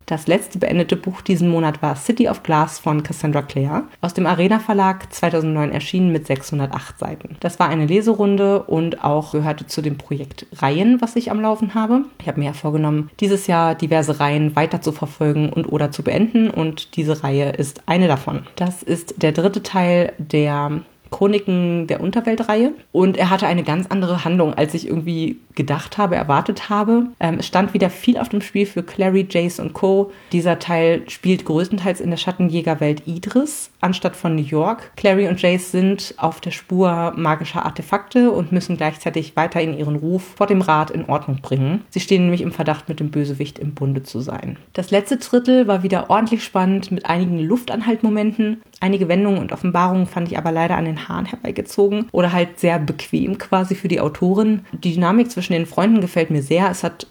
Das 0.06 0.28
letzte 0.28 0.60
beendete 0.60 0.96
Buch 0.96 1.22
diesen 1.22 1.50
Monat 1.50 1.82
war 1.82 1.96
City 1.96 2.28
of 2.28 2.44
Glass 2.44 2.80
von 2.80 3.04
Cassandra 3.04 3.42
Clare, 3.42 3.84
aus 4.02 4.14
dem 4.14 4.26
Arena 4.26 4.60
Verlag 4.60 5.12
2009 5.14 5.72
erschienen 5.72 6.12
mit 6.12 6.28
608 6.28 7.00
Seiten. 7.00 7.36
Das 7.40 7.60
war 7.60 7.70
eine 7.70 7.86
Leserunde 7.86 8.64
und 8.64 9.04
auch 9.04 9.32
gehörte 9.32 9.68
zu 9.68 9.82
dem 9.82 9.98
Projekt 9.98 10.46
Reihen, 10.54 11.02
was 11.02 11.16
ich 11.16 11.32
am 11.32 11.42
Laufen 11.42 11.76
habe. 11.76 12.06
Ich 12.20 12.28
habe 12.28 12.40
mir 12.40 12.48
ja 12.48 12.54
vorgenommen, 12.54 13.10
dieses 13.20 13.48
Jahr 13.48 13.76
diverse 13.76 14.20
Reihen 14.20 14.56
weiter 14.56 14.82
zu 14.82 14.92
verfolgen 14.92 15.50
und 15.50 15.72
oder 15.72 15.92
zu 15.92 16.04
beenden 16.04 16.50
und 16.50 16.96
diese 16.96 17.24
Reihe 17.24 17.52
ist 17.52 17.84
eine 17.86 18.08
davon. 18.08 18.44
Das 18.56 18.84
ist 18.84 19.22
der 19.22 19.32
dritte 19.32 19.64
Teil 19.64 20.14
der 20.18 20.82
Chroniken 21.14 21.88
der 21.88 22.02
Unterweltreihe. 22.02 22.74
Und 22.92 23.18
er 23.18 23.30
hatte 23.30 23.48
eine 23.48 23.64
ganz 23.64 23.88
andere 23.88 24.26
Handlung, 24.26 24.54
als 24.56 24.74
ich 24.74 24.88
irgendwie 24.88 25.38
gedacht 25.56 25.98
habe, 25.98 26.16
erwartet 26.16 26.70
habe. 26.70 27.08
Ähm, 27.20 27.38
es 27.40 27.48
stand 27.48 27.74
wieder 27.74 27.90
viel 27.90 28.18
auf 28.18 28.30
dem 28.30 28.42
Spiel 28.42 28.66
für 28.66 28.84
Clary, 28.84 29.26
Jace 29.30 29.60
und 29.60 29.74
Co. 29.74 30.12
Dieser 30.32 30.60
Teil 30.60 31.04
spielt 31.08 31.46
größtenteils 31.46 32.02
in 32.02 32.10
der 32.10 32.18
Schattenjägerwelt 32.18 33.04
Idris 33.06 33.70
anstatt 33.84 34.16
von 34.16 34.36
New 34.36 34.44
York. 34.44 34.92
Clary 34.96 35.28
und 35.28 35.42
Jace 35.42 35.72
sind 35.72 36.16
auf 36.18 36.42
der 36.42 36.52
Spur 36.52 37.14
magischer 37.16 37.66
Artefakte 37.66 38.32
und 38.32 38.52
müssen 38.52 38.78
gleichzeitig 38.78 39.36
weiterhin 39.36 39.78
ihren 39.78 39.96
Ruf 39.96 40.24
vor 40.36 40.48
dem 40.48 40.62
Rat 40.62 40.92
in 40.92 41.06
Ordnung 41.06 41.40
bringen. 41.42 41.82
Sie 41.90 42.00
stehen 42.00 42.24
nämlich 42.24 42.42
im 42.42 42.52
Verdacht, 42.52 42.90
mit 42.90 43.00
dem 43.00 43.12
Bösewicht 43.12 43.60
im 43.60 43.74
Bunde 43.74 44.04
zu 44.04 44.22
sein. 44.22 44.58
Das 44.74 44.92
letzte 44.92 45.18
Drittel 45.18 45.68
war 45.68 45.84
wieder 45.84 46.10
ordentlich 46.10 46.44
spannend 46.44 46.92
mit 46.92 47.06
einigen 47.06 47.40
Luftanhaltmenten. 47.40 48.62
Einige 48.80 49.08
Wendungen 49.08 49.40
und 49.40 49.52
Offenbarungen 49.52 50.08
fand 50.08 50.32
ich 50.32 50.38
aber 50.38 50.52
leider 50.52 50.76
an 50.76 50.86
den 50.86 51.08
Haaren 51.08 51.26
herbeigezogen 51.26 52.08
oder 52.12 52.34
halt 52.34 52.60
sehr 52.60 52.80
bequem 52.80 53.38
quasi 53.38 53.76
für 53.76 53.88
die 53.88 54.02
Autorin. 54.02 54.62
Die 54.72 54.94
Dynamik 54.94 55.32
zwischen 55.32 55.54
den 55.54 55.66
Freunden 55.66 56.02
gefällt 56.02 56.30
mir 56.30 56.42
sehr. 56.42 56.70
Es 56.70 56.84
hat 56.84 57.08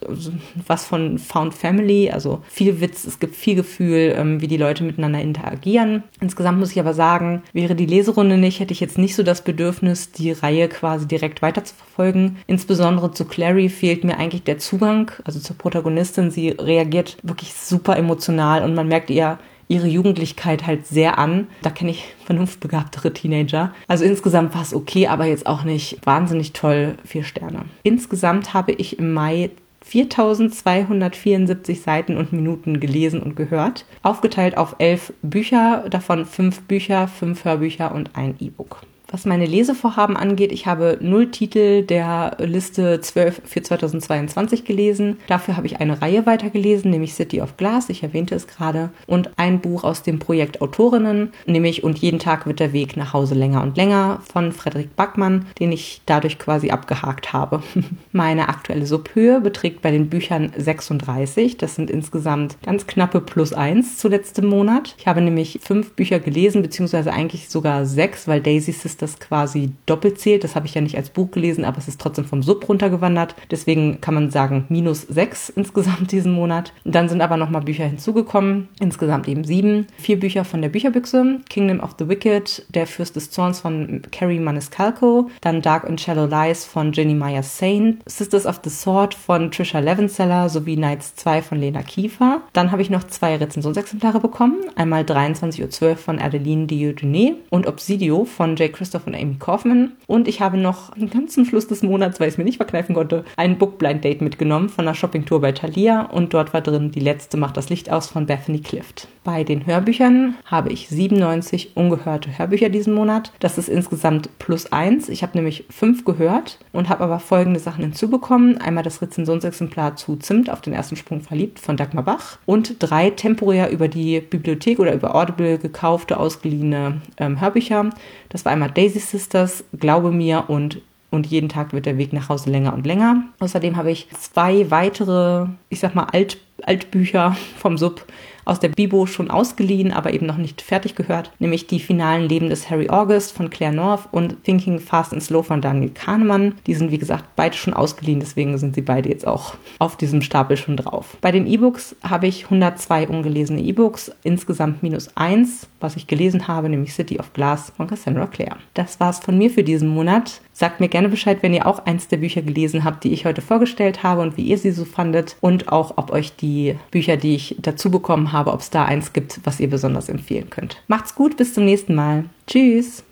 was 0.66 0.84
von 0.84 1.18
Found 1.18 1.54
Family, 1.54 2.10
also 2.10 2.42
viel 2.48 2.80
Witz, 2.80 3.04
es 3.04 3.18
gibt 3.18 3.34
viel 3.36 3.54
Gefühl, 3.54 4.14
ähm, 4.16 4.40
wie 4.40 4.48
die 4.48 4.56
Leute 4.56 4.84
miteinander 4.84 5.20
interagieren. 5.20 6.02
Insgesamt 6.20 6.61
muss 6.62 6.70
ich 6.70 6.80
aber 6.80 6.94
sagen, 6.94 7.42
wäre 7.52 7.74
die 7.74 7.86
Leserunde 7.86 8.38
nicht, 8.38 8.60
hätte 8.60 8.72
ich 8.72 8.78
jetzt 8.78 8.96
nicht 8.96 9.16
so 9.16 9.24
das 9.24 9.42
Bedürfnis, 9.42 10.12
die 10.12 10.30
Reihe 10.30 10.68
quasi 10.68 11.08
direkt 11.08 11.42
weiter 11.42 11.64
zu 11.64 11.74
verfolgen. 11.74 12.38
Insbesondere 12.46 13.10
zu 13.10 13.24
Clary 13.24 13.68
fehlt 13.68 14.04
mir 14.04 14.16
eigentlich 14.16 14.44
der 14.44 14.58
Zugang, 14.58 15.10
also 15.24 15.40
zur 15.40 15.58
Protagonistin. 15.58 16.30
Sie 16.30 16.50
reagiert 16.50 17.16
wirklich 17.24 17.52
super 17.52 17.96
emotional 17.96 18.62
und 18.62 18.76
man 18.76 18.86
merkt 18.86 19.10
ihr 19.10 19.38
ihre 19.66 19.88
Jugendlichkeit 19.88 20.66
halt 20.66 20.86
sehr 20.86 21.18
an. 21.18 21.48
Da 21.62 21.70
kenne 21.70 21.90
ich 21.90 22.14
vernunftbegabtere 22.26 23.12
Teenager. 23.12 23.72
Also 23.88 24.04
insgesamt 24.04 24.54
war 24.54 24.62
es 24.62 24.72
okay, 24.74 25.08
aber 25.08 25.24
jetzt 25.24 25.46
auch 25.46 25.64
nicht 25.64 25.98
wahnsinnig 26.04 26.52
toll. 26.52 26.94
Vier 27.04 27.24
Sterne. 27.24 27.64
Insgesamt 27.82 28.54
habe 28.54 28.70
ich 28.72 28.98
im 29.00 29.12
Mai 29.12 29.50
4274 29.92 31.82
Seiten 31.82 32.16
und 32.16 32.32
Minuten 32.32 32.80
gelesen 32.80 33.22
und 33.22 33.36
gehört, 33.36 33.84
aufgeteilt 34.02 34.56
auf 34.56 34.76
elf 34.78 35.12
Bücher, 35.20 35.84
davon 35.90 36.24
fünf 36.24 36.62
Bücher, 36.62 37.08
fünf 37.08 37.44
Hörbücher 37.44 37.94
und 37.94 38.16
ein 38.16 38.34
E-Book. 38.40 38.80
Was 39.12 39.26
meine 39.26 39.44
Lesevorhaben 39.44 40.16
angeht, 40.16 40.52
ich 40.52 40.66
habe 40.66 40.96
null 41.02 41.30
Titel 41.30 41.82
der 41.82 42.38
Liste 42.40 42.98
12 42.98 43.42
für 43.44 43.62
2022 43.62 44.64
gelesen. 44.64 45.18
Dafür 45.26 45.58
habe 45.58 45.66
ich 45.66 45.80
eine 45.80 46.00
Reihe 46.00 46.24
weitergelesen, 46.24 46.90
nämlich 46.90 47.12
City 47.12 47.42
of 47.42 47.58
Glass, 47.58 47.90
ich 47.90 48.02
erwähnte 48.02 48.34
es 48.34 48.46
gerade, 48.46 48.88
und 49.06 49.30
ein 49.36 49.60
Buch 49.60 49.84
aus 49.84 50.02
dem 50.02 50.18
Projekt 50.18 50.62
Autorinnen, 50.62 51.32
nämlich 51.44 51.84
Und 51.84 51.98
jeden 51.98 52.20
Tag 52.20 52.46
wird 52.46 52.58
der 52.58 52.72
Weg 52.72 52.96
nach 52.96 53.12
Hause 53.12 53.34
länger 53.34 53.62
und 53.62 53.76
länger 53.76 54.22
von 54.32 54.50
Frederik 54.52 54.96
Backmann, 54.96 55.44
den 55.58 55.72
ich 55.72 56.00
dadurch 56.06 56.38
quasi 56.38 56.70
abgehakt 56.70 57.34
habe. 57.34 57.62
Meine 58.12 58.48
aktuelle 58.48 58.86
Subhöhe 58.86 59.42
beträgt 59.42 59.82
bei 59.82 59.90
den 59.90 60.08
Büchern 60.08 60.52
36. 60.56 61.58
Das 61.58 61.74
sind 61.74 61.90
insgesamt 61.90 62.56
ganz 62.62 62.86
knappe 62.86 63.20
plus 63.20 63.52
eins 63.52 63.98
zu 63.98 64.08
letztem 64.08 64.46
Monat. 64.46 64.94
Ich 64.96 65.06
habe 65.06 65.20
nämlich 65.20 65.60
fünf 65.62 65.92
Bücher 65.92 66.18
gelesen, 66.18 66.62
beziehungsweise 66.62 67.12
eigentlich 67.12 67.50
sogar 67.50 67.84
sechs, 67.84 68.26
weil 68.26 68.40
Daisy 68.40 68.72
Sister 68.72 69.01
das 69.02 69.18
quasi 69.18 69.72
doppelt 69.86 70.18
zählt. 70.18 70.44
Das 70.44 70.54
habe 70.54 70.66
ich 70.66 70.74
ja 70.74 70.80
nicht 70.80 70.96
als 70.96 71.10
Buch 71.10 71.30
gelesen, 71.30 71.64
aber 71.64 71.78
es 71.78 71.88
ist 71.88 72.00
trotzdem 72.00 72.24
vom 72.24 72.42
Sub 72.42 72.68
runtergewandert. 72.68 73.34
Deswegen 73.50 74.00
kann 74.00 74.14
man 74.14 74.30
sagen, 74.30 74.64
minus 74.68 75.02
sechs 75.02 75.48
insgesamt 75.56 76.12
diesen 76.12 76.32
Monat. 76.32 76.72
Dann 76.84 77.08
sind 77.08 77.20
aber 77.20 77.36
nochmal 77.36 77.62
Bücher 77.62 77.84
hinzugekommen. 77.84 78.68
Insgesamt 78.80 79.28
eben 79.28 79.44
sieben. 79.44 79.86
Vier 79.98 80.18
Bücher 80.20 80.44
von 80.44 80.62
der 80.62 80.68
Bücherbüchse. 80.68 81.40
Kingdom 81.48 81.80
of 81.80 81.96
the 81.98 82.08
Wicked, 82.08 82.66
Der 82.74 82.86
Fürst 82.86 83.16
des 83.16 83.30
Zorns 83.30 83.60
von 83.60 84.02
Carrie 84.12 84.38
Maniscalco. 84.38 85.30
Dann 85.40 85.62
Dark 85.62 85.84
and 85.84 86.00
Shallow 86.00 86.26
Lies 86.26 86.64
von 86.64 86.92
Jenny 86.92 87.14
Meyer 87.14 87.42
Saint. 87.42 87.98
Sisters 88.06 88.46
of 88.46 88.60
the 88.64 88.70
Sword 88.70 89.14
von 89.14 89.50
Trisha 89.50 89.80
Levenseller 89.80 90.48
sowie 90.48 90.76
Knights 90.76 91.14
2 91.16 91.42
von 91.42 91.58
Lena 91.58 91.82
Kiefer. 91.82 92.42
Dann 92.52 92.72
habe 92.72 92.82
ich 92.82 92.90
noch 92.90 93.04
zwei 93.04 93.36
Rezensionsexemplare 93.36 94.20
bekommen. 94.20 94.56
Einmal 94.76 95.02
23.12 95.02 95.82
Uhr 95.82 95.96
von 95.96 96.18
Adeline 96.18 96.66
Dieudonné 96.66 97.34
und 97.50 97.66
Obsidio 97.66 98.24
von 98.24 98.56
Jay 98.56 98.68
Christoph 98.92 99.06
und 99.06 99.14
Amy 99.14 99.36
Kaufman. 99.38 99.92
Und 100.06 100.28
ich 100.28 100.42
habe 100.42 100.58
noch 100.58 100.94
den 100.94 101.08
ganzen 101.08 101.46
Schluss 101.46 101.66
des 101.66 101.82
Monats, 101.82 102.20
weil 102.20 102.28
ich 102.28 102.34
es 102.34 102.38
mir 102.38 102.44
nicht 102.44 102.58
verkneifen 102.58 102.94
konnte, 102.94 103.24
ein 103.36 103.56
Bookblind 103.56 104.04
Date 104.04 104.20
mitgenommen 104.20 104.68
von 104.68 104.86
einer 104.86 104.94
Shoppingtour 104.94 105.40
bei 105.40 105.52
Thalia 105.52 106.02
und 106.02 106.34
dort 106.34 106.52
war 106.52 106.60
drin 106.60 106.90
Die 106.90 107.00
letzte 107.00 107.38
macht 107.38 107.56
das 107.56 107.70
Licht 107.70 107.90
aus 107.90 108.08
von 108.08 108.26
Bethany 108.26 108.60
Clift. 108.60 109.08
Bei 109.24 109.44
den 109.44 109.66
Hörbüchern 109.66 110.34
habe 110.44 110.70
ich 110.70 110.88
97 110.88 111.76
ungehörte 111.76 112.36
Hörbücher 112.36 112.68
diesen 112.70 112.92
Monat. 112.92 113.32
Das 113.38 113.56
ist 113.56 113.68
insgesamt 113.68 114.36
plus 114.40 114.72
eins. 114.72 115.08
Ich 115.08 115.22
habe 115.22 115.38
nämlich 115.38 115.64
fünf 115.70 116.04
gehört 116.04 116.58
und 116.72 116.88
habe 116.88 117.04
aber 117.04 117.20
folgende 117.20 117.60
Sachen 117.60 117.84
hinzubekommen. 117.84 118.58
Einmal 118.58 118.82
das 118.82 119.00
Rezensionsexemplar 119.00 119.94
zu 119.94 120.16
Zimt 120.16 120.50
auf 120.50 120.60
den 120.60 120.72
ersten 120.72 120.96
Sprung 120.96 121.20
verliebt 121.20 121.60
von 121.60 121.76
Dagmar 121.76 122.02
Bach 122.02 122.38
und 122.46 122.76
drei 122.80 123.10
temporär 123.10 123.70
über 123.70 123.86
die 123.86 124.20
Bibliothek 124.20 124.80
oder 124.80 124.92
über 124.92 125.14
Audible 125.14 125.56
gekaufte, 125.56 126.18
ausgeliehene 126.18 127.00
ähm, 127.18 127.40
Hörbücher. 127.40 127.90
Das 128.32 128.46
war 128.46 128.52
einmal 128.52 128.70
Daisy 128.70 128.98
Sisters, 128.98 129.62
Glaube 129.78 130.10
mir 130.10 130.44
und 130.48 130.80
und 131.10 131.26
jeden 131.26 131.50
Tag 131.50 131.74
wird 131.74 131.84
der 131.84 131.98
Weg 131.98 132.14
nach 132.14 132.30
Hause 132.30 132.48
länger 132.48 132.72
und 132.72 132.86
länger. 132.86 133.24
Außerdem 133.38 133.76
habe 133.76 133.90
ich 133.90 134.08
zwei 134.18 134.70
weitere, 134.70 135.46
ich 135.68 135.78
sag 135.78 135.94
mal, 135.94 136.06
Alt, 136.10 136.38
Altbücher 136.62 137.36
vom 137.58 137.76
Sub 137.76 138.06
aus 138.44 138.60
der 138.60 138.68
Bibo 138.68 139.06
schon 139.06 139.30
ausgeliehen, 139.30 139.92
aber 139.92 140.12
eben 140.12 140.26
noch 140.26 140.36
nicht 140.36 140.62
fertig 140.62 140.94
gehört, 140.94 141.32
nämlich 141.38 141.66
die 141.66 141.80
finalen 141.80 142.28
Leben 142.28 142.48
des 142.48 142.70
Harry 142.70 142.88
August 142.90 143.32
von 143.32 143.50
Claire 143.50 143.74
North 143.74 144.08
und 144.10 144.42
Thinking 144.44 144.80
Fast 144.80 145.12
and 145.12 145.22
Slow 145.22 145.42
von 145.42 145.60
Daniel 145.60 145.90
Kahnemann. 145.90 146.54
Die 146.66 146.74
sind 146.74 146.90
wie 146.90 146.98
gesagt 146.98 147.24
beide 147.36 147.56
schon 147.56 147.74
ausgeliehen, 147.74 148.20
deswegen 148.20 148.56
sind 148.58 148.74
sie 148.74 148.82
beide 148.82 149.08
jetzt 149.08 149.26
auch 149.26 149.54
auf 149.78 149.96
diesem 149.96 150.22
Stapel 150.22 150.56
schon 150.56 150.76
drauf. 150.76 151.16
Bei 151.20 151.32
den 151.32 151.46
E-Books 151.46 151.96
habe 152.02 152.26
ich 152.26 152.44
102 152.44 153.08
ungelesene 153.08 153.60
E-Books, 153.60 154.12
insgesamt 154.22 154.82
minus 154.82 155.16
eins, 155.16 155.68
was 155.80 155.96
ich 155.96 156.06
gelesen 156.06 156.48
habe, 156.48 156.68
nämlich 156.68 156.94
City 156.94 157.18
of 157.18 157.32
Glass 157.32 157.72
von 157.76 157.86
Cassandra 157.86 158.26
Clare. 158.26 158.58
Das 158.74 159.00
war's 159.00 159.18
von 159.18 159.38
mir 159.38 159.50
für 159.50 159.64
diesen 159.64 159.88
Monat. 159.88 160.40
Sagt 160.62 160.78
mir 160.78 160.86
gerne 160.86 161.08
Bescheid, 161.08 161.38
wenn 161.40 161.54
ihr 161.54 161.66
auch 161.66 161.86
eins 161.86 162.06
der 162.06 162.18
Bücher 162.18 162.40
gelesen 162.40 162.84
habt, 162.84 163.02
die 163.02 163.12
ich 163.12 163.24
heute 163.24 163.42
vorgestellt 163.42 164.04
habe 164.04 164.22
und 164.22 164.36
wie 164.36 164.44
ihr 164.44 164.58
sie 164.58 164.70
so 164.70 164.84
fandet 164.84 165.34
und 165.40 165.72
auch, 165.72 165.94
ob 165.96 166.12
euch 166.12 166.36
die 166.36 166.78
Bücher, 166.92 167.16
die 167.16 167.34
ich 167.34 167.56
dazu 167.58 167.90
bekommen 167.90 168.30
habe, 168.30 168.52
ob 168.52 168.60
es 168.60 168.70
da 168.70 168.84
eins 168.84 169.12
gibt, 169.12 169.40
was 169.42 169.58
ihr 169.58 169.68
besonders 169.68 170.08
empfehlen 170.08 170.50
könnt. 170.50 170.80
Macht's 170.86 171.16
gut, 171.16 171.36
bis 171.36 171.52
zum 171.52 171.64
nächsten 171.64 171.96
Mal. 171.96 172.26
Tschüss! 172.46 173.02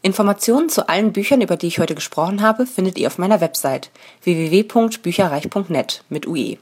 Informationen 0.00 0.68
zu 0.68 0.88
allen 0.88 1.12
Büchern, 1.12 1.40
über 1.40 1.56
die 1.56 1.66
ich 1.66 1.80
heute 1.80 1.96
gesprochen 1.96 2.40
habe, 2.40 2.66
findet 2.66 3.00
ihr 3.00 3.08
auf 3.08 3.18
meiner 3.18 3.40
Website 3.40 3.90
www.bücherreich.net 4.22 6.04
mit 6.08 6.28
UE. 6.28 6.58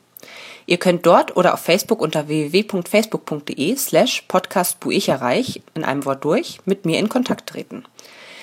Ihr 0.64 0.78
könnt 0.78 1.04
dort 1.04 1.36
oder 1.36 1.52
auf 1.52 1.60
Facebook 1.60 2.00
unter 2.00 2.28
www.facebook.de 2.28 3.76
slash 3.76 4.22
podcastbuicherreich 4.26 5.60
in 5.74 5.84
einem 5.84 6.06
Wort 6.06 6.24
durch 6.24 6.60
mit 6.64 6.86
mir 6.86 6.98
in 6.98 7.10
Kontakt 7.10 7.50
treten. 7.50 7.84